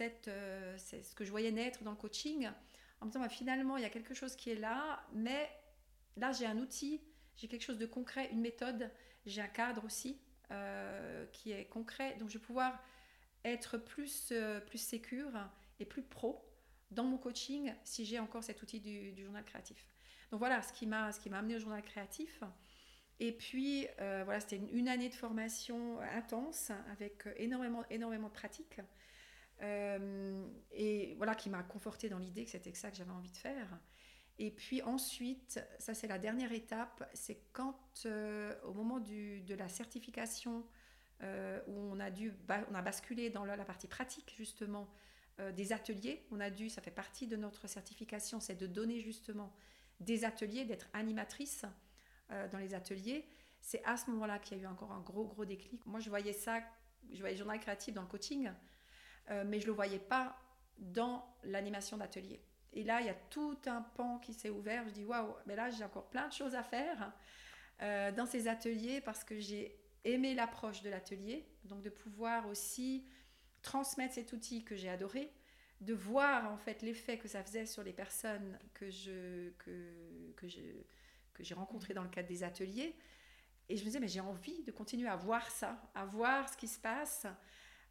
euh, 0.00 0.76
ce 0.78 1.14
que 1.14 1.24
je 1.24 1.30
voyais 1.30 1.50
naître 1.50 1.82
dans 1.82 1.90
le 1.90 1.96
coaching, 1.96 2.48
en 3.00 3.06
me 3.06 3.10
disant 3.10 3.20
bah, 3.20 3.28
finalement, 3.28 3.76
il 3.76 3.82
y 3.82 3.86
a 3.86 3.90
quelque 3.90 4.14
chose 4.14 4.36
qui 4.36 4.50
est 4.50 4.56
là, 4.56 5.04
mais 5.12 5.50
là, 6.16 6.32
j'ai 6.32 6.46
un 6.46 6.58
outil, 6.58 7.00
j'ai 7.36 7.48
quelque 7.48 7.64
chose 7.64 7.78
de 7.78 7.86
concret, 7.86 8.28
une 8.32 8.40
méthode, 8.40 8.90
j'ai 9.26 9.40
un 9.40 9.48
cadre 9.48 9.84
aussi 9.84 10.20
qui 11.32 11.50
est 11.50 11.64
concret, 11.64 12.14
donc 12.20 12.28
je 12.28 12.38
vais 12.38 12.44
pouvoir 12.44 12.80
être 13.44 13.76
plus, 13.76 14.32
plus 14.66 14.78
sécure 14.78 15.32
et 15.80 15.84
plus 15.84 16.02
pro 16.02 16.48
dans 16.92 17.02
mon 17.02 17.18
coaching 17.18 17.74
si 17.82 18.04
j'ai 18.04 18.20
encore 18.20 18.44
cet 18.44 18.62
outil 18.62 18.78
du, 18.78 19.10
du 19.12 19.24
journal 19.24 19.44
créatif. 19.44 19.88
Donc 20.30 20.38
voilà 20.38 20.62
ce 20.62 20.72
qui 20.72 20.86
m'a 20.86 21.10
amené 21.32 21.56
au 21.56 21.58
journal 21.58 21.82
créatif. 21.82 22.44
Et 23.20 23.32
puis, 23.32 23.86
euh, 24.00 24.22
voilà, 24.24 24.40
c'était 24.40 24.56
une, 24.56 24.88
année 24.88 25.08
de 25.08 25.14
formation 25.14 26.00
intense 26.00 26.72
avec 26.90 27.28
énormément, 27.36 27.84
énormément 27.90 28.28
de 28.28 28.32
pratiques. 28.32 28.80
Euh, 29.62 30.44
et 30.72 31.14
voilà, 31.16 31.34
qui 31.34 31.48
m'a 31.48 31.62
conforté 31.62 32.08
dans 32.08 32.18
l'idée 32.18 32.44
que 32.44 32.50
c'était 32.50 32.74
ça 32.74 32.90
que 32.90 32.96
j'avais 32.96 33.12
envie 33.12 33.30
de 33.30 33.36
faire. 33.36 33.78
Et 34.40 34.50
puis 34.50 34.82
ensuite, 34.82 35.60
ça 35.78 35.94
c'est 35.94 36.08
la 36.08 36.18
dernière 36.18 36.52
étape, 36.52 37.08
c'est 37.14 37.38
quand, 37.52 38.02
euh, 38.04 38.52
au 38.64 38.72
moment 38.72 38.98
du, 38.98 39.42
de 39.42 39.54
la 39.54 39.68
certification, 39.68 40.66
où 41.68 41.72
on 41.72 42.00
a, 42.00 42.10
dû, 42.10 42.34
on 42.70 42.74
a 42.74 42.82
basculé 42.82 43.30
dans 43.30 43.46
la, 43.46 43.56
la 43.56 43.64
partie 43.64 43.86
pratique 43.86 44.34
justement 44.36 44.92
des 45.54 45.72
ateliers, 45.72 46.26
on 46.30 46.38
a 46.38 46.50
dû, 46.50 46.68
ça 46.68 46.82
fait 46.82 46.90
partie 46.90 47.26
de 47.26 47.36
notre 47.36 47.66
certification, 47.66 48.40
c'est 48.40 48.56
de 48.56 48.66
donner 48.66 49.00
justement 49.00 49.54
des 50.00 50.26
ateliers, 50.26 50.66
d'être 50.66 50.90
animatrice 50.92 51.64
euh, 52.30 52.48
dans 52.48 52.58
les 52.58 52.74
ateliers, 52.74 53.26
c'est 53.60 53.82
à 53.84 53.96
ce 53.96 54.10
moment-là 54.10 54.38
qu'il 54.38 54.58
y 54.58 54.60
a 54.60 54.64
eu 54.64 54.66
encore 54.66 54.92
un 54.92 55.00
gros, 55.00 55.24
gros 55.24 55.44
déclic. 55.44 55.84
Moi, 55.86 56.00
je 56.00 56.10
voyais 56.10 56.32
ça, 56.32 56.60
je 57.12 57.18
voyais 57.20 57.34
le 57.34 57.38
journal 57.38 57.58
créatif 57.60 57.94
dans 57.94 58.02
le 58.02 58.08
coaching, 58.08 58.50
euh, 59.30 59.44
mais 59.46 59.58
je 59.58 59.64
ne 59.64 59.68
le 59.68 59.74
voyais 59.74 59.98
pas 59.98 60.36
dans 60.78 61.24
l'animation 61.44 61.96
d'atelier. 61.96 62.40
Et 62.72 62.82
là, 62.82 63.00
il 63.00 63.06
y 63.06 63.10
a 63.10 63.14
tout 63.14 63.58
un 63.66 63.82
pan 63.82 64.18
qui 64.18 64.34
s'est 64.34 64.50
ouvert. 64.50 64.86
Je 64.88 64.94
dis, 64.94 65.04
waouh, 65.04 65.34
mais 65.46 65.56
là, 65.56 65.70
j'ai 65.70 65.84
encore 65.84 66.10
plein 66.10 66.28
de 66.28 66.32
choses 66.32 66.54
à 66.54 66.62
faire 66.62 67.12
euh, 67.82 68.12
dans 68.12 68.26
ces 68.26 68.48
ateliers 68.48 69.00
parce 69.00 69.24
que 69.24 69.38
j'ai 69.38 69.78
aimé 70.04 70.34
l'approche 70.34 70.82
de 70.82 70.90
l'atelier, 70.90 71.46
donc 71.64 71.82
de 71.82 71.90
pouvoir 71.90 72.46
aussi 72.48 73.06
transmettre 73.62 74.14
cet 74.14 74.32
outil 74.32 74.64
que 74.64 74.76
j'ai 74.76 74.90
adoré, 74.90 75.32
de 75.80 75.94
voir 75.94 76.52
en 76.52 76.58
fait 76.58 76.82
l'effet 76.82 77.16
que 77.18 77.28
ça 77.28 77.42
faisait 77.42 77.66
sur 77.66 77.82
les 77.82 77.92
personnes 77.92 78.58
que 78.74 78.90
je, 78.90 79.50
que, 79.58 80.32
que 80.36 80.48
je, 80.48 80.60
que 81.34 81.42
j'ai 81.42 81.54
rencontré 81.54 81.92
dans 81.94 82.02
le 82.02 82.08
cadre 82.08 82.28
des 82.28 82.42
ateliers. 82.42 82.96
Et 83.68 83.76
je 83.76 83.82
me 83.82 83.86
disais, 83.86 84.00
mais 84.00 84.08
j'ai 84.08 84.20
envie 84.20 84.62
de 84.62 84.72
continuer 84.72 85.08
à 85.08 85.16
voir 85.16 85.50
ça, 85.50 85.90
à 85.94 86.04
voir 86.04 86.48
ce 86.48 86.56
qui 86.56 86.68
se 86.68 86.78
passe. 86.78 87.26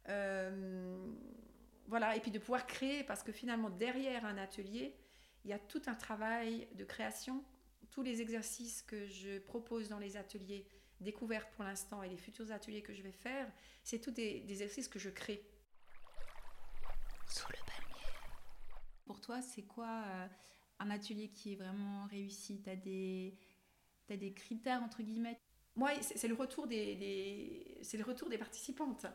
Euh, 0.08 1.12
voilà, 1.86 2.16
et 2.16 2.20
puis 2.20 2.30
de 2.30 2.38
pouvoir 2.38 2.66
créer, 2.66 3.04
parce 3.04 3.22
que 3.22 3.32
finalement, 3.32 3.70
derrière 3.70 4.24
un 4.24 4.38
atelier, 4.38 4.96
il 5.44 5.50
y 5.50 5.52
a 5.52 5.58
tout 5.58 5.82
un 5.86 5.94
travail 5.94 6.68
de 6.74 6.84
création. 6.84 7.44
Tous 7.90 8.02
les 8.02 8.20
exercices 8.20 8.82
que 8.82 9.06
je 9.06 9.38
propose 9.38 9.88
dans 9.88 9.98
les 9.98 10.16
ateliers 10.16 10.66
découverts 11.00 11.48
pour 11.50 11.64
l'instant 11.64 12.02
et 12.02 12.08
les 12.08 12.16
futurs 12.16 12.50
ateliers 12.50 12.82
que 12.82 12.94
je 12.94 13.02
vais 13.02 13.12
faire, 13.12 13.50
c'est 13.82 14.00
tous 14.00 14.10
des, 14.10 14.44
exercices 14.48 14.88
que 14.88 14.98
je 14.98 15.10
crée. 15.10 15.44
Sous 17.28 17.48
le 17.48 17.58
palmier. 17.66 18.06
Pour 19.04 19.20
toi, 19.20 19.42
c'est 19.42 19.62
quoi 19.62 20.02
euh, 20.06 20.26
un 20.78 20.90
atelier 20.90 21.28
qui 21.28 21.52
est 21.52 21.56
vraiment 21.56 22.06
réussi 22.06 22.60
Tu 22.62 22.70
as 22.70 22.76
des, 22.76 23.34
as 24.10 24.16
des 24.16 24.32
critères, 24.32 24.82
entre 24.82 25.02
guillemets 25.02 25.38
Moi, 25.76 25.90
c'est 26.00 26.28
le, 26.28 26.34
retour 26.34 26.66
des, 26.66 27.78
c'est 27.82 27.96
le 27.96 28.04
retour 28.04 28.28
des 28.28 28.38
participantes. 28.38 29.06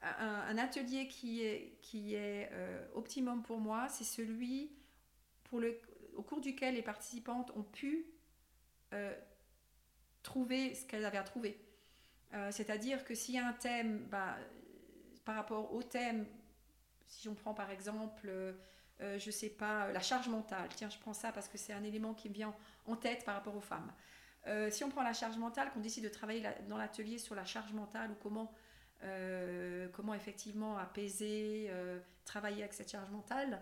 Un, 0.00 0.56
atelier 0.58 1.08
qui 1.08 1.42
est, 1.42 1.78
qui 1.82 2.14
est 2.14 2.48
euh, 2.52 2.86
optimum 2.94 3.42
pour 3.42 3.58
moi, 3.58 3.88
c'est 3.88 4.04
celui 4.04 4.70
pour 5.44 5.58
le, 5.58 5.80
au 6.14 6.22
cours 6.22 6.40
duquel 6.40 6.74
les 6.74 6.82
participantes 6.82 7.50
ont 7.56 7.64
pu 7.64 8.06
euh, 8.92 9.12
trouver 10.22 10.74
ce 10.74 10.86
qu'elles 10.86 11.04
avaient 11.04 11.18
à 11.18 11.24
trouver. 11.24 11.58
Euh, 12.34 12.50
c'est-à-dire 12.52 13.04
que 13.04 13.14
s'il 13.14 13.34
y 13.34 13.38
a 13.38 13.46
un 13.46 13.52
thème, 13.54 14.06
bah, 14.10 14.36
par 15.24 15.34
rapport 15.34 15.74
au 15.74 15.82
thème, 15.82 16.26
si 17.06 17.28
on 17.28 17.34
prend 17.34 17.54
par 17.54 17.70
exemple 17.70 18.30
euh, 19.00 19.18
je 19.18 19.30
sais 19.30 19.48
pas, 19.48 19.92
la 19.92 20.00
charge 20.00 20.28
mentale. 20.28 20.68
Tiens, 20.74 20.90
je 20.90 20.98
prends 20.98 21.14
ça 21.14 21.30
parce 21.30 21.48
que 21.48 21.56
c'est 21.56 21.72
un 21.72 21.84
élément 21.84 22.14
qui 22.14 22.28
me 22.28 22.34
vient 22.34 22.54
en 22.86 22.96
tête 22.96 23.24
par 23.24 23.34
rapport 23.34 23.56
aux 23.56 23.60
femmes. 23.60 23.92
Euh, 24.46 24.70
si 24.70 24.82
on 24.82 24.88
prend 24.88 25.02
la 25.02 25.12
charge 25.12 25.36
mentale, 25.36 25.70
qu'on 25.72 25.80
décide 25.80 26.04
de 26.04 26.08
travailler 26.08 26.42
dans 26.68 26.76
l'atelier 26.76 27.18
sur 27.18 27.34
la 27.34 27.44
charge 27.44 27.72
mentale 27.72 28.10
ou 28.10 28.14
comment, 28.14 28.52
euh, 29.04 29.88
effectivement 30.16 30.76
apaiser, 30.78 31.70
travailler 32.24 32.62
avec 32.62 32.72
cette 32.72 32.90
charge 32.90 33.10
mentale, 33.10 33.60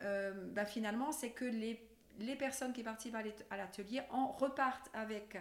bah, 0.00 0.64
finalement, 0.64 1.12
c'est 1.12 1.32
que 1.32 1.44
les, 1.44 1.86
les, 2.18 2.36
personnes 2.36 2.72
qui 2.72 2.82
participent 2.82 3.16
à 3.50 3.56
l'atelier 3.56 4.02
en 4.10 4.32
repartent 4.32 4.90
avec 4.94 5.36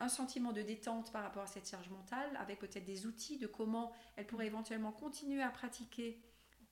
un 0.00 0.08
sentiment 0.08 0.52
de 0.52 0.62
détente 0.62 1.12
par 1.12 1.22
rapport 1.22 1.42
à 1.42 1.46
cette 1.46 1.68
charge 1.68 1.88
mentale, 1.90 2.30
avec 2.38 2.58
peut-être 2.58 2.84
des 2.84 3.06
outils 3.06 3.38
de 3.38 3.46
comment 3.46 3.92
elles 4.16 4.26
pourraient 4.26 4.46
éventuellement 4.46 4.92
continuer 4.92 5.42
à 5.42 5.50
pratiquer 5.50 6.20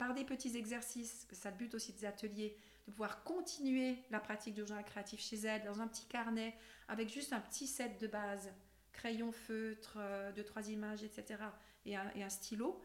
par 0.01 0.15
des 0.15 0.25
petits 0.25 0.57
exercices, 0.57 1.29
ça 1.31 1.51
le 1.51 1.59
but 1.59 1.75
aussi 1.75 1.93
des 1.93 2.07
ateliers, 2.07 2.57
de 2.87 2.91
pouvoir 2.91 3.23
continuer 3.23 3.99
la 4.09 4.19
pratique 4.19 4.55
du 4.55 4.67
journal 4.67 4.83
créatif 4.83 5.21
chez 5.21 5.37
elles 5.37 5.63
dans 5.63 5.83
un 5.83 5.89
petit 5.89 6.07
carnet 6.07 6.57
avec 6.89 7.11
juste 7.11 7.35
un 7.35 7.41
petit 7.41 7.67
set 7.67 8.01
de 8.01 8.07
base, 8.07 8.51
crayon, 8.93 9.31
feutre, 9.31 9.99
euh, 10.01 10.33
deux, 10.33 10.43
trois 10.43 10.71
images, 10.71 11.03
etc. 11.03 11.43
et 11.85 11.97
un, 11.97 12.11
et 12.15 12.23
un 12.23 12.31
stylo. 12.31 12.81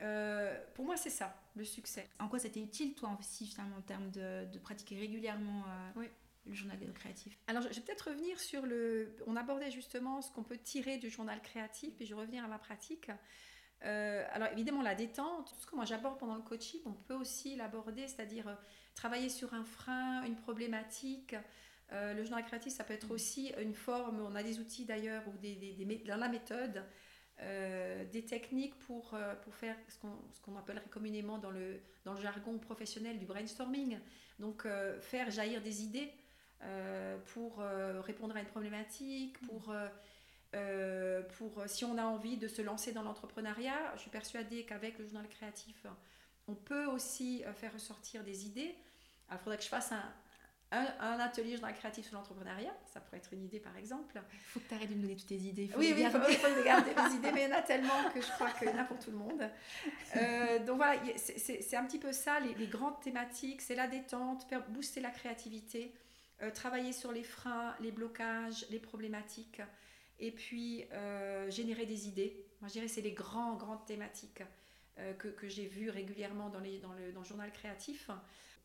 Euh, 0.00 0.60
pour 0.74 0.86
moi, 0.86 0.96
c'est 0.96 1.08
ça, 1.08 1.40
le 1.54 1.64
succès. 1.64 2.08
En 2.18 2.26
quoi 2.26 2.40
c'était 2.40 2.60
utile, 2.60 2.94
toi, 2.94 3.16
aussi, 3.20 3.46
finalement, 3.46 3.76
en 3.76 3.82
termes 3.82 4.10
de, 4.10 4.44
de 4.52 4.58
pratiquer 4.58 4.98
régulièrement 4.98 5.62
euh, 5.96 6.08
le 6.46 6.52
journal 6.52 6.78
créatif? 6.92 7.38
Alors, 7.46 7.62
je 7.62 7.68
vais 7.68 7.80
peut-être 7.82 8.08
revenir 8.08 8.40
sur 8.40 8.66
le... 8.66 9.14
On 9.28 9.36
abordait 9.36 9.70
justement 9.70 10.20
ce 10.20 10.32
qu'on 10.32 10.42
peut 10.42 10.58
tirer 10.58 10.98
du 10.98 11.10
journal 11.10 11.40
créatif, 11.42 11.94
puis 11.94 12.06
je 12.06 12.14
vais 12.14 12.20
revenir 12.20 12.44
à 12.44 12.48
ma 12.48 12.58
pratique. 12.58 13.08
Euh, 13.84 14.24
alors 14.32 14.48
évidemment, 14.52 14.82
la 14.82 14.94
détente, 14.94 15.48
tout 15.48 15.60
ce 15.60 15.66
que 15.66 15.74
moi 15.74 15.84
j'aborde 15.84 16.18
pendant 16.18 16.36
le 16.36 16.42
coaching, 16.42 16.80
on 16.84 16.92
peut 16.92 17.14
aussi 17.14 17.56
l'aborder, 17.56 18.06
c'est-à-dire 18.08 18.48
euh, 18.48 18.54
travailler 18.94 19.28
sur 19.28 19.54
un 19.54 19.64
frein, 19.64 20.22
une 20.24 20.36
problématique. 20.36 21.34
Euh, 21.92 22.14
le 22.14 22.22
journal 22.22 22.44
créatif, 22.44 22.72
ça 22.72 22.84
peut 22.84 22.92
être 22.92 23.08
mmh. 23.08 23.12
aussi 23.12 23.52
une 23.60 23.74
forme, 23.74 24.20
on 24.20 24.34
a 24.34 24.42
des 24.42 24.58
outils 24.60 24.84
d'ailleurs, 24.84 25.22
ou 25.28 25.36
des, 25.38 25.54
des, 25.54 26.02
dans 26.06 26.16
la 26.16 26.28
méthode, 26.28 26.84
des 28.12 28.22
techniques 28.26 28.78
pour, 28.80 29.16
pour 29.44 29.54
faire 29.54 29.74
ce 29.88 30.40
qu'on 30.42 30.58
appellerait 30.58 30.90
communément 30.90 31.38
dans 31.38 31.50
le, 31.50 31.80
dans 32.04 32.12
le 32.12 32.20
jargon 32.20 32.58
professionnel 32.58 33.18
du 33.18 33.24
brainstorming. 33.24 33.98
Donc 34.38 34.66
faire 35.00 35.30
jaillir 35.30 35.62
des 35.62 35.82
idées 35.82 36.12
pour 37.32 37.62
répondre 38.04 38.36
à 38.36 38.40
une 38.40 38.46
problématique, 38.46 39.40
mmh. 39.40 39.46
pour 39.46 39.74
euh, 40.54 41.22
pour, 41.38 41.62
si 41.66 41.84
on 41.84 41.96
a 41.96 42.04
envie 42.04 42.36
de 42.36 42.48
se 42.48 42.62
lancer 42.62 42.92
dans 42.92 43.02
l'entrepreneuriat, 43.02 43.92
je 43.94 44.00
suis 44.00 44.10
persuadée 44.10 44.64
qu'avec 44.64 44.98
le 44.98 45.04
journal 45.04 45.28
créatif, 45.28 45.86
on 46.48 46.54
peut 46.54 46.86
aussi 46.86 47.44
euh, 47.44 47.52
faire 47.52 47.72
ressortir 47.72 48.24
des 48.24 48.46
idées. 48.46 48.74
il 49.30 49.38
faudrait 49.38 49.58
que 49.58 49.62
je 49.62 49.68
fasse 49.68 49.92
un, 49.92 50.12
un, 50.72 51.20
atelier 51.20 51.56
journal 51.56 51.74
créatif 51.74 52.06
sur 52.08 52.16
l'entrepreneuriat. 52.16 52.74
Ça 52.92 53.00
pourrait 53.00 53.18
être 53.18 53.32
une 53.32 53.44
idée, 53.44 53.60
par 53.60 53.76
exemple. 53.76 54.20
Il 54.32 54.38
faut 54.40 54.58
que 54.58 54.68
tu 54.68 54.74
arrêtes 54.74 54.88
de 54.88 54.94
nous 54.94 55.02
donner 55.02 55.16
toutes 55.16 55.28
tes 55.28 55.36
idées. 55.36 55.70
oui, 55.76 55.92
oui, 55.94 56.02
il 56.02 56.10
faut, 56.10 56.18
faut 56.18 56.64
garder 56.64 56.90
les 56.94 57.14
idées, 57.14 57.32
mais 57.32 57.44
il 57.44 57.50
y 57.50 57.54
en 57.54 57.58
a 57.58 57.62
tellement 57.62 58.10
que 58.12 58.20
je 58.20 58.30
crois 58.32 58.50
qu'il 58.50 58.68
y 58.68 58.72
en 58.72 58.78
a 58.78 58.84
pour 58.84 58.98
tout 58.98 59.12
le 59.12 59.18
monde. 59.18 59.48
Euh, 60.16 60.58
donc 60.64 60.78
voilà, 60.78 61.00
c'est 61.16 61.76
un 61.76 61.84
petit 61.84 62.00
peu 62.00 62.12
ça, 62.12 62.40
les, 62.40 62.66
grandes 62.66 63.00
thématiques. 63.00 63.62
C'est 63.62 63.76
la 63.76 63.86
détente, 63.86 64.42
faire 64.48 64.66
booster 64.68 65.00
la 65.00 65.10
créativité, 65.10 65.94
travailler 66.54 66.92
sur 66.92 67.12
les 67.12 67.22
freins, 67.22 67.76
les 67.78 67.92
blocages, 67.92 68.66
les 68.70 68.80
problématiques 68.80 69.60
et 70.20 70.30
puis 70.30 70.84
euh, 70.92 71.50
générer 71.50 71.86
des 71.86 72.08
idées. 72.08 72.46
Moi, 72.60 72.68
je 72.68 72.74
dirais 72.74 72.88
c'est 72.88 73.00
les 73.00 73.12
grands, 73.12 73.56
grandes 73.56 73.84
thématiques 73.86 74.42
euh, 74.98 75.12
que, 75.14 75.28
que 75.28 75.48
j'ai 75.48 75.66
vues 75.66 75.90
régulièrement 75.90 76.50
dans, 76.50 76.60
les, 76.60 76.78
dans, 76.78 76.92
le, 76.92 77.12
dans, 77.12 77.20
le, 77.20 77.26
journal 77.26 77.50
créatif. 77.50 78.10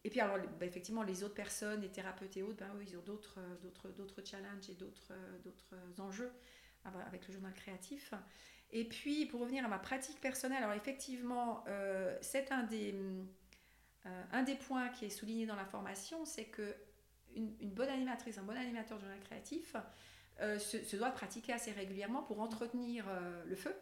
Et 0.03 0.09
puis, 0.09 0.19
alors, 0.19 0.37
bah, 0.59 0.65
effectivement, 0.65 1.01
les 1.01 1.23
autres 1.23 1.33
personnes, 1.33 1.81
les 1.81 1.89
thérapeutes 1.89 2.37
et 2.37 2.43
autres, 2.43 2.57
ben, 2.57 2.69
eux, 2.75 2.83
ils 2.87 2.95
ont 2.97 3.01
d'autres, 3.01 3.39
d'autres, 3.63 3.89
d'autres 3.89 4.21
challenges 4.23 4.69
et 4.69 4.75
d'autres, 4.75 5.13
d'autres 5.43 5.75
enjeux 5.99 6.31
avec 7.07 7.27
le 7.27 7.33
journal 7.33 7.53
créatif. 7.53 8.13
Et 8.71 8.83
puis, 8.83 9.25
pour 9.25 9.41
revenir 9.41 9.65
à 9.65 9.67
ma 9.67 9.79
pratique 9.79 10.19
personnelle, 10.21 10.61
alors 10.61 10.75
effectivement, 10.75 11.63
euh, 11.67 12.15
c'est 12.21 12.51
un 12.51 12.63
des, 12.63 12.93
un 14.31 14.43
des 14.43 14.55
points 14.55 14.89
qui 14.89 15.05
est 15.05 15.09
souligné 15.09 15.47
dans 15.47 15.55
la 15.55 15.65
formation, 15.65 16.25
c'est 16.25 16.45
que 16.45 16.75
une 17.35 17.71
bonne 17.71 17.89
animatrice, 17.89 18.37
un 18.37 18.43
bon 18.43 18.55
animateur 18.55 18.97
de 18.97 19.03
journal 19.03 19.19
créatif, 19.21 19.75
euh, 20.41 20.59
se, 20.59 20.95
doit 20.97 21.11
pratiquer 21.11 21.53
assez 21.53 21.71
régulièrement 21.71 22.21
pour 22.23 22.41
entretenir 22.41 23.05
euh, 23.07 23.43
le 23.45 23.55
feu, 23.55 23.73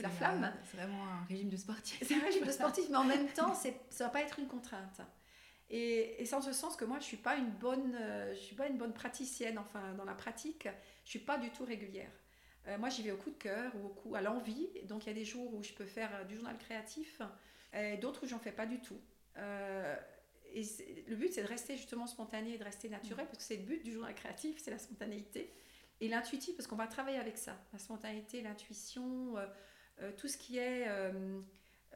la 0.00 0.08
flamme. 0.08 0.50
c'est 0.64 0.78
vraiment 0.78 1.04
un 1.04 1.24
régime 1.28 1.50
de 1.50 1.58
sportif. 1.58 2.02
C'est 2.02 2.14
un 2.14 2.24
régime 2.24 2.46
de 2.46 2.50
sportif, 2.52 2.86
mais 2.88 2.96
en 2.96 3.04
même 3.04 3.28
temps, 3.28 3.54
ça 3.54 3.68
ne 3.68 3.98
va 3.98 4.08
pas 4.08 4.22
être 4.22 4.38
une 4.38 4.46
contrainte. 4.46 5.02
Et, 5.68 6.20
et 6.20 6.24
c'est 6.24 6.34
en 6.34 6.40
ce 6.40 6.52
sens 6.52 6.74
que 6.74 6.86
moi, 6.86 6.96
je 6.98 7.04
ne 7.04 7.08
suis, 7.08 7.16
pas 7.18 7.36
une 7.36 7.50
bonne, 7.50 7.94
euh, 8.00 8.34
je 8.34 8.40
suis 8.40 8.56
pas 8.56 8.68
une 8.68 8.78
bonne 8.78 8.94
praticienne, 8.94 9.58
enfin, 9.58 9.92
dans 9.92 10.06
la 10.06 10.14
pratique, 10.14 10.64
je 10.64 10.68
ne 10.68 11.10
suis 11.10 11.18
pas 11.18 11.36
du 11.36 11.50
tout 11.50 11.64
régulière. 11.64 12.10
moi, 12.78 12.88
j'y 12.88 13.02
vais 13.02 13.10
au 13.10 13.18
coup 13.18 13.30
de 13.30 13.36
cœur 13.36 13.70
ou 13.76 13.86
au 13.86 13.90
coup 13.90 14.14
à 14.14 14.22
l'envie. 14.22 14.68
Donc, 14.84 15.04
il 15.04 15.08
y 15.08 15.12
a 15.12 15.14
des 15.14 15.26
jours 15.26 15.52
où 15.52 15.62
je 15.62 15.72
peux 15.72 15.86
faire 15.86 16.26
du 16.26 16.36
journal 16.36 16.56
créatif, 16.56 17.20
et 17.74 17.98
d'autres 17.98 18.24
où 18.24 18.26
j'en 18.26 18.38
fais 18.38 18.52
pas 18.52 18.66
du 18.66 18.80
tout. 18.80 19.00
et 19.36 21.04
le 21.08 21.16
but, 21.16 21.30
c'est 21.34 21.42
de 21.42 21.48
rester 21.48 21.76
justement 21.76 22.06
spontané 22.06 22.54
et 22.54 22.58
de 22.58 22.64
rester 22.64 22.88
naturel, 22.88 23.26
parce 23.26 23.38
que 23.38 23.44
c'est 23.44 23.56
le 23.56 23.64
but 23.64 23.84
du 23.84 23.92
journal 23.92 24.14
créatif, 24.14 24.58
c'est 24.58 24.70
la 24.70 24.78
spontanéité. 24.78 25.52
Et 26.00 26.08
l'intuitif, 26.08 26.56
parce 26.56 26.66
qu'on 26.66 26.76
va 26.76 26.86
travailler 26.86 27.18
avec 27.18 27.36
ça, 27.36 27.56
la 27.72 27.78
spontanéité, 27.78 28.40
l'intuition, 28.40 29.36
euh, 29.36 29.46
euh, 30.00 30.12
tout 30.16 30.28
ce 30.28 30.38
qui 30.38 30.56
est 30.56 30.86
euh, 30.88 31.40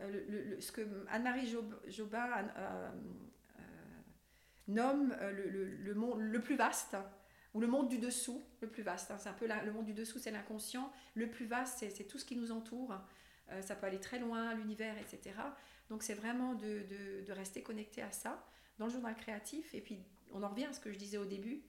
le, 0.01 0.61
ce 0.61 0.73
que 0.73 0.83
Anne-Marie 1.09 1.55
Jobin 1.89 2.29
nomme 4.69 5.17
le, 5.21 5.95
monde 5.95 6.21
le 6.21 6.41
plus 6.43 6.57
vaste, 6.57 6.97
ou 7.55 7.61
le 7.61 7.67
monde 7.67 7.89
du 7.89 7.99
dessous, 7.99 8.43
le 8.61 8.69
plus 8.69 8.83
vaste. 8.83 9.11
Hein. 9.11 9.19
c'est 9.19 9.29
un 9.29 9.35
peu 9.35 9.47
le 9.47 9.73
monde 9.73 9.87
du 9.87 9.95
dessous, 9.95 10.19
c'est 10.19 10.31
l'inconscient. 10.31 10.93
Le 11.15 11.31
plus 11.31 11.47
vaste, 11.47 11.79
c'est 11.79 12.05
tout 12.05 12.19
ce 12.19 12.25
qui 12.25 12.37
nous 12.37 12.51
entoure. 12.53 12.95
ça 13.61 13.75
peut 13.75 13.87
aller 13.87 14.01
très 14.01 14.19
loin, 14.19 14.55
l'univers, 14.55 14.97
etc. 14.99 15.37
Donc 15.89 16.03
c'est 16.03 16.15
vraiment 16.15 16.55
de, 16.55 16.83
de, 16.83 17.25
de, 17.25 17.33
rester 17.33 17.63
connecté 17.63 18.03
à 18.03 18.11
ça 18.11 18.45
dans 18.79 18.87
le 18.87 18.93
journal 18.93 19.15
créatif. 19.15 19.75
Et 19.75 19.81
puis 19.81 20.03
on 20.33 20.43
en 20.43 20.49
revient 20.49 20.65
à 20.65 20.73
ce 20.73 20.81
que 20.81 20.93
je 20.93 20.99
disais 20.99 21.19
au 21.19 21.27
début 21.27 21.63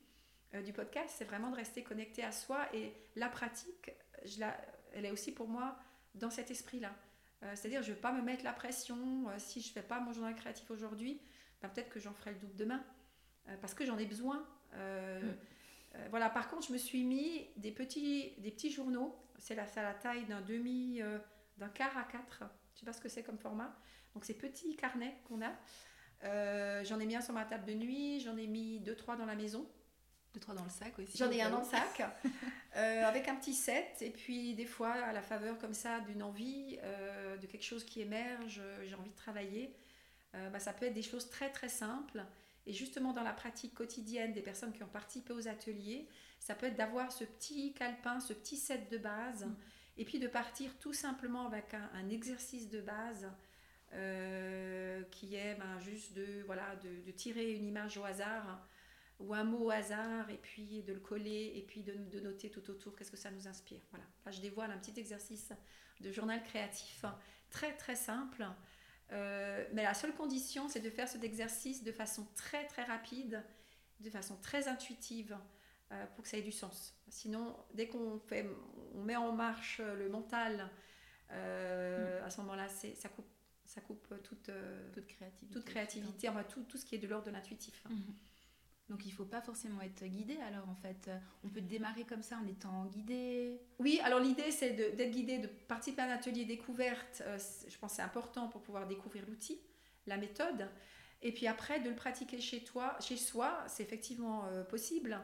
euh, 0.55 0.61
du 0.61 0.73
podcast, 0.73 1.15
c'est 1.17 1.25
vraiment 1.25 1.49
de 1.49 1.55
rester 1.55 1.83
connecté 1.83 2.23
à 2.23 2.31
soi 2.31 2.65
et 2.73 2.93
la 3.15 3.29
pratique, 3.29 3.91
je 4.23 4.39
la, 4.39 4.55
elle 4.93 5.05
est 5.05 5.11
aussi 5.11 5.31
pour 5.31 5.47
moi 5.47 5.77
dans 6.13 6.29
cet 6.29 6.51
esprit-là. 6.51 6.93
Euh, 7.43 7.51
c'est-à-dire, 7.55 7.83
je 7.83 7.89
ne 7.89 7.95
veux 7.95 8.01
pas 8.01 8.11
me 8.11 8.21
mettre 8.21 8.43
la 8.43 8.53
pression. 8.53 9.29
Euh, 9.29 9.35
si 9.37 9.61
je 9.61 9.69
ne 9.69 9.73
fais 9.73 9.81
pas 9.81 9.99
mon 9.99 10.13
journal 10.13 10.35
créatif 10.35 10.69
aujourd'hui, 10.71 11.19
ben, 11.61 11.69
peut-être 11.69 11.89
que 11.89 11.99
j'en 11.99 12.13
ferai 12.13 12.31
le 12.31 12.39
double 12.39 12.55
demain. 12.55 12.83
parce 13.61 13.73
que 13.73 13.85
j'en 13.85 13.97
ai 13.97 14.05
besoin. 14.05 14.45
Mm. 14.73 16.09
voilà, 16.09 16.29
par 16.29 16.49
contre, 16.49 16.67
je 16.67 16.73
me 16.73 16.77
suis 16.77 17.03
mis 17.03 17.47
des 17.57 17.71
petits, 17.71 18.33
des 18.39 18.51
petits 18.51 18.71
journaux. 18.71 19.15
C'est 19.37 19.55
la, 19.55 19.65
la 19.75 19.93
taille 19.93 20.25
d'un 20.25 20.41
demi, 20.41 21.01
d'un 21.57 21.69
quart 21.69 21.95
à 21.97 22.03
quatre. 22.03 22.39
Je 22.39 22.43
ne 22.43 22.79
sais 22.79 22.85
pas 22.85 22.93
ce 22.93 23.01
que 23.01 23.09
c'est 23.09 23.23
comme 23.23 23.37
format. 23.37 23.75
Donc, 24.13 24.25
ces 24.25 24.33
petits 24.33 24.75
carnets 24.75 25.15
qu'on 25.27 25.41
a. 25.41 26.83
j'en 26.83 26.99
ai 26.99 27.05
mis 27.05 27.15
un 27.15 27.21
sur 27.21 27.33
ma 27.33 27.45
table 27.45 27.65
de 27.65 27.73
nuit, 27.73 28.19
j'en 28.19 28.37
ai 28.37 28.47
mis 28.47 28.79
deux, 28.79 28.95
trois 28.95 29.15
dans 29.15 29.25
la 29.25 29.35
maison 29.35 29.69
trois 30.39 30.55
dans 30.55 30.63
le 30.63 30.69
sac 30.69 30.97
aussi. 30.99 31.17
J'en 31.17 31.31
ai 31.31 31.41
un 31.41 31.49
dans 31.49 31.59
le 31.59 31.65
sac, 31.65 32.01
euh, 32.75 33.03
avec 33.05 33.27
un 33.27 33.35
petit 33.35 33.53
set. 33.53 33.97
Et 34.01 34.09
puis, 34.09 34.53
des 34.53 34.65
fois, 34.65 34.91
à 34.91 35.13
la 35.13 35.21
faveur 35.21 35.57
comme 35.57 35.73
ça 35.73 35.99
d'une 36.01 36.23
envie, 36.23 36.77
euh, 36.83 37.37
de 37.37 37.45
quelque 37.45 37.63
chose 37.63 37.83
qui 37.83 38.01
émerge, 38.01 38.61
j'ai 38.83 38.95
envie 38.95 39.09
de 39.09 39.15
travailler, 39.15 39.75
euh, 40.35 40.49
bah, 40.49 40.59
ça 40.59 40.73
peut 40.73 40.85
être 40.85 40.93
des 40.93 41.01
choses 41.01 41.29
très, 41.29 41.49
très 41.51 41.69
simples. 41.69 42.23
Et 42.65 42.73
justement, 42.73 43.13
dans 43.13 43.23
la 43.23 43.33
pratique 43.33 43.73
quotidienne 43.73 44.33
des 44.33 44.41
personnes 44.41 44.73
qui 44.73 44.83
ont 44.83 44.87
participé 44.87 45.33
aux 45.33 45.47
ateliers, 45.47 46.07
ça 46.39 46.55
peut 46.55 46.65
être 46.65 46.75
d'avoir 46.75 47.11
ce 47.11 47.23
petit 47.23 47.73
calepin, 47.73 48.19
ce 48.19 48.33
petit 48.33 48.57
set 48.57 48.89
de 48.91 48.97
base, 48.97 49.45
mm. 49.45 49.55
et 49.97 50.05
puis 50.05 50.19
de 50.19 50.27
partir 50.27 50.71
tout 50.79 50.93
simplement 50.93 51.45
avec 51.45 51.73
un, 51.73 52.09
exercice 52.09 52.69
de 52.69 52.81
base. 52.81 53.27
qui 55.11 55.35
est 55.35 55.55
ben, 55.55 55.79
juste 55.79 56.13
de, 56.13 56.43
voilà, 56.45 56.75
de, 56.83 57.05
de, 57.05 57.11
tirer 57.11 57.53
une 57.53 57.65
image 57.65 57.97
au 57.97 58.03
hasard 58.03 58.67
ou 59.19 59.33
un 59.33 59.43
mot 59.43 59.65
au 59.65 59.71
hasard 59.71 60.29
et 60.29 60.37
puis 60.37 60.83
de 60.83 60.93
le 60.93 60.99
coller 60.99 61.53
et 61.55 61.61
puis 61.61 61.81
de, 61.83 61.93
de 61.93 62.19
noter 62.19 62.49
tout 62.49 62.69
autour 62.69 62.95
qu'est-ce 62.95 63.11
que 63.11 63.17
ça 63.17 63.31
nous 63.31 63.47
inspire. 63.47 63.81
Voilà. 63.91 64.05
Là, 64.25 64.31
je 64.31 64.41
dévoile 64.41 64.71
un 64.71 64.77
petit 64.77 64.99
exercice 64.99 65.51
de 66.01 66.11
journal 66.11 66.43
créatif 66.43 67.05
très 67.49 67.75
très 67.75 67.95
simple. 67.95 68.45
Euh, 69.11 69.65
mais 69.73 69.83
la 69.83 69.93
seule 69.93 70.13
condition, 70.13 70.67
c'est 70.67 70.79
de 70.79 70.89
faire 70.89 71.07
cet 71.07 71.23
exercice 71.23 71.83
de 71.83 71.91
façon 71.91 72.27
très 72.35 72.65
très 72.67 72.83
rapide, 72.83 73.43
de 73.99 74.09
façon 74.09 74.35
très 74.41 74.67
intuitive, 74.67 75.37
euh, 75.91 76.05
pour 76.15 76.23
que 76.23 76.29
ça 76.29 76.37
ait 76.37 76.41
du 76.41 76.51
sens. 76.51 76.95
Sinon, 77.07 77.55
dès 77.73 77.87
qu'on 77.87 78.19
fait, 78.19 78.49
on 78.93 79.03
met 79.03 79.15
en 79.15 79.31
marche 79.31 79.79
le 79.79 80.09
mental, 80.09 80.69
euh, 81.31 82.21
mm. 82.21 82.25
à 82.25 82.29
ce 82.29 82.41
moment-là, 82.41 82.67
ça 82.67 83.09
coupe, 83.09 83.29
ça 83.65 83.81
coupe 83.81 84.07
toute, 84.23 84.49
toute 84.93 85.07
créativité, 85.07 85.53
toute 85.53 85.65
créativité 85.65 86.29
enfin, 86.29 86.43
tout, 86.43 86.63
tout, 86.63 86.77
ce 86.77 86.85
qui 86.85 86.95
est 86.95 86.99
de 86.99 87.07
l'ordre 87.07 87.27
de 87.27 87.31
l'intuitif. 87.31 87.83
Mm-hmm. 87.87 88.13
Donc 88.89 89.03
il 89.05 89.09
ne 89.09 89.15
faut 89.15 89.25
pas 89.25 89.41
forcément 89.41 89.81
être 89.81 90.05
guidé 90.05 90.37
alors 90.47 90.69
en 90.69 90.75
fait. 90.75 91.09
On 91.43 91.49
peut 91.49 91.61
démarrer 91.61 92.03
comme 92.03 92.21
ça 92.21 92.37
en 92.37 92.47
étant 92.47 92.85
guidé. 92.85 93.59
Oui, 93.79 93.99
alors 94.03 94.19
l'idée 94.19 94.51
c'est 94.51 94.71
d'être 94.71 95.11
guidé, 95.11 95.39
de 95.39 95.47
participer 95.47 96.03
à 96.03 96.05
un 96.05 96.11
atelier 96.11 96.45
découverte. 96.45 97.23
Euh, 97.25 97.37
je 97.67 97.77
pense 97.77 97.91
que 97.91 97.95
c'est 97.97 98.03
important 98.03 98.47
pour 98.47 98.61
pouvoir 98.61 98.87
découvrir 98.87 99.25
l'outil, 99.27 99.59
la 100.05 100.17
méthode. 100.17 100.69
Et 101.21 101.33
puis 101.33 101.47
après, 101.47 101.79
de 101.79 101.89
le 101.89 101.95
pratiquer 101.95 102.39
chez 102.39 102.63
toi, 102.63 102.95
chez 102.99 103.17
soi, 103.17 103.63
c'est 103.67 103.81
effectivement 103.81 104.43
possible, 104.69 105.19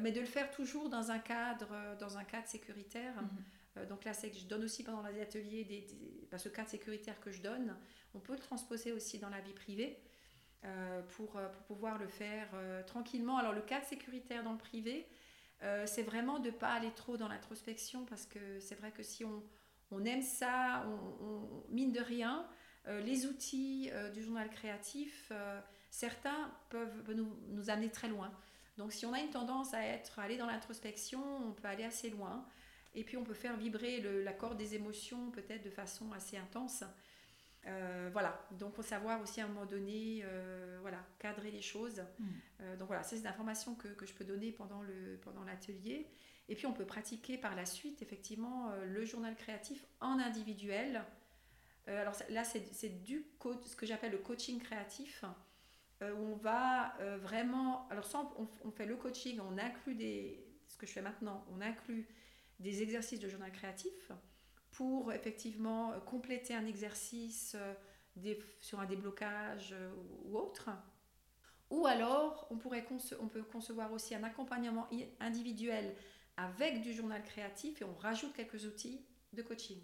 mais 0.00 0.10
de 0.10 0.20
le 0.20 0.26
faire 0.26 0.50
toujours 0.50 0.88
dans 0.88 1.10
un 1.10 1.18
cadre, 1.18 1.96
dans 1.98 2.16
un 2.16 2.24
cadre 2.24 2.46
sécuritaire. 2.46 3.12
Mhm. 3.76 3.86
donc 3.86 4.04
là, 4.04 4.14
c'est 4.14 4.30
que 4.30 4.38
je 4.38 4.46
donne 4.46 4.64
aussi 4.64 4.84
pendant 4.84 5.06
les 5.06 5.20
ateliers 5.20 5.64
des, 5.64 5.86
bah, 6.30 6.38
ce 6.38 6.48
cadre 6.48 6.70
sécuritaire 6.70 7.20
que 7.20 7.30
je 7.30 7.42
donne. 7.42 7.76
On 8.14 8.20
peut 8.20 8.32
le 8.32 8.38
transposer 8.38 8.92
aussi 8.92 9.18
dans 9.18 9.28
la 9.28 9.40
vie 9.40 9.52
privée. 9.52 9.98
Pour, 11.16 11.32
pour, 11.32 11.62
pouvoir 11.66 11.98
le 11.98 12.08
faire 12.08 12.48
tranquillement. 12.86 13.36
Alors 13.36 13.52
le 13.52 13.60
cadre 13.60 13.84
sécuritaire 13.86 14.42
dans 14.42 14.52
le 14.52 14.58
privé, 14.58 15.06
euh, 15.64 15.84
c'est 15.86 16.02
vraiment 16.02 16.38
de 16.38 16.48
ne 16.48 16.52
pas 16.52 16.72
aller 16.72 16.90
trop 16.90 17.16
dans 17.16 17.28
l'introspection 17.28 18.04
parce 18.04 18.26
que 18.26 18.60
c'est 18.60 18.74
vrai 18.74 18.90
que 18.90 19.02
si 19.02 19.24
on, 19.24 19.42
on 19.90 20.04
aime 20.04 20.22
ça, 20.22 20.84
on, 20.86 21.64
mine 21.70 21.92
de 21.92 22.00
rien, 22.00 22.46
euh, 22.86 23.00
les 23.00 23.26
outils 23.26 23.90
euh, 23.92 24.10
du 24.10 24.22
journal 24.22 24.50
créatif, 24.50 25.32
certains 25.90 26.52
peuvent 26.68 27.10
nous, 27.14 27.34
nous, 27.48 27.70
amener 27.70 27.90
très 27.90 28.08
loin. 28.08 28.30
Donc 28.76 28.92
si 28.92 29.06
on 29.06 29.12
a 29.12 29.20
une 29.20 29.30
tendance 29.30 29.72
à 29.72 29.82
être 29.82 30.18
aller 30.18 30.36
dans 30.36 30.46
l'introspection, 30.46 31.22
on 31.48 31.52
peut 31.52 31.68
aller 31.68 31.84
assez 31.84 32.10
loin. 32.10 32.46
Et 32.96 33.02
puis 33.02 33.16
on 33.16 33.24
peut 33.24 33.34
faire 33.34 33.56
vibrer 33.56 34.00
la 34.22 34.32
corde 34.32 34.58
des 34.58 34.74
émotions 34.74 35.30
peut-être 35.30 35.64
de 35.64 35.70
façon 35.70 36.12
assez 36.12 36.36
intense. 36.36 36.84
Euh, 37.66 38.10
voilà, 38.12 38.46
donc 38.52 38.74
faut 38.74 38.82
savoir 38.82 39.20
aussi 39.22 39.40
à 39.40 39.44
un 39.44 39.48
moment 39.48 39.64
donné, 39.64 40.22
euh, 40.24 40.78
voilà, 40.82 40.98
cadrer 41.18 41.50
les 41.50 41.62
choses. 41.62 42.02
Mm. 42.18 42.26
Euh, 42.60 42.76
donc 42.76 42.88
voilà, 42.88 43.02
c'est 43.02 43.20
des 43.20 43.26
informations 43.26 43.74
que, 43.74 43.88
que, 43.88 44.04
je 44.06 44.12
peux 44.12 44.24
donner 44.24 44.52
pendant 44.52 44.82
l'atelier. 44.82 45.18
Pendant 45.22 45.44
et 46.48 46.54
puis 46.54 46.66
on 46.66 46.74
peut 46.74 46.84
pratiquer 46.84 47.38
par 47.38 47.54
la 47.56 47.64
suite, 47.64 48.02
effectivement, 48.02 48.70
le 48.84 49.04
journal 49.06 49.34
créatif 49.34 49.86
en 50.00 50.18
individuel. 50.18 51.02
alors 51.86 52.12
là, 52.28 52.44
c'est 52.44 53.02
du 53.02 53.24
ce 53.64 53.74
que 53.74 53.86
j'appelle 53.86 54.12
le 54.12 54.18
coaching 54.18 54.60
créatif, 54.60 55.24
où 56.02 56.04
on 56.04 56.36
va 56.36 56.98
vraiment... 57.22 57.88
Alors 57.88 58.04
ça, 58.04 58.30
on, 58.36 58.46
on, 58.62 58.70
fait 58.70 58.84
le 58.84 58.96
coaching, 58.96 59.40
on 59.40 59.56
inclut 59.56 59.94
des... 59.94 60.46
Ce 60.68 60.76
que 60.76 60.84
je 60.84 60.92
fais 60.92 61.00
maintenant, 61.00 61.46
on 61.50 61.62
inclut 61.62 62.06
des 62.60 62.82
exercices 62.82 63.20
de 63.20 63.28
journal 63.30 63.50
créatif 63.50 64.12
pour 64.74 65.12
effectivement 65.12 65.92
euh, 65.92 66.00
compléter 66.00 66.54
un 66.54 66.66
exercice 66.66 67.56
euh, 67.56 68.34
sur 68.60 68.80
un 68.80 68.86
déblocage 68.86 69.72
euh, 69.72 69.92
ou 70.24 70.36
autre. 70.36 70.70
Ou 71.70 71.86
alors, 71.86 72.46
on, 72.50 72.58
pourrait 72.58 72.84
peut 72.84 73.42
concevoir 73.42 73.92
aussi 73.92 74.14
un 74.14 74.22
accompagnement 74.22 74.86
individuel 75.18 75.96
avec 76.36 76.82
du 76.82 76.92
journal 76.92 77.22
créatif 77.22 77.80
et 77.80 77.84
on 77.84 77.94
rajoute 77.94 78.32
quelques 78.34 78.64
outils 78.64 79.04
de 79.32 79.42
coaching. 79.42 79.78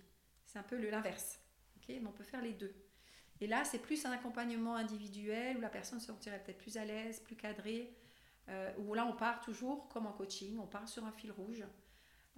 C'est 0.45 0.59
un 0.59 0.62
peu 0.62 0.76
l'inverse. 0.76 1.41
on 1.88 2.12
peut 2.12 2.22
faire 2.22 2.43
les 2.43 2.53
deux. 2.53 2.72
Et 3.41 3.47
là, 3.47 3.64
c'est 3.64 3.78
plus 3.78 4.05
un 4.05 4.12
accompagnement 4.12 4.76
individuel 4.76 5.57
où 5.57 5.61
la 5.61 5.70
personne 5.70 5.99
se 5.99 6.07
sentirait 6.09 6.41
peut-être 6.45 6.59
plus 6.59 6.76
à 6.76 6.84
l'aise, 6.84 7.20
plus 7.20 7.34
cadrée. 7.34 7.97
où 8.78 8.95
là, 8.95 9.07
on 9.07 9.16
part 9.16 9.41
toujours 9.41 9.88
comme 9.88 10.07
en 10.07 10.12
coaching, 10.12 10.59
on 10.59 10.66
part 10.66 10.86
sur 10.86 11.05
un 11.07 11.12
fil 11.12 11.32
rouge. 11.32 11.64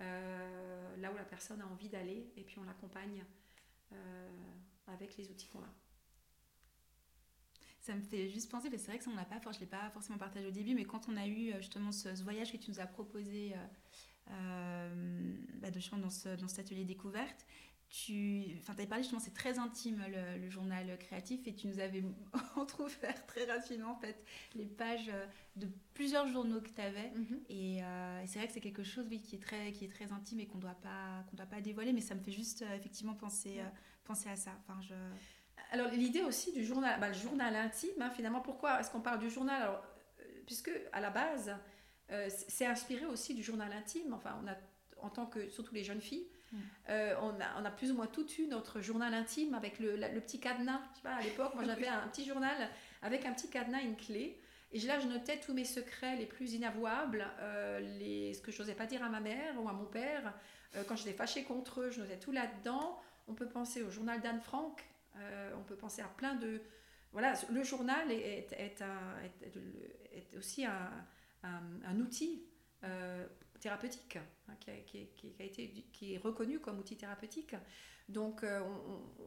Euh, 0.01 0.97
là 0.97 1.13
où 1.13 1.17
la 1.17 1.25
personne 1.25 1.61
a 1.61 1.67
envie 1.67 1.89
d'aller, 1.89 2.33
et 2.37 2.43
puis 2.43 2.59
on 2.59 2.65
l'accompagne 2.65 3.25
euh, 3.93 4.29
avec 4.87 5.17
les 5.17 5.31
outils 5.31 5.49
qu'on 5.49 5.63
a. 5.63 5.75
Ça 7.81 7.95
me 7.95 8.01
fait 8.01 8.29
juste 8.29 8.51
penser, 8.51 8.71
parce 8.71 8.83
que 8.83 8.87
c'est 8.87 8.93
vrai 8.93 8.99
que 8.99 9.05
ça, 9.05 9.11
on 9.11 9.17
l'a 9.17 9.25
pas, 9.25 9.41
je 9.43 9.57
ne 9.57 9.61
l'ai 9.61 9.67
pas 9.67 9.91
forcément 9.91 10.19
partagé 10.19 10.47
au 10.47 10.53
début, 10.53 10.75
mais 10.75 10.85
quand 10.85 11.09
on 11.09 11.17
a 11.17 11.27
eu 11.27 11.53
euh, 11.53 11.59
justement 11.59 11.93
ce, 11.93 12.23
voyage 12.23 12.53
que 12.53 12.57
tu 12.57 12.71
nous 12.71 12.81
as 12.81 12.87
proposé 12.87 13.55
bah, 14.29 15.71
de, 15.71 16.01
dans, 16.01 16.11
ce, 16.11 16.37
dans 16.37 16.49
cet 16.49 16.67
atelier 16.67 16.85
découverte, 16.85 17.45
tu 17.93 18.57
enfin, 18.59 18.73
avais 18.73 18.87
parlé 18.87 19.03
justement, 19.03 19.21
c'est 19.21 19.35
très 19.35 19.59
intime 19.59 20.03
le, 20.09 20.49
journal 20.49 20.97
créatif 20.99 21.47
et 21.47 21.55
tu 21.55 21.67
nous 21.67 21.79
avais 21.79 22.03
entrouvert 22.57 23.27
très 23.27 23.45
rapidement 23.45 23.93
en 23.93 23.97
fait 23.97 24.25
les 24.55 24.65
pages 24.65 25.11
de 25.57 25.69
plusieurs 25.93 26.27
journaux 26.27 26.63
que 26.63 26.71
tu 26.71 26.81
avais. 26.81 27.11
Mhm. 27.11 27.41
Euh, 27.51 28.23
et, 28.23 28.27
c'est 28.27 28.39
vrai 28.39 28.49
que 28.49 28.55
c'est 28.55 28.63
quelque 28.63 28.83
chose 28.83 29.07
oui, 29.11 29.21
qui, 29.21 29.37
est 29.37 29.41
très, 29.41 29.73
qui 29.73 29.85
est 29.85 29.93
très 29.93 30.11
intime 30.11 30.41
et 30.41 30.47
qu'on 30.47 30.57
ne 30.57 30.63
doit, 30.63 30.79
pas, 30.83 31.23
qu'on 31.29 31.37
doit 31.37 31.45
pas 31.45 31.61
dévoiler, 31.61 31.93
mais 31.93 32.01
ça 32.01 32.15
me 32.15 32.23
fait 32.23 32.33
juste 32.33 32.63
euh, 32.63 32.75
effectivement 32.75 33.15
penser, 33.15 33.59
euh, 33.59 33.69
penser 34.05 34.31
à 34.31 34.37
ça. 34.37 34.53
Enfin, 34.61 34.81
je... 34.81 34.95
Alors 35.71 35.91
l'idée 35.91 36.23
aussi 36.23 36.51
du 36.53 36.65
journal, 36.65 36.99
bah, 36.99 37.09
le 37.09 37.15
journal 37.15 37.55
intime, 37.55 38.01
hein, 38.01 38.11
finalement, 38.11 38.41
pourquoi 38.41 38.81
est-ce 38.81 38.91
qu'on 38.91 39.03
parle 39.03 39.21
du 39.21 39.31
journal? 39.31 39.63
Alors, 39.63 39.85
Puisque 40.47 40.71
à 40.93 41.01
la 41.01 41.11
base, 41.11 41.55
c'est 42.49 42.67
inspiré 42.67 43.07
aussi 43.07 43.33
du 43.33 43.43
journal 43.43 43.73
intime. 43.73 44.13
Enfin, 44.13 44.39
on 44.43 44.49
a, 44.49 44.57
en 45.01 45.09
tant 45.09 45.25
que, 45.25 45.49
surtout 45.49 45.73
les 45.73 45.85
jeunes 45.85 46.01
filles, 46.01 46.27
euh, 46.89 47.15
on, 47.21 47.41
a, 47.41 47.61
on, 47.61 47.65
a, 47.65 47.71
plus 47.71 47.91
ou 47.91 47.95
moins 47.95 48.07
tout 48.07 48.27
eu 48.39 48.47
notre 48.47 48.81
journal 48.81 49.15
intime 49.15 49.55
avec 49.55 49.79
le, 49.79 49.97
le 49.97 50.21
petit 50.21 50.41
cadenas. 50.41 50.81
Je 50.93 50.97
sais 50.97 51.03
pas, 51.03 51.15
à 51.15 51.23
l'époque, 51.23 51.55
moi 51.55 51.65
j'avais 51.65 51.87
un 51.89 52.09
petit 52.09 52.25
journal 52.25 52.57
avec 53.03 53.25
un 53.25 53.33
petit 53.33 53.49
cadenas, 53.49 53.83
une 53.83 53.97
clé. 53.97 54.39
Et 54.73 54.81
là, 54.81 54.99
je 54.99 55.07
notais 55.07 55.39
tous 55.39 55.53
mes 55.53 55.65
secrets 55.65 56.17
les 56.17 56.27
plus 56.27 56.55
inavouables, 56.55 57.27
euh, 57.41 57.81
les, 57.99 58.33
ce 58.33 58.41
que 58.41 58.51
je 58.51 58.61
n'osais 58.61 58.75
pas 58.75 58.87
dire 58.87 59.03
à 59.03 59.09
ma 59.09 59.21
mère 59.21 59.61
ou 59.63 59.69
à 59.69 59.73
mon 59.73 59.85
père. 59.85 60.33
Euh, 60.77 60.83
quand 60.89 60.97
j'étais 60.97 61.13
fâchée 61.13 61.45
contre 61.45 61.83
eux, 61.83 61.91
je 61.91 62.01
notais 62.01 62.19
tout 62.19 62.33
là-dedans. 62.33 62.99
On 63.29 63.35
peut 63.35 63.49
penser 63.49 63.83
au 63.83 63.91
journal 63.91 64.21
d'Anne 64.21 64.41
Frank. 64.41 64.83
on 65.57 65.63
peut 65.63 65.77
penser 65.77 66.03
à 66.03 66.09
plein 66.09 66.35
de... 66.35 66.61
Voilà, 67.13 67.35
le 67.51 67.63
journal 67.63 68.11
est, 68.11 68.51
est, 68.53 68.81
un, 68.81 69.21
est 70.13 70.37
aussi 70.37 70.65
un, 70.65 70.91
un, 71.43 71.61
un 71.85 72.01
outil 72.01 72.43
thérapeutique, 73.63 74.19
hein, 74.49 74.55
qui, 74.61 74.71
a, 74.71 75.45
été, 75.45 75.87
qui 75.93 76.15
est 76.15 76.19
reconnu 76.19 76.59
comme 76.59 76.79
outil 76.81 76.97
thérapeutique. 76.97 77.55
Donc 78.09 78.43
euh, 78.43 78.61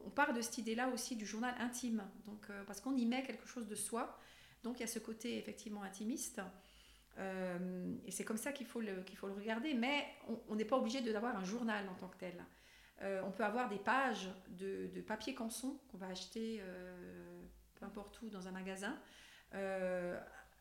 on, 0.04 0.10
part 0.10 0.34
de 0.34 0.42
cette 0.42 0.58
idée-là 0.58 0.88
aussi 0.88 1.16
du 1.16 1.24
journal 1.24 1.54
intime, 1.58 2.04
donc, 2.26 2.48
euh, 2.50 2.62
parce 2.64 2.80
qu'on 2.80 2.94
y 2.94 3.06
met 3.06 3.22
quelque 3.22 3.46
chose 3.46 3.66
de 3.66 3.74
soi. 3.74 4.18
Donc 4.62 4.78
il 4.78 4.80
y 4.80 4.84
a 4.84 4.88
ce 4.88 4.98
côté 4.98 5.38
effectivement 5.38 5.82
intimiste. 5.82 6.40
Euh, 7.18 7.94
et 8.04 8.10
c'est 8.10 8.24
comme 8.24 8.36
ça 8.36 8.52
qu'il 8.52 8.66
faut, 8.66 8.82
le, 8.82 9.02
faut 9.16 9.26
le 9.26 9.32
regarder, 9.32 9.72
mais 9.72 10.06
on 10.48 10.54
n'est 10.54 10.66
pas 10.66 10.76
obligé 10.76 11.00
d'avoir 11.00 11.34
un 11.34 11.44
journal 11.44 11.88
en 11.88 11.94
tant 11.94 12.08
que 12.08 12.18
tel. 12.18 12.44
on 13.24 13.30
peut 13.30 13.44
avoir 13.44 13.70
des 13.70 13.78
pages 13.78 14.28
de, 14.48 15.00
papier 15.00 15.34
canson 15.34 15.80
qu'on 15.88 15.96
va 15.96 16.08
acheter 16.08 16.62
peu 17.76 17.86
importe 17.86 18.20
où 18.20 18.28
dans 18.28 18.48
un 18.48 18.50
magasin, 18.50 18.98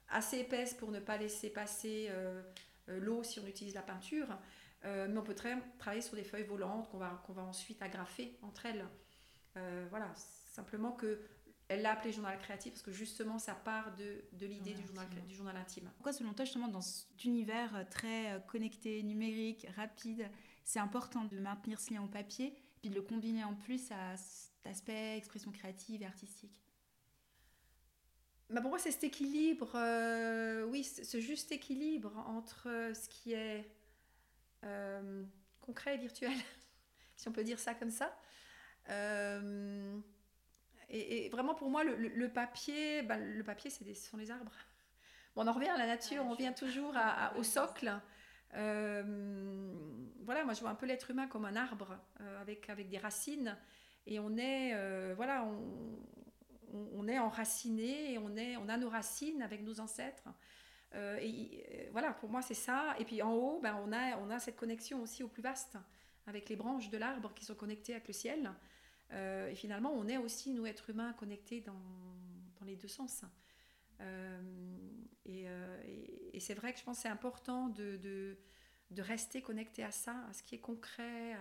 assez 0.07 0.39
épaisse 0.39 0.73
pour 0.75 0.91
ne 0.91 1.01
pas 1.01 1.17
laisser 1.17 1.49
passer 1.49 2.09
l'eau 2.87 3.23
si 3.23 3.39
on 3.39 3.47
utilise 3.47 3.73
la 3.73 3.81
peinture. 3.81 4.27
Euh, 4.85 5.07
mais 5.09 5.17
on 5.17 5.23
peut 5.23 5.35
très, 5.35 5.57
travailler 5.79 6.01
sur 6.01 6.15
des 6.15 6.23
feuilles 6.23 6.43
volantes 6.43 6.89
qu'on 6.89 6.97
va, 6.97 7.21
qu'on 7.25 7.33
va 7.33 7.43
ensuite 7.43 7.81
agrafer 7.81 8.37
entre 8.41 8.65
elles. 8.67 8.85
Euh, 9.57 9.85
voilà, 9.89 10.11
simplement 10.15 10.91
que 10.91 11.21
elle 11.67 11.81
l'a 11.81 11.93
appelé 11.93 12.13
journal 12.13 12.37
créatif 12.37 12.73
parce 12.73 12.83
que 12.83 12.91
justement 12.91 13.39
ça 13.39 13.55
part 13.55 13.95
de, 13.95 14.23
de 14.33 14.45
l'idée 14.45 14.75
du 14.75 14.85
journal, 14.85 15.07
du 15.27 15.33
journal 15.33 15.57
intime. 15.57 15.89
Pourquoi 15.95 16.13
selon 16.13 16.33
toi 16.33 16.45
justement 16.45 16.67
dans 16.67 16.81
cet 16.81 17.23
univers 17.25 17.87
très 17.89 18.39
connecté, 18.47 19.01
numérique, 19.01 19.65
rapide, 19.75 20.29
c'est 20.63 20.77
important 20.77 21.23
de 21.25 21.39
maintenir 21.39 21.79
ce 21.79 21.91
lien 21.91 22.03
au 22.03 22.07
papier 22.07 22.53
puis 22.81 22.91
de 22.91 22.95
le 22.95 23.01
combiner 23.01 23.43
en 23.43 23.55
plus 23.55 23.91
à 23.91 24.15
cet 24.15 24.67
aspect 24.67 25.17
expression 25.17 25.51
créative 25.51 26.03
et 26.03 26.05
artistique? 26.05 26.64
Bah 28.49 28.61
pour 28.61 28.69
moi, 28.69 28.77
c'est 28.77 28.91
cet 28.91 29.03
équilibre, 29.03 29.71
euh, 29.75 30.65
oui, 30.65 30.83
ce 30.83 31.19
juste 31.19 31.51
équilibre 31.51 32.15
entre 32.27 32.69
euh, 32.69 32.93
ce 32.93 33.09
qui 33.09 33.33
est 33.33 33.67
euh, 34.63 35.23
concret 35.61 35.95
et 35.95 35.97
virtuel, 35.97 36.31
si 37.15 37.27
on 37.27 37.31
peut 37.31 37.43
dire 37.43 37.57
ça 37.57 37.73
comme 37.73 37.89
ça. 37.89 38.15
et, 40.89 41.29
vraiment, 41.29 41.55
pour 41.55 41.71
moi, 41.71 41.83
le, 41.83 42.29
papier, 42.29 43.01
bah, 43.01 43.17
le 43.17 43.43
papier, 43.43 43.71
c'est 43.71 43.91
ce 43.95 44.09
sont 44.09 44.17
les 44.17 44.29
arbres. 44.29 44.53
Bon, 45.35 45.43
on 45.43 45.47
en 45.47 45.53
revient 45.53 45.69
à 45.69 45.77
la 45.77 45.87
nature, 45.87 46.23
on 46.23 46.29
revient 46.29 46.53
toujours 46.55 46.95
au 47.35 47.43
socle. 47.43 47.91
voilà, 48.51 49.03
moi, 50.45 50.53
je 50.53 50.59
vois 50.59 50.69
un 50.69 50.75
peu 50.75 50.85
l'être 50.85 51.09
humain 51.09 51.25
comme 51.27 51.45
un 51.45 51.55
arbre 51.55 51.97
avec, 52.39 52.69
avec 52.69 52.89
des 52.89 52.99
racines. 52.99 53.57
Et 54.05 54.19
on 54.19 54.37
est, 54.37 55.15
voilà, 55.15 55.43
on, 55.45 55.97
on, 56.93 57.07
est 57.07 57.19
enraciné 57.19 58.17
on, 58.17 58.69
a 58.69 58.77
nos 58.77 58.89
racines 58.89 59.41
avec 59.41 59.63
nos 59.63 59.79
ancêtres. 59.79 60.29
Euh, 60.95 61.19
euh, 61.21 61.87
voilà, 61.91 62.13
pour 62.13 62.29
moi, 62.29 62.41
c'est 62.41 62.53
ça. 62.53 62.95
Et 62.99 63.05
puis 63.05 63.21
en 63.21 63.33
haut, 63.33 63.59
ben, 63.61 63.75
on, 63.85 64.29
a, 64.29 64.39
cette 64.39 64.55
connexion 64.55 65.01
aussi 65.01 65.23
au 65.23 65.27
plus 65.27 65.41
vaste, 65.41 65.77
avec 66.25 66.49
les 66.49 66.55
branches 66.55 66.89
de 66.89 66.97
l'arbre 66.97 67.33
qui 67.33 67.45
sont 67.45 67.55
connectées 67.55 67.93
avec 67.93 68.07
le 68.07 68.13
ciel. 68.13 68.51
Euh, 69.11 69.49
et 69.49 69.55
finalement, 69.55 69.91
on 69.93 70.07
est 70.07 70.17
aussi, 70.17 70.53
nous, 70.53 70.65
êtres 70.65 70.89
humains, 70.89 71.13
connectés 71.13 71.61
dans, 71.61 71.73
les 72.65 72.75
deux 72.75 72.87
sens. 72.87 73.23
et, 75.25 76.39
c'est 76.39 76.55
vrai 76.55 76.73
que 76.73 76.79
je 76.79 76.83
pense 76.83 76.97
que 76.97 77.03
c'est 77.03 77.09
important 77.09 77.69
de, 77.69 78.37
rester 78.97 79.41
connecté 79.41 79.83
à 79.83 79.91
ça, 79.91 80.15
à 80.29 80.33
ce 80.33 80.41
qui 80.41 80.55
est 80.55 80.59
concret, 80.59 81.37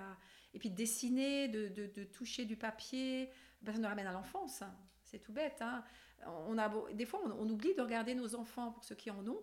et 0.52 0.58
puis 0.58 0.68
de 0.68 0.74
dessiner, 0.74 1.48
de, 1.48 1.68
de, 1.68 2.04
toucher 2.04 2.44
du 2.44 2.56
papier, 2.56 3.30
ben, 3.62 3.72
ça 3.72 3.78
nous 3.78 3.88
ramène 3.88 4.06
à 4.06 4.12
l'enfance. 4.12 4.62
C'est 5.14 5.20
tout 5.20 5.32
bête. 5.32 5.58
Hein. 5.60 5.84
On 6.26 6.58
a 6.58 6.68
des 6.92 7.06
fois, 7.06 7.20
on, 7.24 7.48
oublie 7.48 7.72
de 7.76 7.82
regarder 7.82 8.16
nos 8.16 8.34
enfants 8.34 8.72
pour 8.72 8.82
ceux 8.82 8.96
qui 8.96 9.12
en 9.12 9.24
ont. 9.28 9.40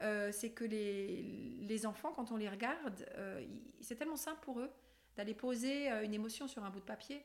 Euh, 0.00 0.32
c'est 0.32 0.52
que 0.52 0.64
les, 0.64 1.60
les, 1.60 1.84
enfants, 1.84 2.10
quand 2.12 2.32
on 2.32 2.38
les 2.38 2.48
regarde, 2.48 3.06
euh, 3.16 3.46
c'est 3.82 3.96
tellement 3.96 4.16
simple 4.16 4.40
pour 4.40 4.60
eux 4.60 4.70
d'aller 5.18 5.34
poser 5.34 5.92
euh, 5.92 6.04
une 6.04 6.14
émotion 6.14 6.48
sur 6.48 6.64
un 6.64 6.70
bout 6.70 6.80
de 6.80 6.86
papier. 6.86 7.22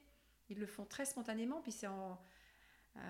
Ils 0.50 0.60
le 0.60 0.66
font 0.66 0.84
très 0.84 1.06
spontanément, 1.06 1.62
puis 1.62 1.72
c'est 1.72 1.88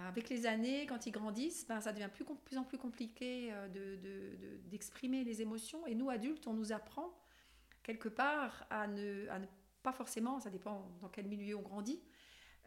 avec 0.08 0.30
les 0.30 0.46
années, 0.46 0.86
quand 0.86 1.08
ils 1.08 1.12
grandissent, 1.12 1.66
ben, 1.68 1.82
ça 1.82 1.92
devient 1.92 2.10
plus, 2.14 2.58
en 2.58 2.64
plus 2.64 2.78
compliqué 2.78 3.52
d'exprimer 4.66 5.24
de, 5.24 5.30
les 5.30 5.42
émotions. 5.42 5.86
Et 5.88 5.96
nous, 5.96 6.12
adultes, 6.12 6.46
on 6.46 6.54
nous 6.54 6.72
apprend 6.72 7.12
quelque 7.82 8.10
part 8.10 8.68
à 8.70 8.88
ne 8.88 9.26
pas 9.82 9.94
forcément, 9.94 10.40
ça 10.40 10.52
dépend 10.52 10.88
dans 11.02 11.10
quel 11.10 11.26
milieu 11.28 11.56
on 11.56 11.62
grandit. 11.62 12.00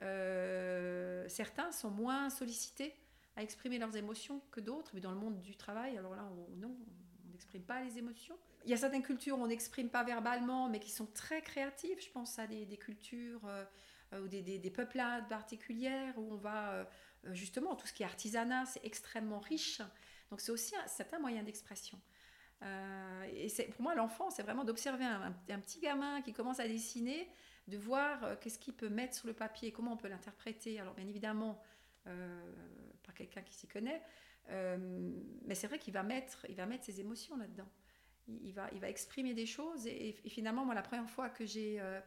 Certains 0.00 1.72
sont 1.72 1.90
moins 1.90 2.30
sollicités 2.30 2.94
à 3.38 3.42
exprimer 3.42 3.78
leurs 3.78 3.96
émotions 3.96 4.40
que 4.50 4.60
d'autres, 4.60 4.90
mais 4.94 5.00
dans 5.00 5.12
le 5.12 5.18
monde 5.18 5.40
du 5.40 5.56
travail, 5.56 5.96
alors 5.96 6.16
là, 6.16 6.24
on, 6.24 6.56
non, 6.56 6.76
on 7.26 7.30
n'exprime 7.30 7.62
pas 7.62 7.82
les 7.82 7.96
émotions. 7.96 8.36
Il 8.64 8.70
y 8.70 8.74
a 8.74 8.76
certaines 8.76 9.04
cultures 9.04 9.38
où 9.38 9.42
on 9.42 9.46
n'exprime 9.46 9.88
pas 9.88 10.02
verbalement, 10.02 10.68
mais 10.68 10.80
qui 10.80 10.90
sont 10.90 11.06
très 11.06 11.40
créatives. 11.40 12.02
Je 12.02 12.10
pense 12.10 12.38
à 12.40 12.48
des, 12.48 12.66
cultures 12.76 13.40
euh, 13.46 13.64
euh, 14.12 14.22
ou 14.22 14.28
des, 14.28 14.42
des, 14.42 14.70
peuplades 14.70 15.28
particulières 15.28 16.18
où 16.18 16.32
on 16.32 16.36
va 16.36 16.72
euh, 16.72 16.84
justement, 17.32 17.76
tout 17.76 17.86
ce 17.86 17.92
qui 17.92 18.02
est 18.02 18.06
artisanat, 18.06 18.66
c'est 18.66 18.84
extrêmement 18.84 19.38
riche. 19.38 19.80
Donc 20.30 20.40
c'est 20.40 20.50
aussi 20.50 20.74
un 20.76 20.86
certain 20.88 21.20
moyen 21.20 21.44
d'expression. 21.44 22.00
et 22.62 23.48
pour 23.70 23.82
moi, 23.82 23.94
l'enfant, 23.94 24.30
c'est 24.30 24.42
vraiment 24.42 24.64
d'observer 24.64 25.04
un, 25.04 25.60
petit 25.60 25.78
gamin 25.80 26.20
qui 26.22 26.32
commence 26.32 26.58
à 26.58 26.66
dessiner, 26.66 27.30
de 27.68 27.78
voir 27.78 28.38
qu'est-ce 28.40 28.58
qu'il 28.58 28.74
peut 28.74 28.88
mettre 28.88 29.14
sur 29.14 29.26
le 29.26 29.34
papier, 29.34 29.72
comment 29.72 29.92
on 29.92 29.96
peut 29.96 30.08
l'interpréter. 30.08 30.80
Alors 30.80 30.94
bien 30.94 31.06
évidemment, 31.06 31.62
par 32.04 33.14
quelqu'un 33.14 33.42
qui 33.42 33.54
s'y 33.54 33.68
connaît, 33.68 34.02
mais 34.48 35.54
c'est 35.54 35.66
vrai 35.66 35.78
qu'il 35.78 35.92
va 35.92 36.02
mettre, 36.02 36.46
il 36.48 36.56
va 36.56 36.66
mettre 36.66 36.84
ses 36.84 37.00
émotions 37.00 37.36
là-dedans 37.36 37.68
il, 38.28 38.52
va, 38.52 38.68
il 38.72 38.80
va 38.80 38.88
exprimer 38.88 39.34
des 39.34 39.46
choses. 39.46 39.86
Et, 39.86 40.12
finalement, 40.28 40.64
moi, 40.64 40.74
la 40.74 40.82
première 40.82 41.08
fois 41.08 41.28
que 41.28 41.44
j'ai 41.44 41.80
euh, 41.80 42.00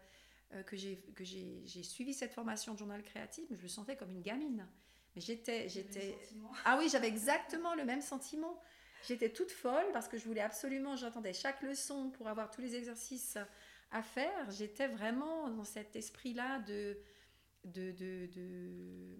euh, 0.53 0.63
que 0.63 0.75
j'ai 0.75 1.83
suivi 1.83 2.13
cette 2.13 2.33
formation 2.33 2.73
de 2.73 2.77
journal 2.77 3.01
créatif, 3.03 3.45
je 3.51 3.61
me 3.61 3.67
sentais 3.67 3.95
comme 3.95 4.11
une 4.11 4.21
gamine. 4.21 4.67
Mais 5.15 5.21
j'étais, 5.21 5.67
j'étais. 5.67 6.17
Ah 6.65 6.77
oui, 6.79 6.89
j'avais 6.89 7.07
exactement 7.07 7.75
le 7.75 7.85
même 7.85 8.01
sentiment. 8.01 8.61
J'étais 9.07 9.29
toute 9.29 9.51
folle 9.51 9.85
parce 9.93 10.07
que 10.07 10.17
je 10.17 10.25
voulais 10.25 10.41
absolument, 10.41 10.95
j'attendais 10.95 11.33
chaque 11.33 11.63
leçon 11.63 12.11
pour 12.11 12.27
avoir 12.27 12.51
tous 12.51 12.61
les 12.61 12.75
exercices 12.75 13.37
à 13.91 14.01
faire. 14.01 14.49
J'étais 14.51 14.87
vraiment 14.87 15.49
dans 15.49 15.63
cet 15.63 15.95
esprit-là 15.95 16.59
de, 16.59 16.97
de, 17.65 17.91
de, 17.91 18.29
euh, 18.37 19.15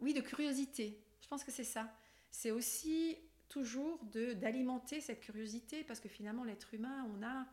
oui, 0.00 0.12
de 0.12 0.20
curiosité. 0.20 1.00
Je 1.20 1.28
pense 1.28 1.44
que 1.44 1.52
c'est 1.52 1.64
ça. 1.64 1.96
C'est 2.30 2.50
aussi 2.50 3.16
toujours 3.48 4.04
d'alimenter 4.04 5.00
cette 5.00 5.20
curiosité 5.20 5.84
parce 5.84 6.00
que 6.00 6.08
finalement 6.08 6.44
l'être 6.44 6.74
humain, 6.74 7.08
on 7.14 7.24
a 7.24 7.46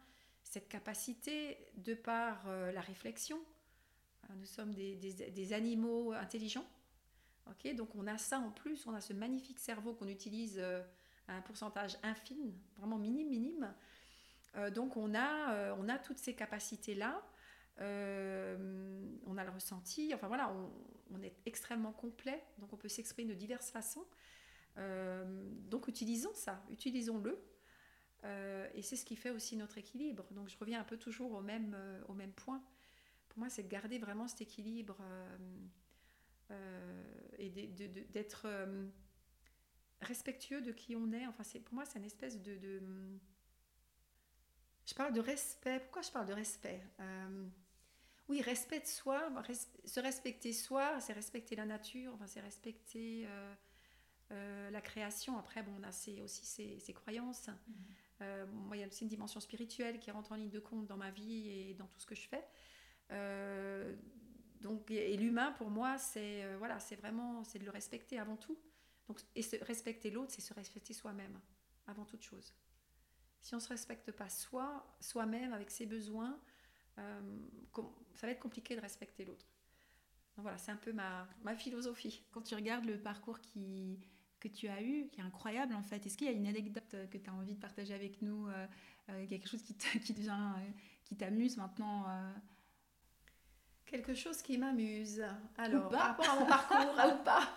cette 0.44 0.68
capacité 0.68 1.58
de 1.78 1.94
par 1.94 2.48
euh, 2.48 2.72
la 2.72 2.82
réflexion. 2.82 3.40
Euh, 4.30 4.34
nous 4.36 4.46
sommes 4.46 4.74
des, 4.74 4.96
des, 4.96 5.54
animaux 5.54 6.12
intelligents. 6.14 6.66
ok 7.48 7.76
Donc 7.76 7.96
on 7.96 8.08
a 8.08 8.18
ça 8.18 8.40
en 8.40 8.50
plus, 8.50 8.88
on 8.88 8.94
a 8.94 9.02
ce 9.02 9.14
magnifique 9.14 9.60
cerveau 9.60 9.94
qu'on 9.94 10.08
utilise 10.08 10.60
à 10.60 11.36
un 11.36 11.42
pourcentage 11.42 11.98
infime, 12.02 12.52
vraiment 12.78 12.98
minime, 12.98 13.30
minime. 13.30 13.72
Donc 14.74 14.98
on 14.98 15.16
a, 15.16 15.74
on 15.76 15.88
a 15.88 15.98
toutes 15.98 16.18
ces 16.18 16.36
capacités-là. 16.36 17.22
on 17.80 19.38
a 19.38 19.44
le 19.44 19.52
ressenti, 19.52 20.14
enfin 20.14 20.28
voilà, 20.28 20.54
on, 21.14 21.22
est 21.24 21.36
extrêmement 21.46 21.92
complet, 21.92 22.44
donc 22.58 22.74
on 22.74 22.78
peut 22.78 22.90
s'exprimer 22.90 23.34
de 23.34 23.38
diverses 23.38 23.72
façons. 23.72 24.06
Euh, 24.78 25.24
donc 25.70 25.88
utilisons 25.88 26.34
ça, 26.34 26.64
utilisons-le. 26.70 27.38
Euh, 28.24 28.70
et 28.76 28.84
c'est 28.84 28.96
ce 28.96 29.04
qui 29.04 29.16
fait 29.16 29.32
aussi 29.32 29.58
notre 29.58 29.78
équilibre. 29.78 30.26
Donc 30.32 30.50
je 30.50 30.58
reviens 30.58 30.80
un 30.80 30.84
peu 30.84 30.98
toujours 30.98 31.34
au 31.34 31.42
même, 31.42 31.74
euh, 31.76 32.02
au 32.08 32.14
même 32.14 32.32
point. 32.32 32.64
Pour 33.30 33.40
moi, 33.40 33.50
c'est 33.50 33.64
de 33.64 33.68
garder 33.68 33.98
vraiment 33.98 34.28
cet 34.28 34.42
équilibre 34.42 34.98
et 37.38 37.50
d'être 37.50 38.46
respectueux 40.02 40.62
de 40.62 40.74
qui 40.74 40.98
on 40.98 41.14
est. 41.14 41.26
Enfin, 41.28 41.44
pour 41.64 41.74
moi, 41.74 41.86
c'est 41.86 41.98
une 41.98 42.06
espèce 42.06 42.42
de, 42.42 42.82
Je 44.92 44.96
parle 44.96 45.14
de 45.14 45.22
respect. 45.22 45.80
Pourquoi 45.80 46.02
je 46.02 46.12
parle 46.12 46.28
de 46.28 46.34
respect? 46.34 46.82
Oui, 48.28 48.42
respect 48.42 48.82
de 48.82 48.86
soi. 48.86 49.32
Se 49.86 50.02
respecter 50.02 50.52
soi, 50.52 51.00
c'est 51.00 51.14
respecter 51.14 51.56
la 51.56 51.66
nature. 51.66 52.14
Enfin, 52.14 52.28
c'est 52.28 52.42
respecter 52.42 53.26
euh, 54.32 54.70
la 54.70 54.82
création. 54.82 55.38
Après, 55.38 55.62
bon, 55.64 55.72
on 55.80 55.84
a 55.84 55.90
aussi 56.24 56.80
ses, 56.80 56.94
croyances. 56.94 57.50
Euh, 58.22 58.46
moi, 58.48 58.78
il 58.78 58.82
y 58.82 58.84
a 58.84 58.88
aussi 58.88 59.04
une 59.04 59.10
dimension 59.10 59.40
spirituelle 59.40 60.00
qui 60.00 60.12
rentre 60.12 60.32
en 60.32 60.36
ligne 60.36 60.50
de 60.50 60.60
compte 60.60 60.88
dans 60.88 60.98
ma 60.98 61.12
vie 61.12 61.50
et 61.50 61.74
dans 61.74 61.88
tout 61.88 62.00
ce 62.00 62.06
que 62.06 62.16
je 62.16 62.28
fais. 62.28 62.46
Euh, 63.12 63.94
donc, 64.62 64.92
et, 64.92 65.16
l'humain, 65.18 65.54
pour 65.54 65.70
moi, 65.70 65.98
c'est 65.98 66.56
voilà, 66.56 66.80
c'est 66.80 66.96
vraiment 66.96 67.44
c'est 67.44 67.60
de 67.60 67.66
le 67.66 67.72
respecter 67.72 68.20
avant 68.20 68.38
tout. 68.38 68.58
Donc, 69.08 69.20
et 69.36 69.42
se 69.42 69.58
respecter 69.64 70.12
l'autre, 70.12 70.32
c'est 70.32 70.42
se 70.42 70.54
respecter 70.54 70.94
soi-même 70.94 71.40
avant 71.88 72.06
toute 72.06 72.24
chose. 72.24 72.54
Si 73.42 73.54
on 73.54 73.58
ne 73.58 73.62
se 73.62 73.70
respecte 73.70 74.12
pas 74.12 74.30
soi, 74.30 74.86
soi-même 75.00 75.54
avec 75.54 75.72
ses 75.72 75.86
besoins, 75.86 76.40
ça 76.98 78.28
va 78.28 78.30
être 78.30 78.40
compliqué 78.40 78.76
de 78.76 78.82
respecter 78.82 79.26
l'autre. 79.26 79.48
voilà, 80.38 80.58
c'est 80.60 80.72
un 80.72 80.78
peu 80.78 80.94
ma, 80.94 81.28
ma 81.44 81.56
philosophie. 81.56 82.24
Quand 82.32 82.42
tu 82.42 82.54
regardes 82.54 82.86
le 82.86 83.00
parcours 83.00 83.40
qui, 83.40 84.00
que 84.42 84.48
tu 84.50 84.68
as 84.68 84.82
eu, 84.82 85.08
qui 85.12 85.22
est 85.22 85.24
incroyable 85.24 85.74
en 85.74 85.84
fait. 85.84 86.06
Est-ce 86.06 86.18
qu'il 86.18 86.28
y 86.28 86.30
a 86.30 86.34
une 86.34 86.48
anecdote 86.48 86.96
que 87.10 87.18
tu 87.18 87.30
as 87.30 87.34
envie 87.34 87.54
de 87.54 87.60
partager 87.60 87.94
avec 87.94 88.22
nous, 88.22 88.48
euh, 88.48 88.68
euh, 89.10 89.28
quelque 89.28 89.48
chose 89.48 89.62
qui, 89.62 89.76
qui 90.04 90.14
devient, 90.14 90.54
euh, 90.58 90.72
qui 91.06 91.16
t'amuse 91.16 91.56
maintenant 91.56 92.06
Quelque 93.86 94.14
chose 94.14 94.42
qui 94.42 94.58
m'amuse. 94.58 95.24
Alors, 95.58 95.90
par 95.90 96.18
rapport 96.18 96.30
à 96.30 96.40
mon 96.40 96.46
parcours, 96.46 96.96
ou 97.14 97.24
pas 97.24 97.48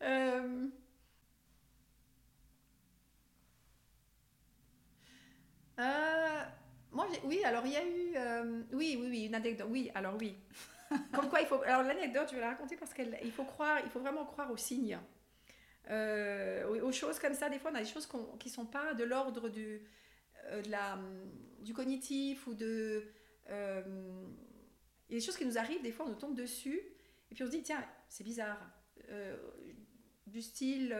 moi, 5.76 7.08
oui, 7.24 7.42
alors 7.44 7.66
il 7.66 7.72
y 7.72 7.76
a 7.76 7.84
eu, 7.84 8.64
oui, 8.72 8.96
oui, 9.00 9.08
oui, 9.10 9.24
une 9.26 9.34
anecdote, 9.34 9.68
oui, 9.70 9.90
alors 9.94 10.14
oui. 10.20 10.36
Comme 11.12 11.28
quoi, 11.28 11.40
il 11.40 11.46
faut. 11.46 11.60
Alors 11.62 11.82
l'anecdote, 11.82 12.28
je 12.30 12.34
vais 12.34 12.40
la 12.40 12.50
raconter 12.50 12.76
parce 12.76 12.94
qu'il 12.94 13.32
faut 13.32 13.44
croire, 13.44 13.80
il 13.84 13.90
faut 13.90 14.00
vraiment 14.00 14.24
croire 14.24 14.50
aux 14.50 14.56
signes. 14.56 14.98
Euh, 15.90 16.80
aux 16.82 16.92
choses 16.92 17.18
comme 17.18 17.34
ça, 17.34 17.50
des 17.50 17.58
fois, 17.58 17.70
on 17.70 17.74
a 17.74 17.80
des 17.80 17.88
choses 17.88 18.08
qui 18.38 18.48
ne 18.48 18.52
sont 18.52 18.66
pas 18.66 18.94
de 18.94 19.04
l'ordre 19.04 19.48
du, 19.48 19.82
euh, 20.46 20.62
la, 20.68 20.98
du 21.60 21.74
cognitif 21.74 22.46
ou 22.46 22.54
de. 22.54 23.04
Euh, 23.50 23.82
il 25.08 25.14
y 25.14 25.16
a 25.16 25.20
des 25.20 25.24
choses 25.24 25.36
qui 25.36 25.44
nous 25.44 25.58
arrivent, 25.58 25.82
des 25.82 25.92
fois, 25.92 26.06
on 26.06 26.10
nous 26.10 26.14
tombe 26.14 26.34
dessus 26.34 26.80
et 27.30 27.34
puis 27.34 27.44
on 27.44 27.46
se 27.46 27.50
dit, 27.50 27.62
tiens, 27.62 27.84
c'est 28.08 28.24
bizarre. 28.24 28.58
du 30.26 30.40
style, 30.40 30.96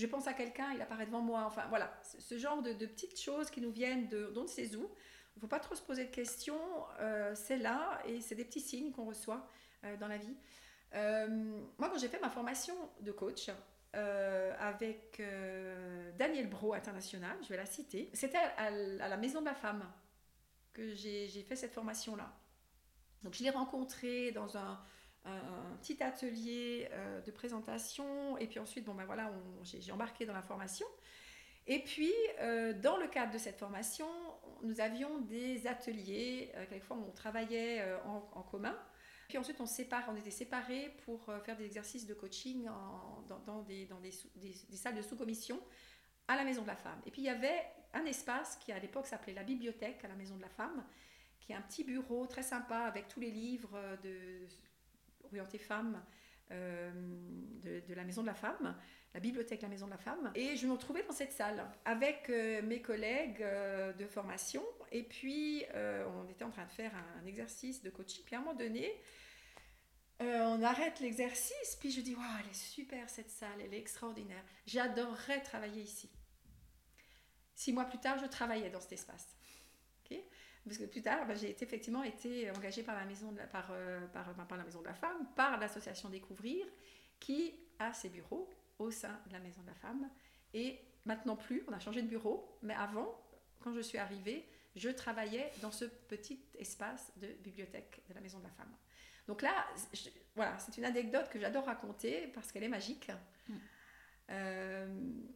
je 0.00 0.06
pense 0.06 0.26
à 0.26 0.32
quelqu'un, 0.32 0.72
il 0.74 0.82
apparaît 0.82 1.06
devant 1.06 1.20
moi. 1.20 1.44
Enfin, 1.46 1.64
voilà, 1.68 1.92
ce 2.02 2.38
genre 2.38 2.62
de, 2.62 2.72
petites 2.72 3.20
choses 3.20 3.50
qui 3.50 3.60
nous 3.60 3.70
viennent 3.70 4.08
de 4.08 4.30
d'on 4.34 4.42
ne 4.42 4.48
sait 4.48 4.74
où. 4.74 4.90
Il 5.36 5.38
ne 5.38 5.40
faut 5.42 5.48
pas 5.48 5.60
trop 5.60 5.74
se 5.74 5.82
poser 5.82 6.06
de 6.06 6.10
questions, 6.10 6.60
c'est 7.34 7.56
là 7.56 8.02
et 8.04 8.20
c'est 8.20 8.34
des 8.34 8.44
petits 8.44 8.60
signes 8.60 8.90
qu'on 8.90 9.04
reçoit 9.04 9.46
dans 10.00 10.08
la 10.08 10.18
vie. 10.18 10.36
moi, 11.78 11.88
quand 11.88 11.98
j'ai 11.98 12.08
fait 12.08 12.20
ma 12.20 12.30
formation 12.30 12.74
de 13.00 13.12
coach, 13.12 13.48
euh, 13.96 14.54
avec 14.60 15.18
euh, 15.18 16.12
Daniel 16.16 16.48
Bro 16.48 16.74
International, 16.74 17.36
je 17.42 17.48
vais 17.48 17.56
la 17.56 17.66
citer. 17.66 18.08
C'était 18.12 18.38
à, 18.56 18.70
la 18.70 19.16
Maison 19.16 19.40
de 19.40 19.46
la 19.46 19.54
Femme 19.54 19.84
que 20.72 20.94
j'ai 20.94 21.44
fait 21.48 21.56
cette 21.56 21.72
formation-là. 21.72 22.32
Donc 23.24 23.34
je 23.34 23.42
l'ai 23.42 23.50
rencontré 23.50 24.30
dans 24.30 24.56
un, 24.56 24.80
petit 25.80 26.02
atelier 26.02 26.88
euh, 26.92 27.20
de 27.20 27.30
présentation 27.30 28.36
et 28.38 28.46
puis 28.46 28.58
ensuite, 28.58 28.84
bon 28.84 28.94
ben 28.94 29.04
voilà, 29.04 29.32
j'ai 29.62 29.92
embarqué 29.92 30.26
dans 30.26 30.34
la 30.34 30.42
formation. 30.42 30.86
Et 31.66 31.84
puis, 31.84 32.12
dans 32.82 32.96
le 32.96 33.06
cadre 33.06 33.32
de 33.32 33.38
cette 33.38 33.58
formation, 33.58 34.06
nous 34.62 34.80
avions 34.80 35.20
des 35.20 35.68
ateliers, 35.68 36.50
quelquefois 36.68 36.96
on 36.96 37.12
travaillait 37.12 37.84
en 38.04 38.42
commun. 38.42 38.76
Puis 39.30 39.38
ensuite, 39.38 39.60
on, 39.60 39.66
sépare, 39.66 40.02
on 40.08 40.16
était 40.16 40.32
séparés 40.32 40.92
pour 41.04 41.28
euh, 41.28 41.38
faire 41.38 41.56
des 41.56 41.64
exercices 41.64 42.04
de 42.04 42.14
coaching 42.14 42.64
dans, 42.64 43.62
des, 43.62 43.86
dans 43.86 44.00
des, 44.00 44.10
salles 44.72 44.96
de 44.96 45.02
sous-commission 45.02 45.60
à 46.26 46.34
la 46.34 46.42
Maison 46.42 46.62
de 46.62 46.66
la 46.66 46.74
Femme. 46.74 47.00
Et 47.06 47.12
puis 47.12 47.22
il 47.22 47.26
y 47.26 47.28
avait 47.28 47.64
un 47.94 48.04
espace 48.06 48.56
qui 48.56 48.72
à 48.72 48.80
l'époque 48.80 49.06
s'appelait 49.06 49.32
la 49.32 49.44
bibliothèque 49.44 50.04
à 50.04 50.08
la 50.08 50.16
Maison 50.16 50.36
de 50.36 50.42
la 50.42 50.48
Femme, 50.48 50.84
qui 51.38 51.52
est 51.52 51.54
un 51.54 51.60
petit 51.60 51.84
bureau 51.84 52.26
très 52.26 52.42
sympa 52.42 52.78
avec 52.78 53.06
tous 53.06 53.20
les 53.20 53.30
livres 53.30 53.78
de, 54.02 54.48
orientés 55.32 55.58
femmes 55.58 56.02
euh, 56.50 56.90
de, 57.62 57.94
la 57.94 58.04
Maison 58.04 58.22
de 58.22 58.26
la 58.26 58.34
Femme, 58.34 58.76
la 59.14 59.20
bibliothèque 59.20 59.62
La 59.62 59.68
Maison 59.68 59.86
de 59.86 59.92
la 59.92 59.98
Femme. 59.98 60.32
Et 60.34 60.56
je 60.56 60.66
me 60.66 60.72
retrouvais 60.72 61.02
dans 61.02 61.12
cette 61.12 61.32
salle 61.32 61.64
avec 61.84 62.28
euh, 62.28 62.62
mes 62.62 62.82
collègues 62.82 63.44
de 63.98 64.06
formation. 64.06 64.62
Et 64.92 65.02
puis, 65.02 65.64
on 65.74 66.28
était 66.28 66.44
en 66.44 66.50
train 66.50 66.64
de 66.64 66.72
faire 66.72 66.92
un, 66.94 67.22
un, 67.22 67.26
exercice 67.26 67.82
de 67.82 67.90
coaching. 67.90 68.24
Puis 68.24 68.34
à 68.34 68.38
un 68.38 68.42
moment 68.42 68.56
donné, 68.56 68.92
euh, 70.20 70.42
on 70.42 70.62
arrête 70.62 71.00
l'exercice, 71.00 71.76
puis 71.80 71.90
je 71.90 72.02
dis, 72.02 72.14
waouh, 72.14 72.26
elle 72.40 72.50
est 72.50 72.54
super 72.54 73.08
cette 73.08 73.30
salle, 73.30 73.58
elle 73.58 73.72
est 73.72 73.78
extraordinaire. 73.78 74.44
J'adorerais 74.66 75.40
travailler 75.40 75.82
ici. 75.82 76.10
Six 77.54 77.72
mois 77.72 77.86
plus 77.86 77.98
tard, 77.98 78.18
je 78.18 78.26
travaillais 78.26 78.68
dans 78.68 78.80
cet 78.80 78.92
espace. 78.92 79.34
Parce 80.64 80.78
que 80.78 80.84
plus 80.84 81.02
tard, 81.02 81.26
bah, 81.26 81.34
j'ai 81.34 81.50
effectivement 81.50 82.02
été 82.02 82.50
engagée 82.50 82.82
par 82.82 82.94
la 82.94 83.04
maison 83.04 83.32
de 83.32 83.38
la, 83.38 83.46
par, 83.46 83.72
par, 84.12 84.34
par, 84.34 84.58
la 84.58 84.64
maison 84.64 84.80
de 84.80 84.86
la 84.86 84.94
femme, 84.94 85.26
par 85.34 85.58
l'association 85.58 86.08
Découvrir, 86.08 86.66
qui 87.18 87.54
a 87.78 87.92
ses 87.92 88.08
bureaux 88.08 88.48
au 88.78 88.90
sein 88.90 89.20
de 89.28 89.32
la 89.32 89.40
maison 89.40 89.62
de 89.62 89.66
la 89.66 89.74
femme. 89.74 90.08
Et 90.52 90.78
maintenant 91.04 91.36
plus, 91.36 91.62
on 91.68 91.72
a 91.72 91.78
changé 91.78 92.02
de 92.02 92.08
bureau, 92.08 92.58
mais 92.62 92.74
avant, 92.74 93.20
quand 93.60 93.72
je 93.72 93.80
suis 93.80 93.98
arrivée, 93.98 94.46
je 94.76 94.88
travaillais 94.88 95.50
dans 95.62 95.70
ce 95.70 95.84
petit 95.84 96.40
espace 96.58 97.12
de 97.16 97.28
bibliothèque 97.42 98.02
de 98.08 98.14
la 98.14 98.20
Maison 98.20 98.38
de 98.38 98.44
la 98.44 98.50
Femme. 98.50 98.72
Donc 99.26 99.42
là, 99.42 99.66
voilà, 100.34 100.58
c'est 100.58 100.76
une 100.78 100.84
anecdote 100.84 101.28
que 101.28 101.38
j'adore 101.38 101.66
raconter 101.66 102.28
parce 102.34 102.50
qu'elle 102.50 102.64
est 102.64 102.68
magique. 102.68 103.10
Mm. 103.48 103.54
Euh, 104.30 104.86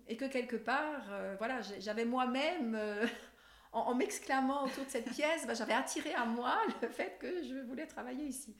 et 0.06 0.16
que 0.16 0.26
quelque 0.26 0.56
part, 0.56 1.12
euh, 1.12 1.34
voilà, 1.38 1.60
j'avais 1.62 2.04
moi-même, 2.04 2.74
euh, 2.76 3.06
en, 3.74 3.94
m'exclamant 3.94 4.64
autour 4.64 4.84
de 4.84 4.90
cette 4.90 5.10
pièce, 5.10 5.46
bah, 5.46 5.54
j'avais 5.54 5.72
attiré 5.72 6.14
à 6.14 6.24
moi 6.24 6.58
le 6.82 6.88
fait 6.88 7.18
que 7.20 7.42
je 7.44 7.54
voulais 7.66 7.86
travailler 7.86 8.24
ici. 8.24 8.56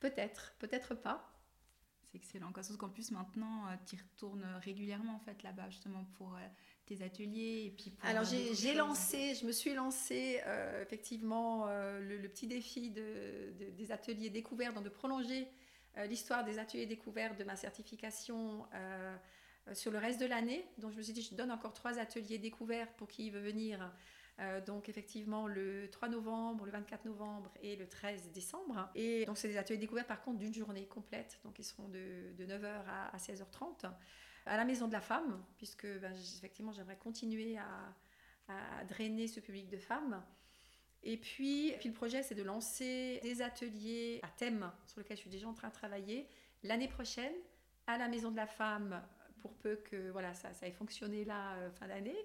Peut-être, 0.00 0.54
peut-être 0.58 0.94
pas. 0.94 1.32
C'est 2.10 2.18
excellent. 2.18 2.52
Qu'en 2.52 2.88
plus, 2.88 3.10
maintenant, 3.10 3.64
tu 3.86 3.96
retournes 3.96 4.46
régulièrement 4.62 5.16
en 5.16 5.20
fait 5.20 5.42
là-bas 5.42 5.68
justement 5.68 6.04
pour 6.16 6.38
tes 6.88 7.04
ateliers 7.04 7.64
et 7.66 7.70
puis 7.70 7.92
Alors 8.02 8.24
j'ai 8.24 8.74
lancé, 8.74 9.34
je 9.34 9.46
me 9.46 9.52
suis 9.52 9.74
lancé 9.74 10.40
euh, 10.46 10.82
effectivement 10.82 11.66
euh, 11.68 12.00
le, 12.00 12.28
petit 12.28 12.46
défi 12.46 12.90
de, 12.90 13.52
des 13.76 13.92
ateliers 13.92 14.30
découverts, 14.30 14.72
donc 14.72 14.84
de 14.84 14.88
prolonger 14.88 15.48
euh, 15.98 16.06
l'histoire 16.06 16.44
des 16.44 16.58
ateliers 16.58 16.86
découverts 16.86 17.36
de 17.36 17.44
ma 17.44 17.56
certification 17.56 18.66
sur 19.74 19.90
le 19.90 19.98
reste 19.98 20.18
de 20.18 20.24
l'année. 20.24 20.64
Donc 20.78 20.92
je 20.92 20.96
me 20.96 21.02
suis 21.02 21.12
dit, 21.12 21.20
je 21.20 21.34
donne 21.34 21.50
encore 21.50 21.74
trois 21.74 21.98
ateliers 21.98 22.38
découverts 22.38 22.90
pour 22.94 23.06
qui 23.06 23.30
veut 23.30 23.40
venir. 23.40 23.92
Donc 24.66 24.88
effectivement 24.88 25.48
le 25.48 25.88
3 25.90 26.08
novembre, 26.08 26.64
le 26.64 26.70
24 26.70 27.06
novembre 27.06 27.52
et 27.60 27.74
le 27.76 27.88
13 27.88 28.30
décembre. 28.30 28.88
Et 28.94 29.24
donc 29.26 29.36
c'est 29.36 29.48
des 29.48 29.56
ateliers 29.56 29.78
découverts 29.78 30.06
par 30.06 30.22
contre 30.22 30.38
d'une 30.38 30.54
journée 30.54 30.86
complète. 30.86 31.40
Donc 31.44 31.58
ils 31.58 31.64
seront 31.64 31.88
de, 31.88 32.32
de 32.36 32.46
9h 32.46 32.66
à, 32.86 33.08
à 33.08 33.16
16h30 33.16 33.90
à 34.48 34.56
la 34.56 34.64
Maison 34.64 34.88
de 34.88 34.92
la 34.92 35.00
Femme, 35.00 35.42
puisque 35.56 35.86
ben, 35.86 36.12
effectivement 36.12 36.72
j'aimerais 36.72 36.96
continuer 36.96 37.56
à, 37.58 37.94
drainer 38.88 39.28
ce 39.28 39.40
public 39.40 39.68
de 39.68 39.76
femmes. 39.76 40.24
Et 41.02 41.18
puis, 41.18 41.74
puis 41.78 41.90
le 41.90 41.94
projet, 41.94 42.22
c'est 42.22 42.34
de 42.34 42.42
lancer 42.42 43.20
des 43.22 43.42
ateliers 43.42 44.20
à 44.22 44.28
thème 44.28 44.72
sur 44.86 45.00
lesquels 45.00 45.18
je 45.18 45.20
suis 45.20 45.30
déjà 45.30 45.46
en 45.46 45.52
train 45.52 45.68
de 45.68 45.74
travailler 45.74 46.26
l'année 46.62 46.88
prochaine 46.88 47.34
à 47.86 47.98
la 47.98 48.08
Maison 48.08 48.30
de 48.30 48.36
la 48.36 48.46
Femme, 48.46 49.02
pour 49.42 49.52
peu 49.58 49.76
que 49.76 50.10
voilà, 50.12 50.32
ça, 50.32 50.54
ça 50.54 50.66
ait 50.66 50.72
fonctionné 50.72 51.26
là, 51.26 51.56
euh, 51.56 51.70
fin 51.72 51.88
d'année. 51.88 52.16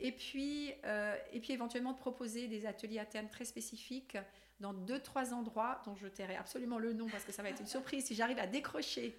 Et 0.00 0.12
puis, 0.12 0.72
euh, 0.84 1.16
et 1.32 1.40
puis 1.40 1.52
éventuellement 1.52 1.92
de 1.92 1.98
proposer 1.98 2.48
des 2.48 2.66
ateliers 2.66 2.98
à 2.98 3.06
thème 3.06 3.28
très 3.28 3.44
spécifiques 3.44 4.18
dans 4.60 4.74
deux, 4.74 5.00
trois 5.00 5.32
endroits 5.32 5.80
dont 5.84 5.94
je 5.94 6.08
tairai 6.08 6.36
absolument 6.36 6.78
le 6.78 6.92
nom 6.92 7.08
parce 7.08 7.24
que 7.24 7.32
ça 7.32 7.42
va 7.42 7.50
être 7.50 7.60
une 7.60 7.66
surprise 7.66 8.04
si 8.06 8.14
j'arrive 8.14 8.38
à 8.38 8.46
décrocher 8.46 9.18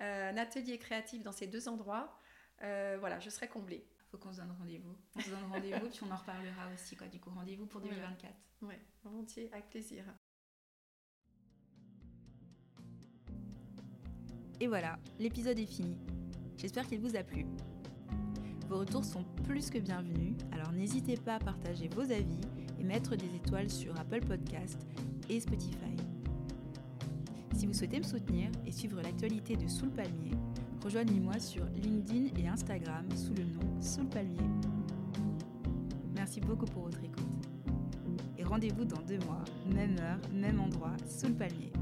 euh, 0.00 0.30
un 0.30 0.36
atelier 0.36 0.78
créatif 0.78 1.22
dans 1.22 1.32
ces 1.32 1.46
deux 1.46 1.68
endroits, 1.68 2.16
euh, 2.62 2.96
voilà, 3.00 3.18
je 3.18 3.30
serai 3.30 3.48
comblée. 3.48 3.84
Faut 4.10 4.18
qu'on 4.18 4.32
se 4.32 4.38
donne 4.38 4.54
rendez-vous. 4.58 4.96
On 5.16 5.20
se 5.20 5.30
donne 5.30 5.44
rendez-vous, 5.50 5.88
puis 5.88 6.00
on 6.02 6.10
en 6.10 6.16
reparlera 6.16 6.72
aussi, 6.72 6.96
quoi. 6.96 7.08
Du 7.08 7.20
coup, 7.20 7.30
rendez-vous 7.30 7.66
pour 7.66 7.80
2024. 7.80 8.32
Oui, 8.62 8.74
volontiers, 9.02 9.50
avec 9.52 9.68
plaisir. 9.68 10.04
Et 14.60 14.66
voilà, 14.66 14.98
l'épisode 15.18 15.58
est 15.58 15.66
fini. 15.66 15.96
J'espère 16.56 16.86
qu'il 16.86 17.00
vous 17.00 17.16
a 17.16 17.22
plu. 17.22 17.44
Vos 18.68 18.80
retours 18.80 19.04
sont 19.04 19.24
plus 19.44 19.70
que 19.70 19.78
bienvenus, 19.78 20.34
alors 20.52 20.72
n'hésitez 20.72 21.16
pas 21.16 21.36
à 21.36 21.38
partager 21.38 21.88
vos 21.88 22.02
avis 22.02 22.40
et 22.78 22.84
mettre 22.84 23.16
des 23.16 23.34
étoiles 23.34 23.70
sur 23.70 23.98
Apple 23.98 24.20
Podcast 24.20 24.86
et 25.30 25.40
Spotify. 25.40 25.96
Si 27.56 27.66
vous 27.66 27.72
souhaitez 27.72 27.98
me 27.98 28.04
soutenir 28.04 28.50
et 28.66 28.70
suivre 28.70 29.00
l'actualité 29.00 29.56
de 29.56 29.66
Sous 29.66 29.86
le 29.86 29.92
Palmier, 29.92 30.32
rejoignez-moi 30.84 31.38
sur 31.38 31.64
LinkedIn 31.82 32.38
et 32.38 32.46
Instagram 32.46 33.06
sous 33.16 33.32
le 33.32 33.44
nom 33.44 33.80
Sous 33.80 34.02
le 34.02 34.08
Palmier. 34.08 34.50
Merci 36.14 36.40
beaucoup 36.40 36.66
pour 36.66 36.82
votre 36.82 37.02
écoute. 37.02 37.24
Et 38.36 38.44
rendez-vous 38.44 38.84
dans 38.84 39.00
deux 39.02 39.18
mois, 39.20 39.44
même 39.74 39.96
heure, 39.98 40.20
même 40.32 40.60
endroit, 40.60 40.96
sous 41.06 41.28
le 41.28 41.34
palmier. 41.34 41.72